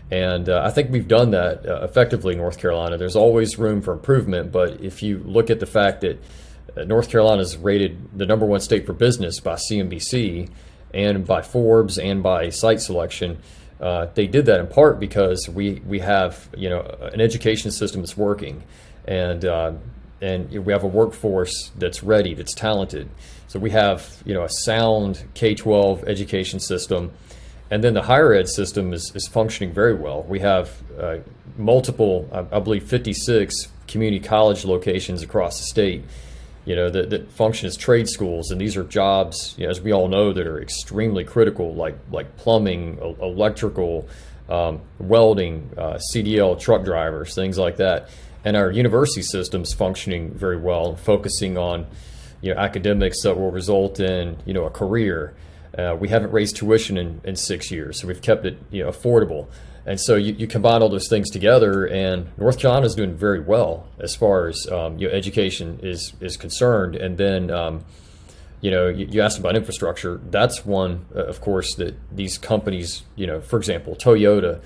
And 0.09 0.49
uh, 0.49 0.63
I 0.65 0.71
think 0.71 0.93
we've 0.93 1.09
done 1.09 1.33
that 1.33 1.67
uh, 1.67 1.83
effectively 1.83 2.35
in 2.35 2.39
North 2.39 2.59
Carolina. 2.59 2.97
There's 2.97 3.17
always 3.17 3.59
room 3.59 3.83
for 3.83 3.93
improvement, 3.93 4.53
but 4.53 4.81
if 4.81 5.03
you 5.03 5.19
look 5.19 5.51
at 5.51 5.59
the 5.59 5.67
fact 5.67 6.03
that 6.03 6.23
North 6.85 7.11
Carolina 7.11 7.43
is 7.43 7.57
rated 7.57 8.19
the 8.19 8.27
number 8.27 8.45
one 8.47 8.61
state 8.61 8.87
for 8.87 8.93
business 8.93 9.41
by 9.41 9.55
CNBC 9.55 10.51
and 10.93 11.27
by 11.27 11.43
Forbes 11.43 11.99
and 11.99 12.23
by 12.23 12.51
Site 12.51 12.81
Selection. 12.81 13.39
Uh, 13.81 14.07
they 14.15 14.27
did 14.27 14.47
that 14.47 14.61
in 14.61 14.67
part 14.67 14.99
because 14.99 15.49
we 15.49 15.83
we 15.87 16.01
have 16.01 16.49
you 16.57 16.69
know 16.69 16.81
an 17.13 17.21
education 17.21 17.71
system 17.71 18.01
that's 18.01 18.17
working, 18.17 18.63
and 19.07 19.45
uh, 19.45 19.73
and 20.21 20.51
we 20.51 20.73
have 20.73 20.83
a 20.83 20.89
workforce 20.89 21.71
that's 21.77 22.03
ready, 22.03 22.35
that's 22.35 22.55
talented. 22.55 23.09
So 23.49 23.59
we 23.59 23.71
have 23.71 24.23
you 24.25 24.35
know 24.35 24.45
a 24.45 24.49
sound 24.49 25.25
K-12 25.35 26.05
education 26.09 26.59
system, 26.59 27.13
and 27.71 27.85
then 27.85 27.95
the 27.95 28.03
higher 28.03 28.33
ed 28.33 28.49
system 28.49 28.93
is, 28.95 29.13
is 29.15 29.29
functioning 29.29 29.75
very 29.75 29.95
well. 29.95 30.23
We 30.23 30.41
have 30.41 30.71
uh, 30.99 31.19
multiple, 31.59 32.29
I, 32.33 32.57
I 32.57 32.61
believe, 32.61 32.85
56 32.85 33.69
community 33.87 34.27
college 34.27 34.65
locations 34.65 35.23
across 35.23 35.59
the 35.59 35.65
state 35.65 36.05
you 36.67 36.75
know, 36.75 36.91
that, 36.91 37.11
that 37.11 37.31
function 37.31 37.69
as 37.69 37.77
trade 37.77 38.09
schools, 38.09 38.51
and 38.51 38.61
these 38.61 38.77
are 38.77 38.85
jobs, 38.85 39.55
you 39.57 39.65
know, 39.65 39.71
as 39.71 39.81
we 39.81 39.93
all 39.93 40.09
know, 40.09 40.33
that 40.33 40.47
are 40.47 40.61
extremely 40.61 41.25
critical, 41.25 41.75
like 41.75 41.97
like 42.11 42.37
plumbing, 42.37 42.99
electrical, 43.23 44.09
um, 44.49 44.81
welding, 44.99 45.71
uh, 45.79 45.99
CDL 46.13 46.59
truck 46.59 46.85
drivers, 46.85 47.35
things 47.35 47.57
like 47.57 47.77
that. 47.77 48.11
And 48.45 48.57
our 48.57 48.71
university 48.71 49.23
system's 49.23 49.73
functioning 49.73 50.33
very 50.35 50.57
well, 50.57 50.97
focusing 50.97 51.57
on 51.57 51.87
you 52.43 52.53
know 52.53 52.61
academics 52.61 53.23
that 53.23 53.39
will 53.39 53.53
result 53.53 54.01
in 54.01 54.37
you 54.45 54.53
know 54.53 54.65
a 54.65 54.71
career. 54.71 55.35
Uh, 55.79 55.97
we 55.99 56.09
haven't 56.09 56.33
raised 56.33 56.57
tuition 56.57 56.97
in, 56.97 57.21
in 57.23 57.37
six 57.37 57.71
years, 57.71 58.01
so 58.01 58.09
we've 58.09 58.23
kept 58.23 58.45
it 58.45 58.59
you 58.71 58.83
know 58.83 58.91
affordable. 58.91 59.47
And 59.87 60.01
so 60.01 60.17
you, 60.17 60.35
you 60.35 60.49
combine 60.49 60.83
all 60.83 60.89
those 60.89 61.09
things 61.09 61.31
together, 61.31 61.87
and 61.87 62.37
North 62.37 62.59
Carolina 62.59 62.87
is 62.87 62.97
doing 62.97 63.15
very 63.15 63.39
well 63.39 63.87
as 64.01 64.17
far 64.17 64.49
as 64.49 64.67
um, 64.71 64.99
your 64.99 65.13
education 65.13 65.79
is 65.83 66.13
is 66.21 66.37
concerned. 66.37 66.97
And 66.97 67.17
then, 67.17 67.53
um, 67.53 67.85
you 68.61 68.73
know, 68.73 68.89
you, 68.89 69.07
you, 69.07 69.23
asked 69.23 69.39
about 69.39 69.55
infrastructure. 69.55 70.21
That's 70.29 70.67
one, 70.67 71.07
uh, 71.15 71.27
of 71.27 71.41
course, 71.41 71.77
that 71.77 71.95
these 72.11 72.37
companies, 72.37 73.05
you 73.15 73.29
know, 73.29 73.41
for 73.41 73.59
example, 73.59 73.95
Toyota, 73.95 74.61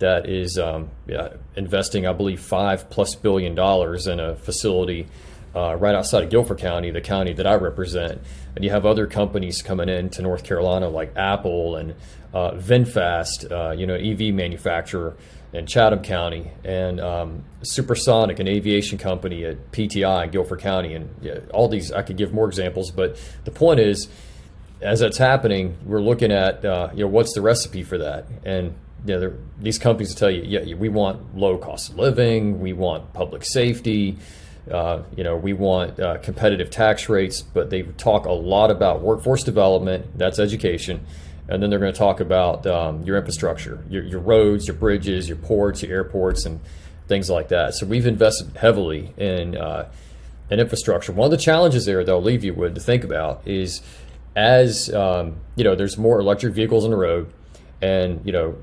that 0.00 0.28
is 0.28 0.58
um, 0.58 0.90
yeah, 1.06 1.34
investing, 1.54 2.04
I 2.04 2.12
believe, 2.12 2.40
five 2.40 2.90
plus 2.90 3.14
billion 3.14 3.54
dollars 3.54 4.08
in 4.08 4.18
a 4.18 4.34
facility 4.34 5.06
uh, 5.54 5.74
right 5.76 5.94
outside 5.94 6.22
of 6.22 6.30
Guilford 6.30 6.58
County, 6.58 6.90
the 6.90 7.00
county 7.00 7.32
that 7.32 7.46
I 7.46 7.54
represent. 7.54 8.20
And 8.54 8.64
you 8.64 8.70
have 8.70 8.84
other 8.84 9.06
companies 9.06 9.62
coming 9.62 9.88
into 9.88 10.22
North 10.22 10.44
Carolina 10.44 10.88
like 10.88 11.16
Apple 11.16 11.76
and 11.76 11.94
uh, 12.36 12.54
VinFast, 12.54 13.50
uh, 13.50 13.72
you 13.72 13.86
know, 13.86 13.94
EV 13.94 14.34
manufacturer 14.34 15.16
in 15.54 15.64
Chatham 15.64 16.02
County, 16.02 16.50
and 16.64 17.00
um, 17.00 17.44
Supersonic, 17.62 18.38
an 18.40 18.46
aviation 18.46 18.98
company 18.98 19.44
at 19.46 19.72
PTI 19.72 20.24
in 20.24 20.30
Guilford 20.30 20.60
County, 20.60 20.92
and 20.94 21.08
yeah, 21.22 21.38
all 21.54 21.66
these. 21.68 21.92
I 21.92 22.02
could 22.02 22.18
give 22.18 22.34
more 22.34 22.46
examples, 22.46 22.90
but 22.90 23.18
the 23.44 23.50
point 23.50 23.80
is, 23.80 24.08
as 24.82 25.00
that's 25.00 25.16
happening, 25.16 25.78
we're 25.86 26.02
looking 26.02 26.30
at 26.30 26.62
uh, 26.62 26.90
you 26.92 27.04
know 27.04 27.08
what's 27.08 27.32
the 27.32 27.40
recipe 27.40 27.82
for 27.82 27.96
that, 27.96 28.26
and 28.44 28.74
you 29.06 29.18
know, 29.18 29.32
these 29.58 29.78
companies 29.78 30.10
will 30.10 30.18
tell 30.18 30.30
you, 30.30 30.42
yeah, 30.42 30.74
we 30.74 30.90
want 30.90 31.38
low 31.38 31.56
cost 31.56 31.90
of 31.90 31.98
living, 31.98 32.60
we 32.60 32.74
want 32.74 33.14
public 33.14 33.44
safety. 33.44 34.18
Uh, 34.70 35.04
you 35.16 35.22
know, 35.22 35.36
we 35.36 35.52
want 35.52 36.00
uh, 36.00 36.18
competitive 36.18 36.70
tax 36.70 37.08
rates, 37.08 37.40
but 37.40 37.70
they 37.70 37.82
talk 37.82 38.26
a 38.26 38.32
lot 38.32 38.68
about 38.68 39.00
workforce 39.00 39.44
development. 39.44 40.18
That's 40.18 40.40
education 40.40 41.06
and 41.48 41.62
then 41.62 41.70
they're 41.70 41.78
going 41.78 41.92
to 41.92 41.98
talk 41.98 42.20
about 42.20 42.66
um, 42.66 43.02
your 43.04 43.16
infrastructure, 43.16 43.82
your, 43.88 44.02
your 44.02 44.20
roads, 44.20 44.66
your 44.66 44.76
bridges, 44.76 45.28
your 45.28 45.38
ports, 45.38 45.82
your 45.82 45.92
airports, 45.92 46.44
and 46.44 46.60
things 47.06 47.30
like 47.30 47.48
that. 47.48 47.74
So 47.74 47.86
we've 47.86 48.06
invested 48.06 48.56
heavily 48.56 49.12
in 49.16 49.56
uh, 49.56 49.88
in 50.50 50.60
infrastructure. 50.60 51.12
One 51.12 51.26
of 51.26 51.30
the 51.30 51.42
challenges 51.44 51.84
there 51.84 52.04
that 52.04 52.10
I'll 52.10 52.22
leave 52.22 52.44
you 52.44 52.54
with 52.54 52.74
to 52.74 52.80
think 52.80 53.04
about 53.04 53.46
is 53.46 53.82
as 54.36 54.92
um, 54.92 55.36
you 55.56 55.64
know, 55.64 55.74
there's 55.74 55.96
more 55.96 56.20
electric 56.20 56.54
vehicles 56.54 56.84
on 56.84 56.90
the 56.90 56.96
road, 56.96 57.32
and 57.80 58.20
you 58.24 58.32
know, 58.32 58.56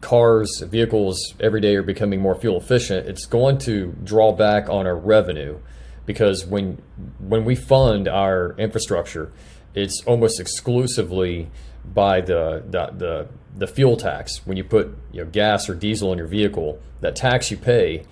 cars, 0.00 0.62
vehicles 0.66 1.34
every 1.40 1.60
day 1.60 1.76
are 1.76 1.82
becoming 1.82 2.20
more 2.20 2.34
fuel 2.34 2.58
efficient. 2.58 3.06
It's 3.06 3.26
going 3.26 3.58
to 3.58 3.94
draw 4.02 4.32
back 4.32 4.68
on 4.68 4.86
our 4.86 4.96
revenue 4.96 5.58
because 6.04 6.46
when 6.46 6.82
when 7.18 7.44
we 7.44 7.54
fund 7.54 8.08
our 8.08 8.54
infrastructure, 8.58 9.32
it's 9.74 10.02
almost 10.06 10.40
exclusively 10.40 11.50
by 11.84 12.20
the, 12.20 12.62
the, 12.68 12.86
the, 12.96 13.28
the 13.56 13.66
fuel 13.66 13.96
tax. 13.96 14.46
When 14.46 14.56
you 14.56 14.64
put 14.64 14.96
you 15.12 15.24
know, 15.24 15.30
gas 15.30 15.68
or 15.68 15.74
diesel 15.74 16.12
in 16.12 16.18
your 16.18 16.26
vehicle, 16.26 16.80
that 17.00 17.16
tax 17.16 17.50
you 17.50 17.56
pay, 17.56 18.04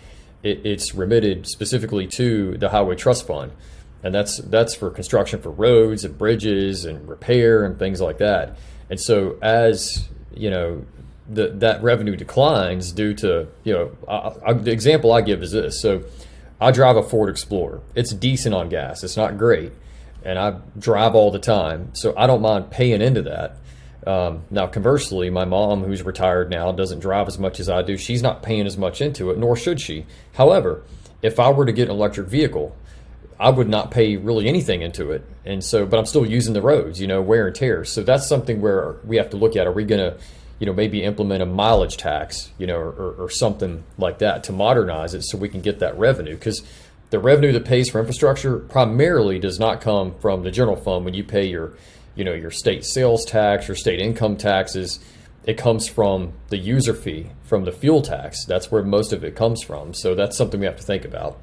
it, 0.42 0.64
it's 0.64 0.94
remitted 0.94 1.46
specifically 1.46 2.06
to 2.08 2.56
the 2.58 2.70
Highway 2.70 2.94
Trust 2.94 3.26
Fund. 3.26 3.52
And 4.02 4.14
that's, 4.14 4.38
that's 4.38 4.74
for 4.74 4.90
construction 4.90 5.40
for 5.40 5.50
roads 5.50 6.04
and 6.04 6.16
bridges 6.16 6.84
and 6.84 7.08
repair 7.08 7.64
and 7.64 7.78
things 7.78 8.00
like 8.00 8.18
that. 8.18 8.56
And 8.88 9.00
so 9.00 9.36
as, 9.42 10.08
you 10.34 10.50
know, 10.50 10.84
the, 11.28 11.48
that 11.48 11.82
revenue 11.82 12.14
declines 12.14 12.92
due 12.92 13.14
to, 13.14 13.48
you 13.64 13.72
know, 13.72 13.96
I, 14.08 14.50
I, 14.50 14.52
the 14.52 14.70
example 14.70 15.12
I 15.12 15.22
give 15.22 15.42
is 15.42 15.50
this. 15.50 15.80
So 15.82 16.04
I 16.60 16.70
drive 16.70 16.96
a 16.96 17.02
Ford 17.02 17.28
Explorer. 17.28 17.80
It's 17.94 18.12
decent 18.12 18.54
on 18.54 18.68
gas. 18.68 19.02
It's 19.02 19.16
not 19.16 19.36
great. 19.36 19.72
And 20.26 20.38
I 20.38 20.58
drive 20.78 21.14
all 21.14 21.30
the 21.30 21.38
time. 21.38 21.94
So 21.94 22.12
I 22.16 22.26
don't 22.26 22.42
mind 22.42 22.70
paying 22.70 23.00
into 23.00 23.22
that. 23.22 23.56
Um, 24.06 24.42
now, 24.50 24.66
conversely, 24.66 25.30
my 25.30 25.44
mom, 25.44 25.84
who's 25.84 26.02
retired 26.02 26.50
now, 26.50 26.72
doesn't 26.72 27.00
drive 27.00 27.28
as 27.28 27.38
much 27.38 27.60
as 27.60 27.68
I 27.68 27.82
do. 27.82 27.96
She's 27.96 28.22
not 28.22 28.42
paying 28.42 28.66
as 28.66 28.76
much 28.76 29.00
into 29.00 29.30
it, 29.30 29.38
nor 29.38 29.56
should 29.56 29.80
she. 29.80 30.04
However, 30.34 30.82
if 31.22 31.40
I 31.40 31.50
were 31.50 31.64
to 31.64 31.72
get 31.72 31.88
an 31.88 31.94
electric 31.94 32.28
vehicle, 32.28 32.76
I 33.38 33.50
would 33.50 33.68
not 33.68 33.90
pay 33.90 34.16
really 34.16 34.48
anything 34.48 34.82
into 34.82 35.10
it. 35.10 35.24
And 35.44 35.62
so, 35.62 35.86
but 35.86 35.98
I'm 35.98 36.06
still 36.06 36.26
using 36.26 36.54
the 36.54 36.62
roads, 36.62 37.00
you 37.00 37.06
know, 37.06 37.20
wear 37.20 37.46
and 37.46 37.56
tear. 37.56 37.84
So 37.84 38.02
that's 38.02 38.26
something 38.26 38.60
where 38.60 38.96
we 39.04 39.16
have 39.16 39.30
to 39.30 39.36
look 39.36 39.56
at. 39.56 39.66
Are 39.66 39.72
we 39.72 39.84
going 39.84 40.00
to, 40.00 40.18
you 40.58 40.66
know, 40.66 40.72
maybe 40.72 41.02
implement 41.02 41.42
a 41.42 41.46
mileage 41.46 41.96
tax, 41.96 42.50
you 42.58 42.66
know, 42.66 42.78
or, 42.78 43.12
or 43.18 43.30
something 43.30 43.84
like 43.98 44.18
that 44.18 44.44
to 44.44 44.52
modernize 44.52 45.14
it 45.14 45.22
so 45.22 45.36
we 45.36 45.48
can 45.48 45.60
get 45.60 45.80
that 45.80 45.98
revenue? 45.98 46.34
Because 46.34 46.62
the 47.16 47.22
revenue 47.22 47.50
that 47.50 47.64
pays 47.64 47.88
for 47.88 47.98
infrastructure 47.98 48.58
primarily 48.58 49.38
does 49.38 49.58
not 49.58 49.80
come 49.80 50.14
from 50.16 50.42
the 50.42 50.50
general 50.50 50.76
fund 50.76 51.06
when 51.06 51.14
you 51.14 51.24
pay 51.24 51.46
your, 51.46 51.72
you 52.14 52.22
know, 52.22 52.34
your 52.34 52.50
state 52.50 52.84
sales 52.84 53.24
tax, 53.24 53.68
your 53.68 53.74
state 53.74 54.00
income 54.00 54.36
taxes. 54.36 54.98
It 55.46 55.56
comes 55.56 55.88
from 55.88 56.34
the 56.50 56.58
user 56.58 56.92
fee, 56.92 57.30
from 57.42 57.64
the 57.64 57.72
fuel 57.72 58.02
tax. 58.02 58.44
That's 58.44 58.70
where 58.70 58.82
most 58.82 59.14
of 59.14 59.24
it 59.24 59.34
comes 59.34 59.62
from. 59.62 59.94
So 59.94 60.14
that's 60.14 60.36
something 60.36 60.60
we 60.60 60.66
have 60.66 60.76
to 60.76 60.82
think 60.82 61.06
about. 61.06 61.38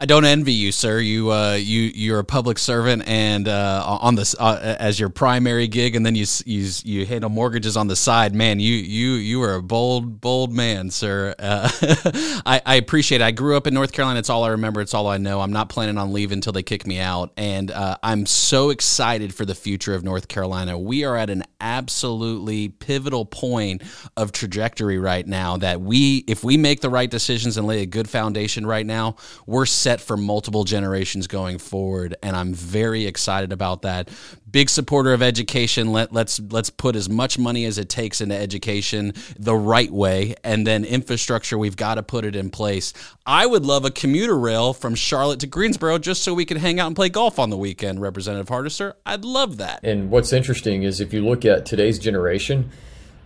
I 0.00 0.06
don't 0.06 0.24
envy 0.24 0.52
you, 0.52 0.72
sir. 0.72 0.98
You 0.98 1.30
uh, 1.30 1.54
you 1.54 1.82
you're 1.94 2.18
a 2.18 2.24
public 2.24 2.58
servant, 2.58 3.04
and 3.06 3.46
uh, 3.46 3.98
on 4.00 4.16
this 4.16 4.34
uh, 4.40 4.76
as 4.80 4.98
your 4.98 5.08
primary 5.08 5.68
gig, 5.68 5.94
and 5.94 6.04
then 6.04 6.16
you, 6.16 6.26
you 6.44 6.68
you 6.82 7.06
handle 7.06 7.30
mortgages 7.30 7.76
on 7.76 7.86
the 7.86 7.94
side. 7.94 8.34
Man, 8.34 8.58
you 8.58 8.74
you 8.74 9.12
you 9.12 9.40
are 9.42 9.54
a 9.54 9.62
bold 9.62 10.20
bold 10.20 10.52
man, 10.52 10.90
sir. 10.90 11.32
Uh, 11.38 11.70
I, 12.44 12.60
I, 12.66 12.74
appreciate. 12.74 13.20
it. 13.20 13.24
I 13.24 13.30
grew 13.30 13.56
up 13.56 13.68
in 13.68 13.74
North 13.74 13.92
Carolina. 13.92 14.18
It's 14.18 14.30
all 14.30 14.42
I 14.42 14.48
remember. 14.48 14.80
It's 14.80 14.94
all 14.94 15.06
I 15.06 15.16
know. 15.18 15.40
I'm 15.40 15.52
not 15.52 15.68
planning 15.68 15.96
on 15.96 16.12
leaving 16.12 16.38
until 16.38 16.52
they 16.52 16.64
kick 16.64 16.88
me 16.88 16.98
out, 16.98 17.32
and 17.36 17.70
uh, 17.70 17.96
I'm 18.02 18.26
so 18.26 18.70
excited 18.70 19.32
for 19.32 19.44
the 19.44 19.54
future 19.54 19.94
of 19.94 20.02
North 20.02 20.26
Carolina. 20.26 20.76
We 20.76 21.04
are 21.04 21.16
at 21.16 21.30
an 21.30 21.44
absolutely 21.60 22.68
pivotal 22.68 23.24
point 23.26 23.82
of 24.16 24.32
trajectory 24.32 24.98
right 24.98 25.26
now. 25.26 25.56
That 25.56 25.80
we, 25.80 26.24
if 26.26 26.42
we 26.42 26.56
make 26.56 26.80
the 26.80 26.90
right 26.90 27.10
decisions 27.10 27.56
and 27.56 27.66
lay 27.66 27.82
a 27.82 27.86
good 27.86 28.10
foundation 28.10 28.66
right 28.66 28.84
now, 28.84 29.16
we're 29.46 29.66
set 29.84 30.00
for 30.00 30.16
multiple 30.16 30.64
generations 30.64 31.26
going 31.26 31.58
forward, 31.58 32.16
and 32.22 32.34
I'm 32.34 32.54
very 32.54 33.04
excited 33.04 33.52
about 33.52 33.82
that. 33.82 34.08
Big 34.50 34.70
supporter 34.70 35.12
of 35.12 35.22
education. 35.22 35.92
Let 35.92 36.10
let's 36.10 36.40
let's 36.40 36.70
put 36.70 36.96
as 36.96 37.10
much 37.10 37.38
money 37.38 37.66
as 37.66 37.76
it 37.76 37.90
takes 37.90 38.22
into 38.22 38.34
education 38.34 39.12
the 39.38 39.54
right 39.54 39.90
way, 39.90 40.36
and 40.42 40.66
then 40.66 40.86
infrastructure. 40.86 41.58
We've 41.58 41.76
got 41.76 41.96
to 41.96 42.02
put 42.02 42.24
it 42.24 42.34
in 42.34 42.48
place. 42.48 42.94
I 43.26 43.44
would 43.44 43.66
love 43.66 43.84
a 43.84 43.90
commuter 43.90 44.38
rail 44.38 44.72
from 44.72 44.94
Charlotte 44.94 45.40
to 45.40 45.46
Greensboro 45.46 45.98
just 45.98 46.22
so 46.22 46.32
we 46.32 46.46
could 46.46 46.56
hang 46.56 46.80
out 46.80 46.86
and 46.86 46.96
play 46.96 47.10
golf 47.10 47.38
on 47.38 47.50
the 47.50 47.58
weekend. 47.58 48.00
Representative 48.00 48.48
Hardister, 48.48 48.94
I'd 49.04 49.24
love 49.24 49.58
that. 49.58 49.80
And 49.82 50.10
what's 50.10 50.32
interesting 50.32 50.82
is 50.82 50.98
if 50.98 51.12
you 51.12 51.22
look 51.22 51.44
at 51.44 51.66
today's 51.66 51.98
generation 51.98 52.70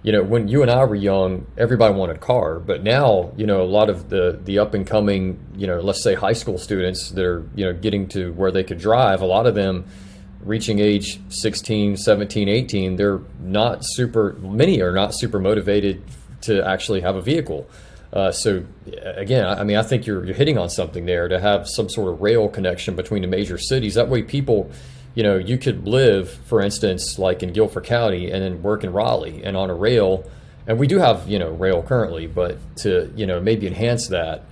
you 0.03 0.13
know, 0.13 0.23
when 0.23 0.47
you 0.49 0.63
and 0.63 0.71
I 0.71 0.85
were 0.85 0.95
young, 0.95 1.47
everybody 1.57 1.95
wanted 1.95 2.17
a 2.17 2.19
car, 2.21 2.61
but 2.61 2.83
now, 2.83 3.33
you 3.37 3.47
know, 3.47 3.63
a 3.63 3.67
lot 3.67 3.91
of 3.91 4.09
the 4.09 4.39
the 4.45 4.59
up 4.59 4.75
and 4.75 4.87
coming, 4.87 5.39
you 5.57 5.67
know, 5.67 5.81
let's 5.81 6.03
say 6.03 6.15
high 6.15 6.33
school 6.35 6.57
students 6.57 7.11
that 7.11 7.25
are, 7.25 7.49
you 7.55 7.65
know, 7.65 7.73
getting 7.73 8.09
to 8.09 8.33
where 8.35 8.53
they 8.53 8.63
could 8.63 8.79
drive, 8.79 9.21
a 9.23 9.27
lot 9.27 9.47
of 9.47 9.55
them 9.55 9.87
reaching 10.41 10.79
age 10.79 11.21
16, 11.31 11.97
17, 11.97 12.49
18, 12.49 12.97
they're 12.97 13.21
not 13.41 13.81
super 13.83 14.35
many 14.35 14.81
are 14.81 14.93
not 14.93 15.15
super 15.15 15.41
motivated 15.41 16.03
to 16.43 16.65
actually 16.65 17.01
have 17.01 17.17
a 17.17 17.23
vehicle. 17.23 17.69
Uh, 18.13 18.31
so 18.33 18.65
again, 19.17 19.45
I 19.45 19.65
mean, 19.65 19.77
I 19.77 19.83
think 19.83 20.07
you're 20.07 20.25
you're 20.25 20.35
hitting 20.35 20.59
on 20.59 20.71
something 20.71 21.07
there 21.07 21.29
to 21.29 21.41
have 21.41 21.69
some 21.69 21.89
sort 21.89 22.13
of 22.13 22.21
rail 22.21 22.49
connection 22.49 22.95
between 22.95 23.23
the 23.23 23.29
major 23.29 23.59
cities. 23.59 23.95
That 23.95 24.09
way, 24.09 24.23
people 24.23 24.71
you 25.15 25.23
know, 25.23 25.37
you 25.37 25.59
could 25.59 25.87
live, 25.87 26.31
for 26.31 26.61
instance, 26.61 27.19
like 27.19 27.43
in 27.43 27.53
Guilford 27.53 27.85
County 27.85 28.31
and 28.31 28.43
then 28.43 28.63
work 28.63 28.85
in 28.85 28.93
Raleigh 28.93 29.43
and 29.43 29.57
on 29.57 29.71
a 29.71 29.75
rail. 29.75 30.29
And 30.67 30.79
we 30.79 30.87
do 30.87 30.99
have, 30.99 31.29
you 31.29 31.39
know, 31.39 31.51
rail 31.51 31.83
currently, 31.83 32.27
but 32.27 32.59
to, 32.79 33.13
you 33.17 33.27
know, 33.27 33.41
maybe 33.41 33.67
enhance 33.67 34.09
that 34.09 34.45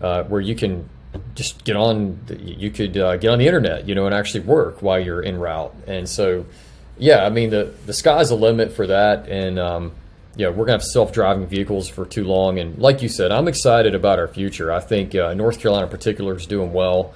uh, 0.00 0.22
where 0.24 0.40
you 0.40 0.54
can 0.54 0.88
just 1.34 1.64
get 1.64 1.76
on, 1.76 2.18
you 2.38 2.70
could 2.70 2.96
uh, 2.96 3.16
get 3.16 3.30
on 3.30 3.38
the 3.38 3.46
internet, 3.46 3.86
you 3.86 3.94
know, 3.94 4.06
and 4.06 4.14
actually 4.14 4.40
work 4.40 4.82
while 4.82 4.98
you're 4.98 5.22
en 5.22 5.38
route. 5.38 5.74
And 5.86 6.08
so, 6.08 6.46
yeah, 6.98 7.24
I 7.24 7.30
mean, 7.30 7.50
the, 7.50 7.74
the 7.86 7.92
sky's 7.92 8.28
the 8.28 8.36
limit 8.36 8.72
for 8.72 8.86
that. 8.86 9.28
And, 9.28 9.58
um, 9.58 9.92
yeah, 10.36 10.48
we're 10.48 10.66
going 10.66 10.68
to 10.68 10.72
have 10.72 10.84
self 10.84 11.12
driving 11.12 11.46
vehicles 11.46 11.88
for 11.88 12.04
too 12.04 12.24
long. 12.24 12.58
And 12.58 12.78
like 12.78 13.02
you 13.02 13.08
said, 13.08 13.30
I'm 13.30 13.46
excited 13.48 13.94
about 13.94 14.18
our 14.18 14.28
future. 14.28 14.72
I 14.72 14.80
think 14.80 15.14
uh, 15.14 15.34
North 15.34 15.60
Carolina 15.60 15.86
in 15.86 15.90
particular 15.90 16.36
is 16.36 16.46
doing 16.46 16.72
well. 16.72 17.14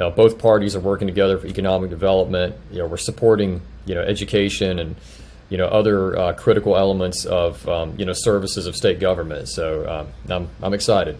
Uh, 0.00 0.10
both 0.10 0.38
parties 0.38 0.74
are 0.74 0.80
working 0.80 1.06
together 1.06 1.38
for 1.38 1.46
economic 1.46 1.90
development. 1.90 2.56
You 2.70 2.78
know, 2.78 2.86
we're 2.86 2.96
supporting 2.96 3.60
you 3.84 3.94
know 3.94 4.02
education 4.02 4.78
and 4.78 4.96
you 5.50 5.58
know 5.58 5.66
other 5.66 6.16
uh, 6.18 6.32
critical 6.32 6.76
elements 6.76 7.24
of 7.24 7.68
um, 7.68 7.94
you 7.98 8.04
know 8.04 8.14
services 8.14 8.66
of 8.66 8.74
state 8.76 9.00
government. 9.00 9.48
So 9.48 9.88
um, 9.88 10.08
I'm 10.28 10.48
I'm 10.62 10.74
excited. 10.74 11.18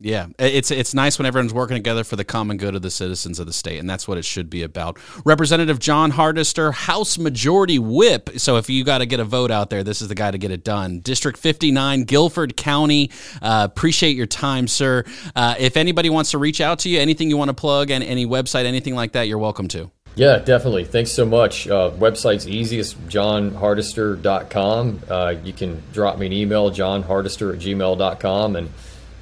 Yeah, 0.00 0.28
it's 0.38 0.70
it's 0.70 0.94
nice 0.94 1.18
when 1.18 1.26
everyone's 1.26 1.52
working 1.52 1.76
together 1.76 2.04
for 2.04 2.14
the 2.14 2.24
common 2.24 2.56
good 2.56 2.76
of 2.76 2.82
the 2.82 2.90
citizens 2.90 3.40
of 3.40 3.46
the 3.46 3.52
state, 3.52 3.80
and 3.80 3.90
that's 3.90 4.06
what 4.06 4.16
it 4.16 4.24
should 4.24 4.48
be 4.48 4.62
about. 4.62 4.96
Representative 5.24 5.80
Jon 5.80 6.12
Hardister, 6.12 6.72
House 6.72 7.18
Majority 7.18 7.80
Whip. 7.80 8.30
So 8.36 8.58
if 8.58 8.70
you 8.70 8.84
got 8.84 8.98
to 8.98 9.06
get 9.06 9.18
a 9.18 9.24
vote 9.24 9.50
out 9.50 9.70
there, 9.70 9.82
this 9.82 10.00
is 10.00 10.06
the 10.06 10.14
guy 10.14 10.30
to 10.30 10.38
get 10.38 10.52
it 10.52 10.62
done. 10.62 11.00
District 11.00 11.36
59, 11.36 12.04
Guilford 12.04 12.56
County. 12.56 13.10
Uh, 13.42 13.66
appreciate 13.68 14.16
your 14.16 14.26
time, 14.26 14.68
sir. 14.68 15.02
Uh, 15.34 15.56
if 15.58 15.76
anybody 15.76 16.10
wants 16.10 16.30
to 16.30 16.38
reach 16.38 16.60
out 16.60 16.78
to 16.80 16.88
you, 16.88 17.00
anything 17.00 17.28
you 17.28 17.36
want 17.36 17.48
to 17.48 17.54
plug, 17.54 17.90
and 17.90 18.04
any 18.04 18.24
website, 18.24 18.66
anything 18.66 18.94
like 18.94 19.12
that, 19.12 19.26
you're 19.26 19.38
welcome 19.38 19.66
to. 19.66 19.90
Yeah, 20.14 20.38
definitely. 20.38 20.84
Thanks 20.84 21.10
so 21.10 21.26
much. 21.26 21.66
Uh, 21.66 21.90
website's 21.90 22.46
easiest, 22.46 23.04
jonhardister.com. 23.08 25.00
Uh, 25.08 25.34
you 25.42 25.52
can 25.52 25.82
drop 25.92 26.18
me 26.18 26.26
an 26.26 26.32
email, 26.32 26.70
jonhardister 26.70 27.52
at 27.52 27.58
gmail.com, 27.58 28.54
and 28.56 28.70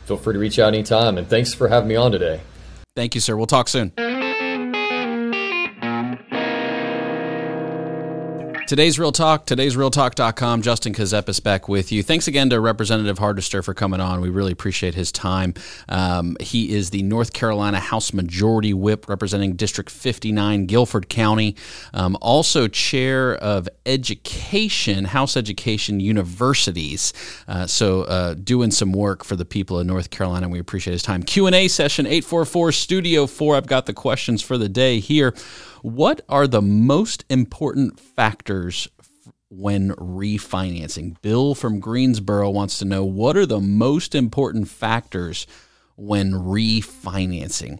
feel 0.07 0.17
free 0.17 0.35
to 0.35 0.39
reach 0.39 0.59
out 0.59 0.69
anytime. 0.69 1.19
And 1.19 1.29
thanks 1.29 1.53
for 1.53 1.69
having 1.69 1.89
me 1.89 1.97
on 1.97 2.13
today. 2.13 2.41
Thank 2.95 3.15
you, 3.15 3.21
sir. 3.21 3.37
We'll 3.37 3.47
talk 3.47 3.69
soon. 3.69 3.93
Today's 8.67 8.99
Real 8.99 9.13
Talk, 9.13 9.47
today's 9.47 9.77
realtalk.com. 9.77 10.61
Justin 10.61 10.93
Kazepis 10.93 11.41
back 11.41 11.69
with 11.69 11.93
you. 11.93 12.03
Thanks 12.03 12.27
again 12.27 12.51
to 12.51 12.59
Representative 12.59 13.17
Hardister 13.17 13.63
for 13.63 13.75
coming 13.75 14.01
on. 14.01 14.21
We 14.21 14.29
really 14.29 14.51
appreciate 14.51 14.97
his 14.97 15.13
time. 15.13 15.55
Um, 15.89 16.37
he 16.41 16.75
is 16.75 16.91
the 16.91 17.05
North 17.05 17.33
Carolina 17.33 17.79
House 17.79 18.13
Majority 18.13 18.75
Whip 18.75 19.09
representing 19.09 19.55
District 19.55 19.89
59, 19.89 20.67
Guilford 20.67 21.09
County. 21.09 21.55
Um, 21.95 22.19
also, 22.21 22.67
chair 22.67 23.37
of 23.37 23.69
education, 23.87 25.05
House 25.05 25.37
Education 25.37 26.01
Universities. 26.01 27.13
Uh, 27.47 27.69
so, 27.69 28.03
uh, 28.03 28.35
doing 28.35 28.73
some 28.73 28.91
work 28.91 29.23
for 29.23 29.37
the 29.37 29.45
people 29.45 29.79
of 29.79 29.87
North 29.87 30.11
Carolina. 30.11 30.49
We 30.49 30.59
appreciate 30.59 30.95
his 30.95 31.03
time. 31.03 31.23
Q&A 31.23 31.69
session, 31.69 32.05
844 32.07 32.73
Studio 32.73 33.29
4. 33.29 33.55
I've 33.55 33.69
got 33.69 33.87
the 33.87 33.95
questions 33.95 34.43
for 34.43 34.59
the 34.59 34.69
day 34.69 34.99
here. 34.99 35.35
What 35.87 36.23
are 36.29 36.49
the 36.49 36.63
most 36.63 37.25
important 37.31 38.01
factors 38.01 38.89
when 39.51 39.93
refinancing? 39.93 41.15
Bill 41.23 41.55
from 41.55 41.79
Greensboro 41.79 42.51
wants 42.51 42.81
to 42.81 42.85
know 42.85 43.05
what 43.05 43.37
are 43.37 43.47
the 43.47 43.61
most 43.61 44.13
important 44.17 44.67
factors 44.67 45.47
when 45.95 46.33
refinancing? 46.33 47.79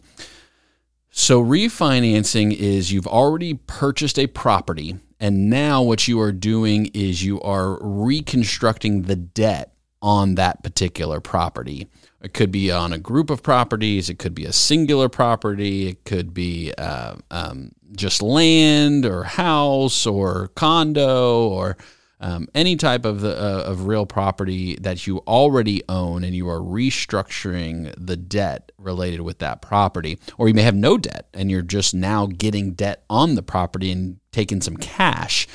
So, 1.11 1.43
refinancing 1.43 2.55
is 2.55 2.93
you've 2.93 3.07
already 3.07 3.55
purchased 3.55 4.17
a 4.17 4.27
property, 4.27 4.95
and 5.19 5.49
now 5.49 5.81
what 5.81 6.07
you 6.07 6.21
are 6.21 6.31
doing 6.31 6.85
is 6.93 7.25
you 7.25 7.41
are 7.41 7.77
reconstructing 7.81 9.01
the 9.01 9.17
debt 9.17 9.73
on 10.01 10.35
that 10.35 10.63
particular 10.63 11.19
property. 11.19 11.89
It 12.21 12.33
could 12.33 12.51
be 12.51 12.71
on 12.71 12.93
a 12.93 12.97
group 12.97 13.29
of 13.29 13.43
properties. 13.43 14.09
It 14.09 14.17
could 14.17 14.33
be 14.33 14.45
a 14.45 14.53
singular 14.53 15.07
property. 15.07 15.87
It 15.89 16.03
could 16.03 16.33
be 16.33 16.73
uh, 16.77 17.15
um, 17.29 17.71
just 17.95 18.21
land 18.21 19.05
or 19.05 19.23
house 19.23 20.05
or 20.05 20.49
condo 20.55 21.47
or 21.47 21.77
um, 22.19 22.47
any 22.55 22.75
type 22.75 23.05
of 23.05 23.21
the, 23.21 23.39
uh, 23.39 23.63
of 23.63 23.85
real 23.85 24.05
property 24.05 24.75
that 24.77 25.05
you 25.05 25.19
already 25.19 25.83
own 25.87 26.23
and 26.23 26.35
you 26.35 26.49
are 26.49 26.59
restructuring 26.59 27.93
the 27.97 28.17
debt 28.17 28.71
related 28.79 29.21
with 29.21 29.37
that 29.39 29.61
property, 29.61 30.17
or 30.37 30.47
you 30.47 30.55
may 30.55 30.63
have 30.63 30.75
no 30.75 30.97
debt 30.97 31.27
and 31.35 31.51
you're 31.51 31.61
just 31.61 31.93
now 31.93 32.25
getting 32.25 32.71
debt 32.73 33.03
on 33.09 33.35
the 33.35 33.43
property 33.43 33.91
and 33.91 34.19
taking 34.31 34.61
some 34.61 34.77
cash. 34.77 35.47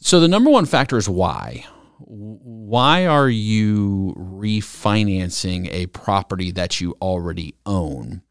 So 0.00 0.18
the 0.18 0.28
number 0.28 0.50
one 0.50 0.66
factor 0.66 0.96
is 0.96 1.08
why 1.08 1.64
why 1.98 3.06
are 3.06 3.28
you 3.28 4.14
refinancing 4.16 5.68
a 5.72 5.86
property 5.86 6.50
that 6.52 6.80
you 6.80 6.96
already 7.02 7.54
own? 7.66 8.22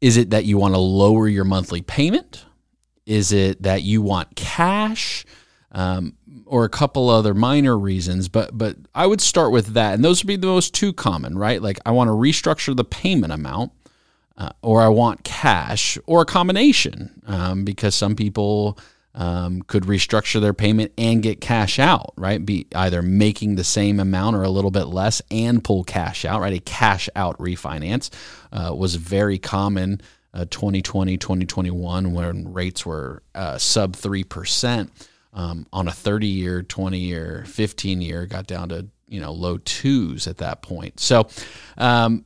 Is 0.00 0.16
it 0.16 0.30
that 0.30 0.44
you 0.44 0.58
want 0.58 0.74
to 0.74 0.80
lower 0.80 1.28
your 1.28 1.44
monthly 1.44 1.82
payment? 1.82 2.44
Is 3.06 3.32
it 3.32 3.62
that 3.62 3.82
you 3.82 4.02
want 4.02 4.34
cash? 4.36 5.24
Um, 5.72 6.16
or 6.50 6.64
a 6.64 6.68
couple 6.68 7.08
other 7.08 7.32
minor 7.32 7.78
reasons, 7.78 8.28
but 8.28 8.50
but 8.58 8.76
I 8.92 9.06
would 9.06 9.20
start 9.20 9.52
with 9.52 9.74
that, 9.74 9.94
and 9.94 10.04
those 10.04 10.20
would 10.20 10.26
be 10.26 10.34
the 10.34 10.48
most 10.48 10.74
two 10.74 10.92
common, 10.92 11.38
right? 11.38 11.62
Like 11.62 11.78
I 11.86 11.92
want 11.92 12.08
to 12.08 12.12
restructure 12.12 12.76
the 12.76 12.84
payment 12.84 13.32
amount, 13.32 13.70
uh, 14.36 14.50
or 14.60 14.82
I 14.82 14.88
want 14.88 15.22
cash, 15.22 15.96
or 16.06 16.22
a 16.22 16.26
combination, 16.26 17.22
um, 17.26 17.64
because 17.64 17.94
some 17.94 18.16
people 18.16 18.76
um, 19.14 19.62
could 19.62 19.84
restructure 19.84 20.40
their 20.40 20.54
payment 20.54 20.92
and 20.96 21.22
get 21.22 21.40
cash 21.40 21.78
out, 21.78 22.12
right? 22.16 22.44
Be 22.44 22.66
either 22.74 23.02
making 23.02 23.56
the 23.56 23.64
same 23.64 23.98
amount 23.98 24.36
or 24.36 24.42
a 24.42 24.50
little 24.50 24.70
bit 24.70 24.84
less 24.84 25.20
and 25.30 25.62
pull 25.62 25.84
cash 25.84 26.24
out, 26.24 26.40
right? 26.40 26.54
A 26.54 26.60
cash 26.60 27.08
out 27.16 27.38
refinance 27.38 28.10
uh, 28.52 28.74
was 28.74 28.94
very 28.94 29.38
common 29.38 30.00
uh, 30.32 30.44
2020, 30.50 31.16
2021 31.16 32.12
when 32.12 32.52
rates 32.52 32.86
were 32.86 33.22
uh, 33.34 33.58
sub 33.58 33.96
3%. 33.96 34.90
Um, 35.32 35.66
on 35.72 35.86
a 35.86 35.92
30 35.92 36.26
year, 36.26 36.62
20 36.62 36.98
year, 36.98 37.44
15 37.46 38.00
year, 38.00 38.26
got 38.26 38.48
down 38.48 38.70
to 38.70 38.88
you 39.06 39.20
know 39.20 39.32
low 39.32 39.58
twos 39.58 40.26
at 40.26 40.38
that 40.38 40.62
point. 40.62 40.98
So 40.98 41.28
um, 41.76 42.24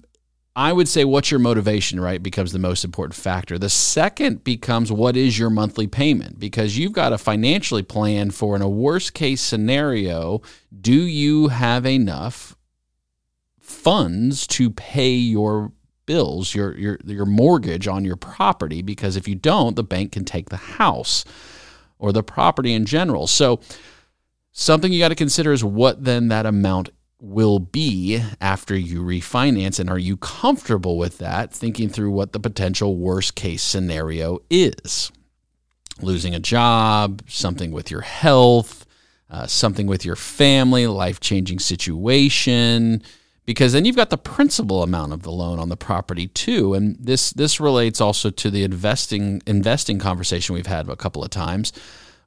I 0.56 0.72
would 0.72 0.86
say 0.86 1.04
what's 1.04 1.32
your 1.32 1.40
motivation, 1.40 1.98
right, 1.98 2.22
becomes 2.22 2.52
the 2.52 2.60
most 2.60 2.84
important 2.84 3.16
factor. 3.16 3.58
The 3.58 3.68
second 3.68 4.44
becomes 4.44 4.92
what 4.92 5.16
is 5.16 5.36
your 5.36 5.50
monthly 5.50 5.88
payment 5.88 6.38
because 6.38 6.78
you've 6.78 6.92
got 6.92 7.08
to 7.08 7.18
financially 7.18 7.82
plan 7.82 8.30
for 8.30 8.54
in 8.54 8.62
a 8.62 8.68
worst 8.68 9.14
case 9.14 9.40
scenario, 9.40 10.42
do 10.80 10.92
you 10.92 11.48
have 11.48 11.84
enough 11.84 12.56
funds 13.58 14.46
to 14.46 14.70
pay 14.70 15.12
your 15.12 15.72
bills, 16.06 16.54
your 16.54 16.76
your 16.76 16.98
your 17.04 17.26
mortgage 17.26 17.88
on 17.88 18.04
your 18.04 18.16
property 18.16 18.82
because 18.82 19.16
if 19.16 19.26
you 19.26 19.34
don't, 19.34 19.74
the 19.74 19.82
bank 19.82 20.12
can 20.12 20.24
take 20.24 20.50
the 20.50 20.56
house 20.56 21.24
or 21.98 22.12
the 22.12 22.22
property 22.22 22.72
in 22.72 22.84
general. 22.84 23.26
So 23.26 23.60
something 24.52 24.92
you 24.92 25.00
got 25.00 25.08
to 25.08 25.14
consider 25.14 25.52
is 25.52 25.64
what 25.64 26.04
then 26.04 26.28
that 26.28 26.46
amount 26.46 26.90
will 27.24 27.58
be 27.58 28.22
after 28.40 28.76
you 28.76 29.02
refinance. 29.02 29.80
And 29.80 29.90
are 29.90 29.98
you 29.98 30.16
comfortable 30.16 30.98
with 30.98 31.18
that 31.18 31.52
thinking 31.52 31.88
through 31.88 32.10
what 32.10 32.32
the 32.32 32.40
potential 32.40 32.96
worst 32.96 33.34
case 33.34 33.62
scenario 33.62 34.40
is? 34.50 35.10
Losing 36.00 36.34
a 36.34 36.40
job 36.40 37.22
something 37.26 37.70
with 37.70 37.90
your 37.90 38.02
health 38.02 38.84
uh, 39.34 39.48
something 39.48 39.88
with 39.88 40.04
your 40.04 40.14
family 40.14 40.86
life 40.86 41.18
changing 41.18 41.58
situation. 41.58 43.02
Because 43.46 43.72
then 43.72 43.84
you've 43.84 43.96
got 43.96 44.10
the 44.10 44.16
principal 44.16 44.82
amount 44.82 45.12
of 45.12 45.22
the 45.22 45.32
loan 45.32 45.58
on 45.58 45.68
the 45.68 45.76
property 45.76 46.28
too. 46.28 46.72
And 46.72 46.96
this 46.98 47.30
this 47.30 47.58
relates 47.58 48.00
also 48.00 48.30
to 48.30 48.50
the 48.50 48.62
investing 48.62 49.42
investing 49.44 49.98
conversation 49.98 50.54
we've 50.54 50.66
had 50.66 50.88
a 50.88 50.96
couple 50.96 51.24
of 51.24 51.30
times. 51.30 51.72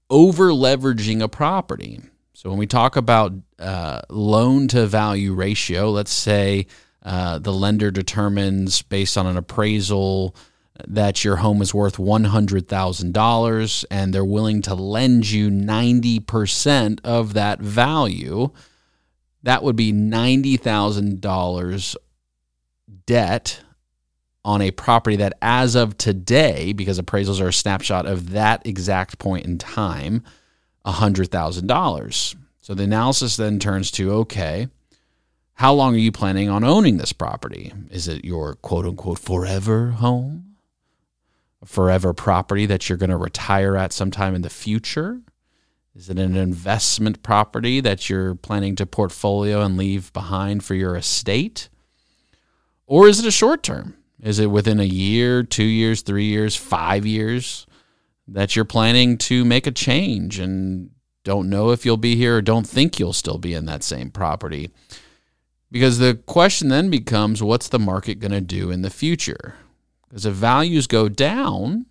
Over 0.10 0.50
leveraging 0.50 1.22
a 1.22 1.30
property 1.30 2.02
so 2.38 2.49
when 2.51 2.59
we 2.59 2.67
talk 2.67 2.97
about 2.97 3.33
uh, 3.57 4.01
loan 4.11 4.67
to 4.67 4.85
value 4.85 5.33
ratio, 5.33 5.89
let's 5.89 6.13
say 6.13 6.67
uh, 7.01 7.39
the 7.39 7.51
lender 7.51 7.89
determines 7.89 8.83
based 8.83 9.17
on 9.17 9.25
an 9.25 9.38
appraisal 9.38 10.35
that 10.88 11.23
your 11.23 11.38
home 11.38 11.63
is 11.63 11.73
worth 11.73 11.97
$100,000 11.97 13.85
and 13.89 14.13
they're 14.13 14.23
willing 14.23 14.61
to 14.61 14.75
lend 14.75 15.31
you 15.31 15.49
90% 15.49 16.99
of 17.03 17.33
that 17.33 17.59
value, 17.59 18.51
that 19.41 19.63
would 19.63 19.75
be 19.75 19.91
$90,000 19.91 21.95
debt 23.07 23.61
on 24.45 24.61
a 24.61 24.69
property 24.69 25.15
that, 25.15 25.33
as 25.41 25.73
of 25.73 25.97
today, 25.97 26.71
because 26.71 27.01
appraisals 27.01 27.41
are 27.41 27.47
a 27.47 27.53
snapshot 27.53 28.05
of 28.05 28.29
that 28.29 28.61
exact 28.63 29.17
point 29.17 29.47
in 29.47 29.57
time, 29.57 30.23
$100,000. 30.88 32.35
So 32.61 32.73
the 32.73 32.83
analysis 32.83 33.38
then 33.38 33.59
turns 33.59 33.91
to 33.91 34.11
okay, 34.11 34.67
how 35.53 35.73
long 35.73 35.95
are 35.95 35.99
you 35.99 36.11
planning 36.11 36.49
on 36.49 36.63
owning 36.63 36.97
this 36.97 37.13
property? 37.13 37.73
Is 37.89 38.07
it 38.07 38.25
your 38.25 38.55
quote 38.55 38.85
unquote 38.85 39.19
forever 39.19 39.91
home? 39.91 40.55
A 41.61 41.65
forever 41.65 42.13
property 42.13 42.65
that 42.67 42.88
you're 42.88 42.97
going 42.97 43.09
to 43.09 43.17
retire 43.17 43.75
at 43.75 43.93
sometime 43.93 44.35
in 44.35 44.43
the 44.43 44.49
future? 44.49 45.21
Is 45.95 46.09
it 46.09 46.19
an 46.19 46.35
investment 46.35 47.23
property 47.23 47.79
that 47.79 48.07
you're 48.09 48.35
planning 48.35 48.75
to 48.75 48.85
portfolio 48.85 49.61
and 49.61 49.77
leave 49.77 50.13
behind 50.13 50.63
for 50.63 50.75
your 50.75 50.95
estate? 50.95 51.69
Or 52.85 53.07
is 53.07 53.19
it 53.19 53.25
a 53.25 53.31
short 53.31 53.63
term? 53.63 53.97
Is 54.21 54.39
it 54.39 54.47
within 54.47 54.79
a 54.79 54.83
year, 54.83 55.43
two 55.43 55.63
years, 55.63 56.01
three 56.01 56.25
years, 56.25 56.55
five 56.55 57.05
years? 57.05 57.66
That 58.28 58.55
you're 58.55 58.65
planning 58.65 59.17
to 59.17 59.45
make 59.45 59.67
a 59.67 59.71
change 59.71 60.39
and 60.39 60.91
don't 61.23 61.49
know 61.49 61.71
if 61.71 61.86
you'll 61.86 61.97
be 61.97 62.15
here 62.15 62.38
or 62.38 62.41
don't 62.41 62.67
think 62.67 62.99
you'll 62.99 63.13
still 63.13 63.38
be 63.38 63.53
in 63.53 63.65
that 63.65 63.84
same 63.84 64.09
property. 64.09 64.69
Because 65.71 65.97
the 65.97 66.15
question 66.25 66.69
then 66.69 66.89
becomes 66.89 67.43
what's 67.43 67.67
the 67.67 67.80
market 67.80 68.19
going 68.19 68.32
to 68.32 68.41
do 68.41 68.71
in 68.71 68.82
the 68.82 68.89
future? 68.89 69.55
Because 70.07 70.25
if 70.25 70.34
values 70.34 70.88
go 70.88 71.09
down 71.09 71.86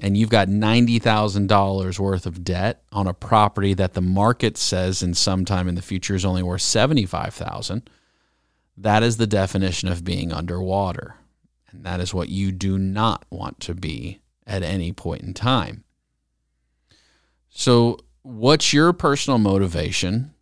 and 0.00 0.16
you've 0.16 0.30
got 0.30 0.48
$90,000 0.48 1.98
worth 1.98 2.24
of 2.24 2.42
debt 2.42 2.82
on 2.92 3.06
a 3.06 3.12
property 3.12 3.74
that 3.74 3.92
the 3.92 4.00
market 4.00 4.56
says 4.56 5.02
in 5.02 5.12
some 5.12 5.44
time 5.44 5.68
in 5.68 5.74
the 5.74 5.82
future 5.82 6.14
is 6.14 6.24
only 6.24 6.42
worth 6.42 6.62
75,000, 6.62 7.90
that 8.78 9.02
is 9.02 9.18
the 9.18 9.26
definition 9.26 9.90
of 9.90 10.02
being 10.02 10.32
underwater. 10.32 11.16
And 11.70 11.84
that 11.84 12.00
is 12.00 12.14
what 12.14 12.30
you 12.30 12.52
do 12.52 12.78
not 12.78 13.26
want 13.28 13.60
to 13.60 13.74
be 13.74 14.21
at 14.46 14.62
any 14.62 14.92
point 14.92 15.22
in 15.22 15.34
time. 15.34 15.84
So, 17.48 17.98
what's 18.22 18.72
your 18.72 18.92
personal 18.92 19.38
motivation? 19.38 20.34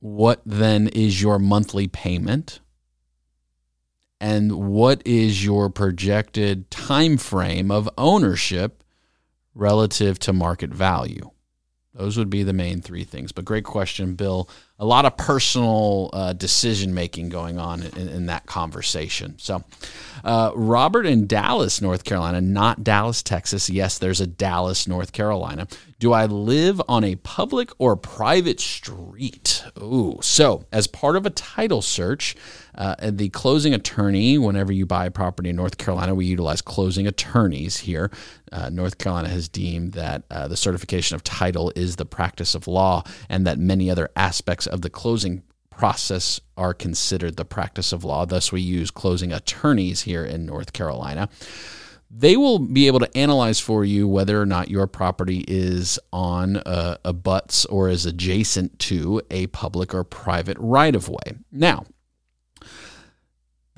What 0.00 0.40
then 0.46 0.88
is 0.88 1.20
your 1.20 1.38
monthly 1.38 1.86
payment? 1.86 2.60
And 4.20 4.68
what 4.68 5.02
is 5.06 5.44
your 5.44 5.70
projected 5.70 6.70
time 6.70 7.16
frame 7.16 7.70
of 7.70 7.88
ownership 7.96 8.82
relative 9.54 10.18
to 10.20 10.32
market 10.32 10.70
value? 10.70 11.30
Those 12.00 12.16
would 12.16 12.30
be 12.30 12.44
the 12.44 12.54
main 12.54 12.80
three 12.80 13.04
things. 13.04 13.30
But 13.30 13.44
great 13.44 13.64
question, 13.64 14.14
Bill. 14.14 14.48
A 14.78 14.86
lot 14.86 15.04
of 15.04 15.18
personal 15.18 16.08
uh, 16.14 16.32
decision 16.32 16.94
making 16.94 17.28
going 17.28 17.58
on 17.58 17.82
in, 17.82 18.08
in, 18.08 18.26
that 18.26 18.46
conversation. 18.46 19.34
So, 19.38 19.62
uh, 20.24 20.52
Robert 20.54 21.04
in 21.04 21.26
Dallas, 21.26 21.82
North 21.82 22.04
Carolina, 22.04 22.40
not 22.40 22.82
Dallas, 22.82 23.22
Texas. 23.22 23.68
Yes, 23.68 23.98
there's 23.98 24.22
a 24.22 24.26
Dallas, 24.26 24.88
North 24.88 25.12
Carolina. 25.12 25.68
Do 25.98 26.14
I 26.14 26.24
live 26.24 26.80
on 26.88 27.04
a 27.04 27.16
public 27.16 27.70
or 27.76 27.96
private 27.96 28.60
street? 28.60 29.62
Ooh, 29.78 30.18
so 30.22 30.64
as 30.72 30.86
part 30.86 31.16
of 31.16 31.26
a 31.26 31.30
title 31.30 31.82
search, 31.82 32.34
uh, 32.74 32.94
the 33.02 33.28
closing 33.30 33.74
attorney, 33.74 34.38
whenever 34.38 34.72
you 34.72 34.86
buy 34.86 35.06
a 35.06 35.10
property 35.10 35.50
in 35.50 35.56
North 35.56 35.78
Carolina, 35.78 36.14
we 36.14 36.26
utilize 36.26 36.62
closing 36.62 37.06
attorneys 37.06 37.78
here. 37.78 38.10
Uh, 38.52 38.68
North 38.70 38.98
Carolina 38.98 39.28
has 39.28 39.48
deemed 39.48 39.92
that 39.92 40.24
uh, 40.30 40.48
the 40.48 40.56
certification 40.56 41.14
of 41.14 41.24
title 41.24 41.72
is 41.76 41.96
the 41.96 42.06
practice 42.06 42.54
of 42.54 42.66
law 42.66 43.02
and 43.28 43.46
that 43.46 43.58
many 43.58 43.90
other 43.90 44.10
aspects 44.16 44.66
of 44.66 44.82
the 44.82 44.90
closing 44.90 45.42
process 45.70 46.40
are 46.56 46.74
considered 46.74 47.36
the 47.36 47.44
practice 47.44 47.92
of 47.92 48.04
law. 48.04 48.26
Thus, 48.26 48.52
we 48.52 48.60
use 48.60 48.90
closing 48.90 49.32
attorneys 49.32 50.02
here 50.02 50.24
in 50.24 50.46
North 50.46 50.72
Carolina 50.72 51.28
they 52.10 52.36
will 52.36 52.58
be 52.58 52.88
able 52.88 52.98
to 52.98 53.16
analyze 53.16 53.60
for 53.60 53.84
you 53.84 54.08
whether 54.08 54.40
or 54.40 54.46
not 54.46 54.68
your 54.68 54.86
property 54.88 55.44
is 55.46 55.98
on 56.12 56.56
a, 56.66 56.98
abuts 57.04 57.64
or 57.66 57.88
is 57.88 58.04
adjacent 58.04 58.76
to 58.80 59.22
a 59.30 59.46
public 59.48 59.94
or 59.94 60.02
private 60.02 60.56
right 60.58 60.96
of 60.96 61.08
way. 61.08 61.36
Now, 61.52 61.86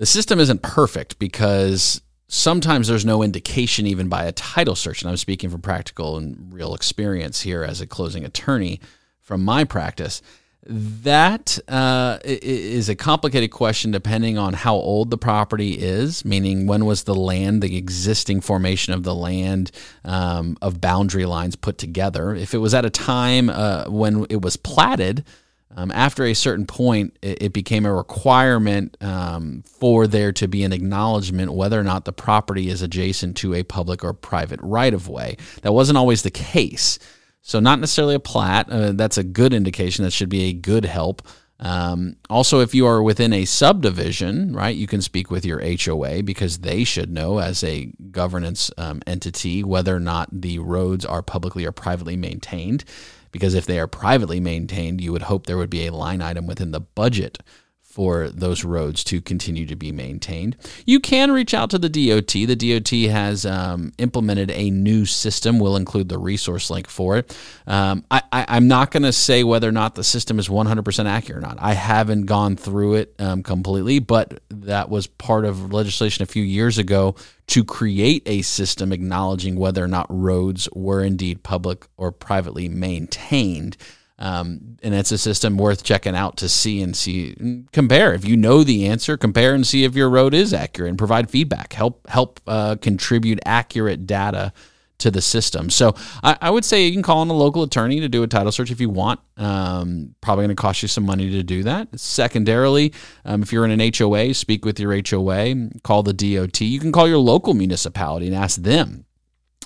the 0.03 0.07
system 0.07 0.41
isn't 0.41 0.63
perfect 0.63 1.17
because 1.21 2.03
sometimes 2.27 2.89
there's 2.89 3.05
no 3.05 3.23
indication 3.23 3.87
even 3.87 4.09
by 4.09 4.25
a 4.25 4.33
title 4.33 4.75
search. 4.75 5.01
And 5.01 5.09
I'm 5.09 5.17
speaking 5.17 5.49
from 5.49 5.61
practical 5.61 6.17
and 6.17 6.53
real 6.53 6.75
experience 6.75 7.43
here 7.43 7.63
as 7.63 7.81
a 7.81 7.87
closing 7.87 8.25
attorney 8.25 8.81
from 9.21 9.45
my 9.45 9.63
practice 9.63 10.21
that 10.67 11.57
uh, 11.69 12.19
is 12.25 12.89
a 12.89 12.97
complicated 12.97 13.53
question 13.53 13.93
depending 13.93 14.39
on 14.39 14.55
how 14.55 14.75
old 14.75 15.11
the 15.11 15.19
property 15.19 15.79
is, 15.79 16.25
meaning 16.25 16.67
when 16.67 16.85
was 16.85 17.05
the 17.05 17.15
land, 17.15 17.63
the 17.63 17.77
existing 17.77 18.41
formation 18.41 18.93
of 18.93 19.05
the 19.05 19.15
land 19.15 19.71
um, 20.05 20.57
of 20.61 20.81
boundary 20.81 21.27
lines 21.27 21.55
put 21.55 21.79
together. 21.79 22.35
If 22.35 22.55
it 22.55 22.59
was 22.59 22.75
at 22.75 22.85
a 22.85 22.91
time 22.91 23.51
uh, 23.51 23.85
when 23.87 24.27
it 24.31 24.43
was 24.43 24.57
platted, 24.57 25.25
um, 25.75 25.91
after 25.91 26.25
a 26.25 26.35
certain 26.35 26.67
point, 26.67 27.17
it, 27.23 27.43
it 27.43 27.53
became 27.53 27.87
a 27.87 27.95
requirement 27.95 28.97
um, 29.01 29.63
for 29.67 30.07
there 30.07 30.33
to 30.33 30.49
be 30.49 30.65
an 30.65 30.73
acknowledgement 30.73 31.53
whether 31.53 31.79
or 31.79 31.85
not 31.85 32.05
the 32.05 32.13
property 32.13 32.69
is 32.69 32.83
adjacent 32.83 33.37
to 33.39 33.55
a 33.55 33.63
public 33.63 34.05
or 34.05 34.13
private 34.13 34.61
right 34.63 34.93
of 34.93 35.09
way. 35.09 35.37
That 35.63 35.73
wasn't 35.73 35.99
always 35.99 36.23
the 36.23 36.31
case. 36.31 36.99
So 37.41 37.59
not 37.59 37.81
necessarily 37.81 38.15
a 38.15 38.21
plat. 38.21 38.71
Uh, 38.71 38.93
that's 38.93 39.19
a 39.19 39.25
good 39.25 39.53
indication. 39.53 40.05
That 40.05 40.13
should 40.13 40.29
be 40.29 40.45
a 40.45 40.53
good 40.53 40.85
help. 40.85 41.23
Um, 41.59 42.17
also, 42.29 42.61
if 42.61 42.75
you 42.75 42.87
are 42.87 43.03
within 43.03 43.33
a 43.33 43.45
subdivision, 43.45 44.53
right, 44.53 44.75
you 44.75 44.89
can 44.89 45.01
speak 45.01 45.31
with 45.31 45.45
your 45.45 45.63
HOA 45.63 46.25
because 46.25 46.59
they 46.59 46.83
should 46.83 47.11
know 47.11 47.39
as 47.39 47.63
a 47.63 47.93
governance 48.11 48.71
um, 48.77 49.01
entity 49.07 49.63
whether 49.63 49.95
or 49.95 50.01
not 50.01 50.29
the 50.33 50.59
roads 50.59 51.05
are 51.05 51.23
publicly 51.23 51.65
or 51.65 51.71
privately 51.71 52.17
maintained. 52.17 52.85
Because 53.33 53.55
if 53.55 53.67
they 53.67 53.81
are 53.81 53.87
privately 53.87 54.39
maintained, 54.39 55.01
you 55.01 55.13
would 55.13 55.23
hope 55.23 55.47
there 55.47 55.57
would 55.57 55.71
be 55.71 55.87
a 55.87 55.93
line 55.93 56.23
item 56.23 56.47
within 56.47 56.71
the 56.71 56.81
budget 56.81 57.39
for 57.93 58.31
those 58.31 58.65
roads 58.65 59.05
to 59.05 59.21
continue 59.21 59.67
to 59.67 59.77
be 59.77 59.93
maintained. 59.93 60.57
You 60.87 60.99
can 60.99 61.31
reach 61.31 61.53
out 61.53 61.69
to 61.71 61.79
the 61.79 61.91
DOT. 61.91 62.33
The 62.33 62.57
DOT 62.57 63.13
has 63.13 63.45
um, 63.45 63.93
implemented 63.99 64.51
a 64.51 64.71
new 64.71 65.05
system. 65.05 65.59
We'll 65.59 65.77
include 65.77 66.09
the 66.09 66.17
resource 66.17 66.71
link 66.71 66.89
for 66.89 67.19
it. 67.19 67.37
Um, 67.67 68.03
I, 68.11 68.23
am 68.33 68.67
not 68.67 68.93
going 68.93 69.03
to 69.03 69.13
say 69.13 69.45
whether 69.45 69.69
or 69.69 69.73
not 69.73 69.95
the 69.95 70.05
system 70.05 70.39
is 70.39 70.49
100% 70.49 71.05
accurate 71.05 71.45
or 71.45 71.47
not. 71.47 71.59
I 71.61 71.75
haven't 71.75 72.25
gone 72.25 72.57
through 72.57 72.95
it 72.95 73.15
um, 73.19 73.43
completely, 73.43 73.99
but 73.99 74.41
that 74.49 74.89
was 74.89 75.07
part 75.07 75.45
of 75.45 75.71
legislation 75.71 76.23
a 76.23 76.27
few 76.27 76.43
years 76.43 76.79
ago 76.79 77.15
to 77.49 77.63
create 77.63 78.23
a 78.25 78.41
system 78.41 78.91
acknowledging 78.91 79.57
whether 79.57 79.85
or 79.85 79.89
not 79.89 80.07
roads 80.09 80.67
were 80.73 81.05
indeed 81.05 81.43
public 81.43 81.87
or 81.99 82.11
privately 82.11 82.71
maintained. 82.71 83.77
Um, 84.23 84.77
and 84.85 84.95
it's 84.95 85.11
a 85.11 85.19
system 85.19 85.59
worth 85.59 85.83
checking 85.83 86.15
out 86.15 86.37
to 86.37 86.49
see 86.49 86.81
and 86.81 86.97
see 86.97 87.35
compare. 87.73 88.15
If 88.15 88.25
you 88.25 88.37
know 88.37 88.63
the 88.63 88.87
answer, 88.87 89.17
compare 89.17 89.53
and 89.53 89.67
see 89.67 89.83
if 89.83 89.97
your 89.97 90.09
road 90.09 90.33
is 90.33 90.55
accurate 90.55 90.91
and 90.91 90.97
provide 90.97 91.29
feedback. 91.29 91.73
Help 91.73 92.09
help 92.09 92.41
uh, 92.47 92.77
contribute 92.77 93.41
accurate 93.45 94.07
data 94.07 94.53
to 94.99 95.11
the 95.11 95.21
system. 95.21 95.71
So 95.71 95.97
I, 96.23 96.37
I, 96.41 96.51
would 96.51 96.65
say 96.65 96.87
you 96.87 96.93
can 96.93 97.03
call 97.03 97.19
on 97.19 97.31
a 97.31 97.33
local 97.33 97.65
attorney 97.65 97.99
to 97.99 98.09
do 98.09 98.23
a 98.23 98.29
title 98.29 98.53
search 98.53 98.71
if 98.71 98.81
you 98.81 98.89
want. 98.89 99.19
Um, 99.37 100.15
probably 100.21 100.45
going 100.45 100.57
to 100.57 100.61
cost 100.61 100.83
you 100.83 100.87
some 100.87 101.05
money 101.05 101.29
to 101.33 101.43
do 101.43 101.65
that. 101.65 101.99
Secondarily, 101.99 102.93
um, 103.25 103.43
if 103.43 103.53
you're 103.53 103.65
in 103.65 103.73
an 103.73 103.93
HOA, 103.93 104.35
speak 104.35 104.65
with 104.65 104.79
your 104.79 104.93
HOA, 104.93 105.71
call 105.83 106.05
the 106.05 106.13
DOT. 106.13 106.61
You 106.61 106.79
can 106.79 106.93
call 106.93 107.09
your 107.09 107.19
local 107.19 107.55
municipality 107.55 108.29
and 108.29 108.37
ask 108.37 108.63
them 108.63 109.05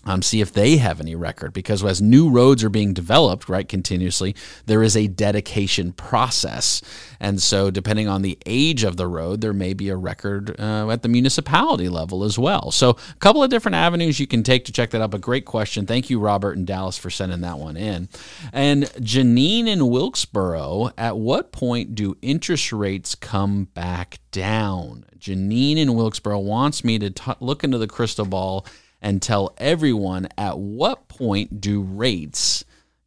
um, 0.07 0.23
see 0.23 0.41
if 0.41 0.53
they 0.53 0.77
have 0.79 1.01
any 1.01 1.15
record. 1.15 1.53
Because 1.53 1.85
as 1.85 2.01
new 2.01 2.31
roads 2.31 2.65
are 2.65 2.71
being 2.71 2.95
developed 2.95 3.49
right 3.49 3.69
continuously 3.69 4.35
there 4.67 4.83
is 4.83 4.97
a 4.97 5.09
dedication 5.09 5.93
process. 5.93 6.81
And 7.21 7.43
so 7.43 7.71
depending 7.71 8.09
on 8.09 8.23
the 8.23 8.39
age 8.47 8.85
of 8.85 8.97
the 8.97 9.07
road 9.07 9.41
there 9.41 9.53
may 9.53 9.75
be 9.75 9.89
a 9.91 9.97
record 9.97 10.59
uh, 10.59 10.89
at 10.91 11.03
the 11.03 11.09
municipality 11.09 11.89
level 11.89 12.25
as 12.25 12.39
well. 12.39 12.71
So 12.71 12.91
a 12.91 13.19
couple 13.19 13.43
of 13.43 13.51
different 13.51 13.75
avenues 13.75 14.19
you 14.19 14.27
can 14.27 14.43
take 14.43 14.65
to 14.67 14.73
check 14.73 14.91
that 14.91 15.03
out 15.03 15.11
but 15.11 15.21
great 15.21 15.45
question. 15.45 15.87
Thank 15.87 16.09
you 16.09 16.19
robert 16.19 16.57
and 16.57 16.67
dallas 16.67 16.97
for 16.97 17.11
sending 17.11 17.41
that 17.43 17.59
one 17.59 17.77
in. 17.77 18.09
And 18.53 18.85
janine 18.85 19.67
in 19.67 19.89
wilkesboro 19.89 20.91
at 20.97 21.19
what 21.19 21.53
point 21.53 21.95
do 21.95 22.17
interest 22.23 22.73
rates 22.73 23.15
come 23.15 23.65
back 23.75 24.19
down? 24.31 25.05
Janine 25.19 25.79
in 25.79 25.95
wilkesboro 25.95 26.39
wants 26.39 26.85
me 26.85 26.99
to 26.99 27.11
t- 27.11 27.33
look 27.41 27.65
into 27.65 27.79
the 27.79 27.89
crystal 27.89 28.25
ball 28.25 28.65
and 29.01 29.23
tell 29.23 29.55
everyone 29.59 30.29
at 30.37 30.59
what 30.59 31.09
point 31.09 31.61
do 31.61 31.81
rates 31.81 32.65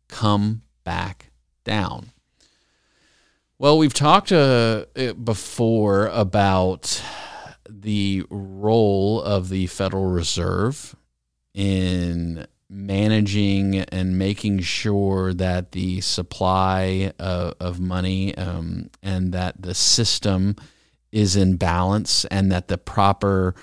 come 0.07 0.61
back 0.83 1.31
down. 1.63 2.11
Well, 3.57 3.77
we've 3.77 3.93
talked 3.93 4.31
uh, 4.31 4.85
before 5.21 6.07
about 6.07 7.03
the 7.69 8.23
role 8.29 9.21
of 9.21 9.49
the 9.49 9.67
Federal 9.67 10.05
Reserve 10.05 10.95
in 11.53 12.47
managing 12.69 13.79
and 13.79 14.17
making 14.17 14.59
sure 14.59 15.33
that 15.33 15.71
the 15.71 16.01
supply 16.01 17.11
of, 17.19 17.55
of 17.59 17.79
money 17.79 18.35
um, 18.37 18.89
and 19.01 19.33
that 19.33 19.61
the 19.61 19.73
system 19.73 20.55
is 21.11 21.35
in 21.35 21.57
balance 21.57 22.25
and 22.25 22.51
that 22.51 22.67
the 22.67 22.77
proper 22.77 23.55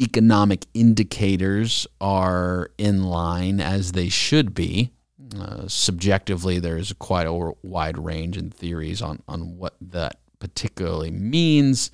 economic 0.00 0.66
indicators 0.74 1.86
are 2.00 2.70
in 2.78 3.04
line 3.04 3.60
as 3.60 3.92
they 3.92 4.08
should 4.08 4.54
be. 4.54 4.90
Uh, 5.38 5.66
subjectively, 5.66 6.58
there's 6.58 6.92
quite 6.94 7.26
a 7.26 7.52
wide 7.62 7.98
range 7.98 8.36
in 8.36 8.50
theories 8.50 9.00
on, 9.00 9.22
on 9.26 9.56
what 9.56 9.74
that 9.80 10.20
particularly 10.38 11.10
means. 11.10 11.90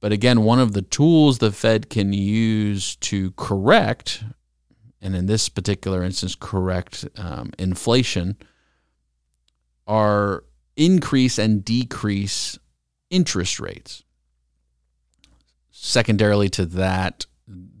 But 0.00 0.12
again, 0.12 0.42
one 0.42 0.60
of 0.60 0.72
the 0.72 0.82
tools 0.82 1.38
the 1.38 1.50
Fed 1.50 1.90
can 1.90 2.12
use 2.12 2.96
to 2.96 3.32
correct, 3.32 4.22
and 5.00 5.16
in 5.16 5.26
this 5.26 5.48
particular 5.48 6.02
instance, 6.02 6.34
correct 6.34 7.06
um, 7.16 7.50
inflation, 7.58 8.36
are 9.86 10.44
increase 10.76 11.38
and 11.38 11.64
decrease 11.64 12.58
interest 13.10 13.60
rates 13.60 14.04
secondarily 15.84 16.48
to 16.48 16.64
that, 16.64 17.26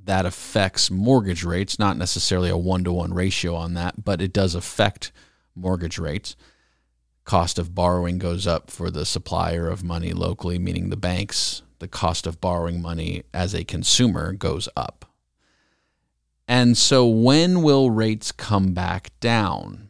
that 0.04 0.26
affects 0.26 0.90
mortgage 0.90 1.42
rates, 1.42 1.78
not 1.78 1.96
necessarily 1.96 2.50
a 2.50 2.56
one 2.56 2.84
to 2.84 2.92
one 2.92 3.14
ratio 3.14 3.54
on 3.54 3.72
that, 3.74 4.04
but 4.04 4.20
it 4.20 4.32
does 4.32 4.54
affect 4.54 5.10
mortgage 5.54 5.98
rates. 5.98 6.36
Cost 7.24 7.58
of 7.58 7.74
borrowing 7.74 8.18
goes 8.18 8.46
up 8.46 8.70
for 8.70 8.90
the 8.90 9.06
supplier 9.06 9.68
of 9.68 9.82
money 9.82 10.12
locally, 10.12 10.58
meaning 10.58 10.90
the 10.90 10.96
banks. 10.98 11.62
The 11.78 11.88
cost 11.88 12.26
of 12.26 12.42
borrowing 12.42 12.82
money 12.82 13.22
as 13.32 13.54
a 13.54 13.64
consumer 13.64 14.34
goes 14.34 14.68
up. 14.76 15.06
And 16.46 16.76
so, 16.76 17.06
when 17.06 17.62
will 17.62 17.90
rates 17.90 18.32
come 18.32 18.74
back 18.74 19.18
down? 19.20 19.88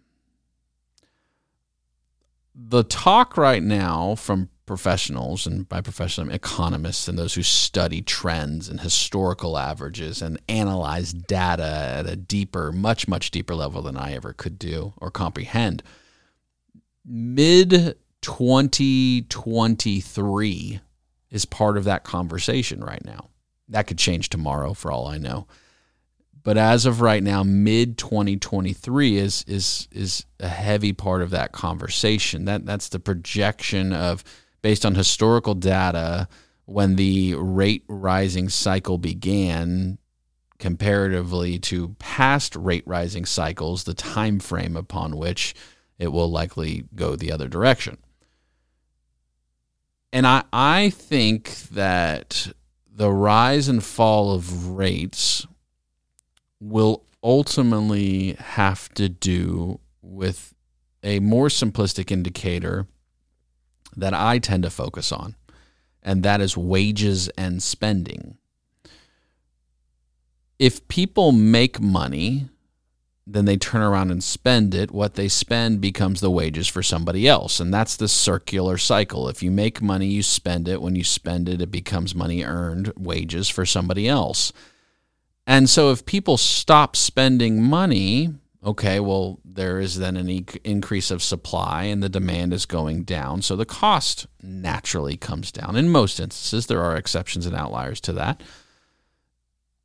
The 2.55 2.85
talk 2.85 3.37
right 3.37 3.63
now 3.63 4.15
from 4.15 4.51
professionals, 4.67 5.47
and 5.47 5.67
by 5.69 5.81
professional, 5.81 6.27
I 6.27 6.29
mean 6.29 6.37
economists 6.37 7.09
and 7.09 7.19
those 7.19 7.35
who 7.35 7.43
study 7.43 8.03
trends 8.03 8.69
and 8.69 8.81
historical 8.81 9.57
averages 9.59 10.23
and 10.23 10.41
analyze 10.49 11.13
data 11.13 11.97
at 11.99 12.07
a 12.07 12.15
deeper, 12.17 12.73
much, 12.73 13.07
much 13.07 13.31
deeper 13.31 13.55
level 13.55 13.83
than 13.83 13.97
I 13.97 14.15
ever 14.15 14.33
could 14.33 14.59
do 14.59 14.95
or 14.99 15.11
comprehend. 15.11 15.85
Mid 17.05 17.99
2023 18.23 20.81
is 21.31 21.45
part 21.45 21.77
of 21.77 21.85
that 21.85 22.05
conversation 22.05 22.83
right 22.83 23.05
now. 23.05 23.29
That 23.69 23.87
could 23.87 23.99
change 23.99 24.31
tomorrow 24.31 24.73
for 24.73 24.91
all 24.91 25.07
I 25.07 25.19
know. 25.19 25.47
But 26.43 26.57
as 26.59 26.87
of 26.87 27.01
right 27.01 27.23
now, 27.23 27.43
mid 27.43 27.99
2023 27.99 29.17
is 29.17 29.45
is 29.47 29.89
is 29.91 30.27
a 30.39 30.49
heavy 30.49 30.93
part 30.93 31.23
of 31.23 31.31
that 31.31 31.53
conversation. 31.53 32.45
That 32.45 32.67
that's 32.67 32.91
the 32.91 33.01
projection 33.01 33.95
of 33.95 34.23
based 34.65 34.87
on 34.87 34.95
historical 34.95 35.55
data 35.55 36.27
when 36.65 36.97
the 36.97 37.35
rate 37.35 37.85
rising 37.87 38.49
cycle 38.49 38.97
began 38.97 39.99
comparatively 40.59 41.59
to 41.59 41.95
past 41.99 42.57
rate 42.57 42.83
rising 42.87 43.27
cycles 43.27 43.85
the 43.85 43.93
time 43.93 44.41
frame 44.41 44.75
upon 44.75 45.19
which 45.19 45.55
it 45.99 46.09
will 46.09 46.31
likely 46.31 46.85
go 46.95 47.15
the 47.15 47.31
other 47.31 47.47
direction. 47.47 47.99
And 50.15 50.27
i 50.27 50.45
i 50.51 50.89
think 50.89 51.69
that 51.73 52.51
the 52.91 53.11
rise 53.13 53.69
and 53.69 53.85
fall 53.85 54.33
of 54.33 54.69
rates 54.69 55.47
will 56.59 57.05
ultimately 57.23 58.33
have 58.39 58.89
to 58.95 59.11
do 59.11 59.79
with 60.01 60.55
a 61.03 61.21
more 61.21 61.49
simplistic 61.49 62.11
indicator 62.11 62.87
that 63.97 64.15
I 64.15 64.39
tend 64.39 64.63
to 64.65 64.71
focus 64.71 65.13
on, 65.13 65.35
and 66.03 66.23
that 66.23 66.41
is 66.41 66.57
wages 66.57 67.29
and 67.31 67.63
spending. 67.63 68.39
If 70.59 70.87
people 70.89 71.33
make 71.33 71.81
money, 71.81 72.49
then 73.27 73.47
they 73.47 73.57
turn 73.57 73.81
around 73.81 74.11
and 74.11 74.23
spend 74.23 74.75
it. 74.75 74.91
What 74.91 75.15
they 75.15 75.29
spend 75.29 75.81
becomes 75.81 76.21
the 76.21 76.31
wages 76.31 76.69
for 76.69 76.83
somebody 76.83 77.27
else. 77.27 77.59
And 77.59 77.73
that's 77.73 77.97
the 77.97 78.09
circular 78.09 78.77
cycle. 78.77 79.29
If 79.29 79.43
you 79.43 79.51
make 79.51 79.81
money, 79.81 80.07
you 80.07 80.23
spend 80.23 80.69
it. 80.69 80.83
When 80.83 80.95
you 80.95 81.05
spend 81.05 81.49
it, 81.49 81.63
it 81.63 81.71
becomes 81.71 82.15
money 82.15 82.45
earned, 82.45 82.93
wages 82.97 83.49
for 83.49 83.65
somebody 83.65 84.09
else. 84.09 84.53
And 85.47 85.69
so 85.69 85.91
if 85.91 86.07
people 86.07 86.37
stop 86.37 86.97
spending 86.97 87.63
money, 87.63 88.35
okay, 88.65 88.99
well, 88.99 89.41
there 89.45 89.79
is 89.79 89.99
then 89.99 90.17
an 90.17 90.29
e- 90.29 90.47
increase 90.65 91.11
of 91.11 91.23
supply 91.23 91.85
and 91.85 92.03
the 92.03 92.09
demand 92.09 92.53
is 92.53 92.67
going 92.67 93.05
down. 93.05 93.43
So 93.43 93.57
the 93.57 93.67
cost 93.67 94.27
naturally 94.43 95.17
comes 95.17 95.53
down. 95.53 95.77
In 95.77 95.91
most 95.91 96.19
instances, 96.19 96.67
there 96.67 96.83
are 96.83 96.97
exceptions 96.97 97.47
and 97.47 97.55
outliers 97.55 98.01
to 98.03 98.13
that. 98.15 98.43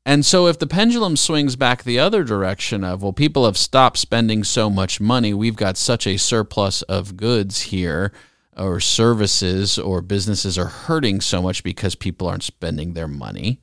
And 0.05 0.25
so 0.25 0.47
if 0.47 0.57
the 0.57 0.65
pendulum 0.65 1.17
swings 1.17 1.55
back 1.55 1.83
the 1.83 1.99
other 1.99 2.23
direction 2.23 2.83
of, 2.83 3.03
well, 3.03 3.13
people 3.13 3.45
have 3.45 3.57
stopped 3.57 3.97
spending 3.97 4.43
so 4.43 4.69
much 4.69 4.99
money, 4.99 5.33
we've 5.33 5.55
got 5.55 5.77
such 5.77 6.07
a 6.07 6.17
surplus 6.17 6.81
of 6.83 7.17
goods 7.17 7.61
here, 7.63 8.11
or 8.57 8.79
services, 8.79 9.77
or 9.77 10.01
businesses 10.01 10.57
are 10.57 10.65
hurting 10.65 11.21
so 11.21 11.41
much 11.41 11.63
because 11.63 11.95
people 11.95 12.27
aren't 12.27 12.43
spending 12.43 12.93
their 12.93 13.07
money. 13.07 13.61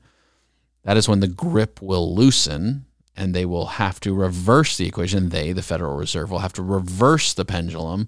That 0.83 0.97
is 0.97 1.07
when 1.07 1.19
the 1.19 1.27
grip 1.27 1.81
will 1.81 2.15
loosen 2.15 2.86
and 3.17 3.33
they 3.33 3.45
will 3.45 3.65
have 3.65 3.99
to 4.01 4.13
reverse 4.13 4.77
the 4.77 4.87
equation. 4.87 5.29
They, 5.29 5.51
the 5.51 5.63
Federal 5.63 5.97
Reserve, 5.97 6.31
will 6.31 6.39
have 6.39 6.53
to 6.53 6.63
reverse 6.63 7.33
the 7.33 7.45
pendulum 7.45 8.07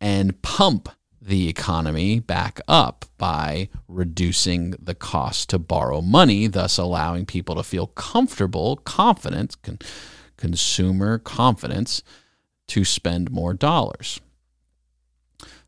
and 0.00 0.40
pump 0.42 0.88
the 1.20 1.48
economy 1.48 2.20
back 2.20 2.60
up 2.68 3.06
by 3.18 3.68
reducing 3.88 4.72
the 4.72 4.94
cost 4.94 5.50
to 5.50 5.58
borrow 5.58 6.00
money, 6.00 6.46
thus 6.46 6.78
allowing 6.78 7.26
people 7.26 7.54
to 7.56 7.62
feel 7.62 7.88
comfortable, 7.88 8.76
confident, 8.76 9.60
con- 9.62 9.78
consumer 10.36 11.18
confidence 11.18 12.02
to 12.68 12.84
spend 12.84 13.30
more 13.30 13.54
dollars. 13.54 14.20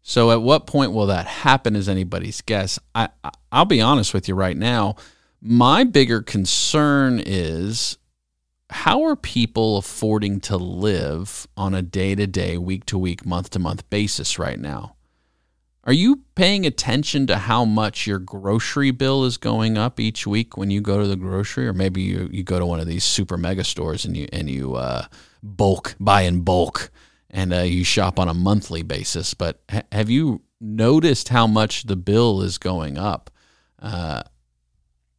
So 0.03 0.31
at 0.31 0.43
what 0.43 0.67
point 0.67 0.93
will 0.93 1.07
that 1.07 1.27
happen 1.27 1.75
is 1.75 1.89
anybody's 1.89 2.41
guess. 2.41 2.79
I, 2.95 3.09
I'll 3.51 3.65
be 3.65 3.81
honest 3.81 4.15
with 4.15 4.29
you 4.29 4.35
right 4.35 4.57
now. 4.57 4.97
My 5.41 5.85
bigger 5.85 6.23
concern 6.23 7.21
is 7.25 7.99
how 8.71 9.05
are 9.05 9.17
people 9.17 9.77
affording 9.77 10.41
to 10.41 10.57
live 10.57 11.47
on 11.57 11.75
a 11.75 11.83
day 11.83 12.15
to 12.15 12.27
day, 12.27 12.59
week 12.59 12.85
to 12.87 12.99
week, 12.99 13.25
month 13.25 13.51
to 13.51 13.59
month 13.59 13.89
basis 13.91 14.39
right 14.39 14.59
now? 14.59 14.97
Are 15.85 15.93
you 15.93 16.23
paying 16.35 16.67
attention 16.67 17.29
to 17.29 17.37
how 17.39 17.65
much 17.65 18.09
your 18.09 18.19
grocery 18.19 18.91
bill 18.91 19.25
is 19.25 19.37
going 19.37 19.79
up 19.79 20.01
each 20.01 20.27
week 20.27 20.57
when 20.57 20.69
you 20.69 20.81
go 20.81 21.01
to 21.01 21.07
the 21.07 21.15
grocery, 21.15 21.69
or 21.69 21.73
maybe 21.73 22.03
you, 22.03 22.29
you 22.33 22.43
go 22.43 22.59
to 22.59 22.67
one 22.67 22.81
of 22.81 22.89
these 22.89 23.05
super 23.05 23.37
mega 23.37 23.63
stores 23.63 24.05
and 24.05 24.17
you 24.17 24.27
and 24.33 24.51
you 24.51 24.75
uh, 24.75 25.07
bulk 25.45 25.95
buy 26.01 26.23
in 26.23 26.41
bulk 26.41 26.91
and 27.31 27.55
uh, 27.55 27.59
you 27.59 27.85
shop 27.85 28.19
on 28.19 28.29
a 28.29 28.35
monthly 28.35 28.83
basis? 28.83 29.33
But 29.33 29.61
ha- 29.71 29.83
have 29.93 30.11
you 30.11 30.43
noticed 30.61 31.29
how 31.29 31.47
much 31.47 31.85
the 31.85 31.97
bill 31.97 32.43
is 32.43 32.59
going 32.59 32.99
up? 32.99 33.31
Uh, 33.81 34.23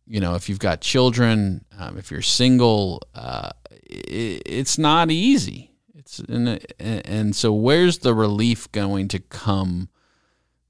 you 0.07 0.19
know, 0.21 0.35
if 0.35 0.47
you've 0.47 0.59
got 0.59 0.81
children, 0.81 1.65
um, 1.77 1.97
if 1.97 2.11
you're 2.11 2.21
single, 2.21 3.03
uh, 3.13 3.49
it, 3.71 4.41
it's 4.45 4.77
not 4.77 5.11
easy. 5.11 5.71
It's 5.95 6.19
and, 6.19 6.65
and 6.79 7.35
so 7.35 7.53
where's 7.53 7.99
the 7.99 8.13
relief 8.13 8.71
going 8.71 9.09
to 9.09 9.19
come 9.19 9.89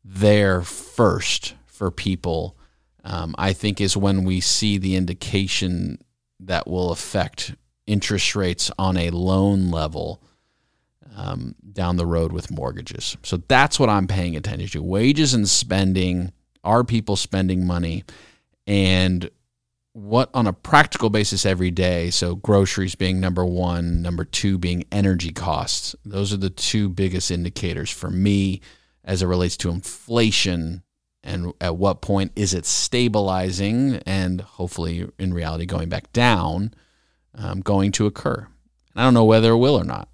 there 0.03 0.61
first 0.61 1.53
for 1.65 1.91
people? 1.91 2.57
Um, 3.03 3.35
I 3.37 3.53
think 3.53 3.79
is 3.79 3.95
when 3.95 4.23
we 4.23 4.41
see 4.41 4.77
the 4.77 4.95
indication 4.95 5.99
that 6.39 6.67
will 6.67 6.91
affect 6.91 7.55
interest 7.85 8.35
rates 8.35 8.71
on 8.77 8.97
a 8.97 9.11
loan 9.11 9.71
level 9.71 10.21
um, 11.15 11.55
down 11.71 11.95
the 11.95 12.05
road 12.05 12.31
with 12.31 12.51
mortgages. 12.51 13.17
So 13.23 13.37
that's 13.47 13.79
what 13.79 13.89
I'm 13.89 14.07
paying 14.07 14.35
attention 14.35 14.67
to: 14.69 14.83
wages 14.83 15.33
and 15.33 15.47
spending. 15.47 16.31
Are 16.63 16.83
people 16.83 17.15
spending 17.15 17.65
money? 17.65 18.03
And 18.67 19.29
what 19.93 20.29
on 20.33 20.45
a 20.45 20.53
practical 20.53 21.09
basis 21.09 21.45
every 21.45 21.71
day 21.71 22.11
so 22.11 22.35
groceries 22.35 22.93
being 22.93 23.19
number 23.19 23.43
one 23.43 24.01
number 24.01 24.23
two 24.23 24.57
being 24.59 24.83
energy 24.91 25.31
costs 25.31 25.95
those 26.05 26.31
are 26.31 26.37
the 26.37 26.51
two 26.51 26.87
biggest 26.87 27.31
indicators 27.31 27.89
for 27.89 28.11
me 28.11 28.61
as 29.03 29.23
it 29.23 29.27
relates 29.27 29.57
to 29.57 29.71
inflation 29.71 30.83
and 31.23 31.51
at 31.59 31.77
what 31.77 32.01
point 32.01 32.31
is 32.35 32.53
it 32.53 32.65
stabilizing 32.65 33.95
and 34.05 34.41
hopefully 34.41 35.09
in 35.17 35.33
reality 35.33 35.65
going 35.65 35.89
back 35.89 36.11
down 36.13 36.73
um, 37.35 37.61
going 37.61 37.91
to 37.93 38.05
occur. 38.05 38.47
And 38.93 39.01
i 39.01 39.03
don't 39.03 39.13
know 39.13 39.25
whether 39.25 39.51
it 39.51 39.57
will 39.57 39.75
or 39.75 39.83
not. 39.83 40.09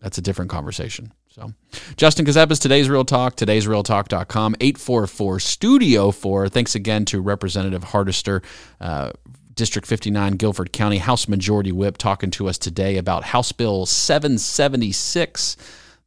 That's 0.00 0.18
a 0.18 0.22
different 0.22 0.50
conversation 0.50 1.12
so, 1.34 1.54
Justin 1.96 2.26
Kazepas, 2.26 2.60
today's 2.60 2.90
Real 2.90 3.06
Talk, 3.06 3.36
today's 3.36 3.66
realtalk.com, 3.66 4.54
844 4.60 5.40
Studio 5.40 6.10
4. 6.10 6.50
Thanks 6.50 6.74
again 6.74 7.06
to 7.06 7.22
Representative 7.22 7.84
Hardister, 7.84 8.42
uh, 8.82 9.12
District 9.54 9.88
59, 9.88 10.34
Guilford 10.34 10.74
County 10.74 10.98
House 10.98 11.28
Majority 11.28 11.72
Whip, 11.72 11.96
talking 11.96 12.30
to 12.32 12.48
us 12.50 12.58
today 12.58 12.98
about 12.98 13.24
House 13.24 13.50
Bill 13.50 13.86
776, 13.86 15.56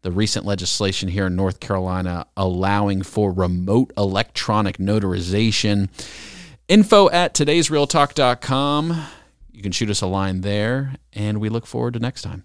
the 0.03 0.11
recent 0.11 0.45
legislation 0.45 1.09
here 1.09 1.25
in 1.25 1.35
North 1.35 1.59
Carolina 1.59 2.27
allowing 2.37 3.01
for 3.01 3.31
remote 3.31 3.93
electronic 3.97 4.77
notarization. 4.77 5.89
Info 6.67 7.09
at 7.09 7.33
today'srealtalk.com. 7.33 9.07
You 9.51 9.63
can 9.63 9.71
shoot 9.71 9.89
us 9.89 10.01
a 10.01 10.07
line 10.07 10.41
there, 10.41 10.97
and 11.13 11.39
we 11.39 11.49
look 11.49 11.65
forward 11.65 11.95
to 11.95 11.99
next 11.99 12.21
time. 12.21 12.43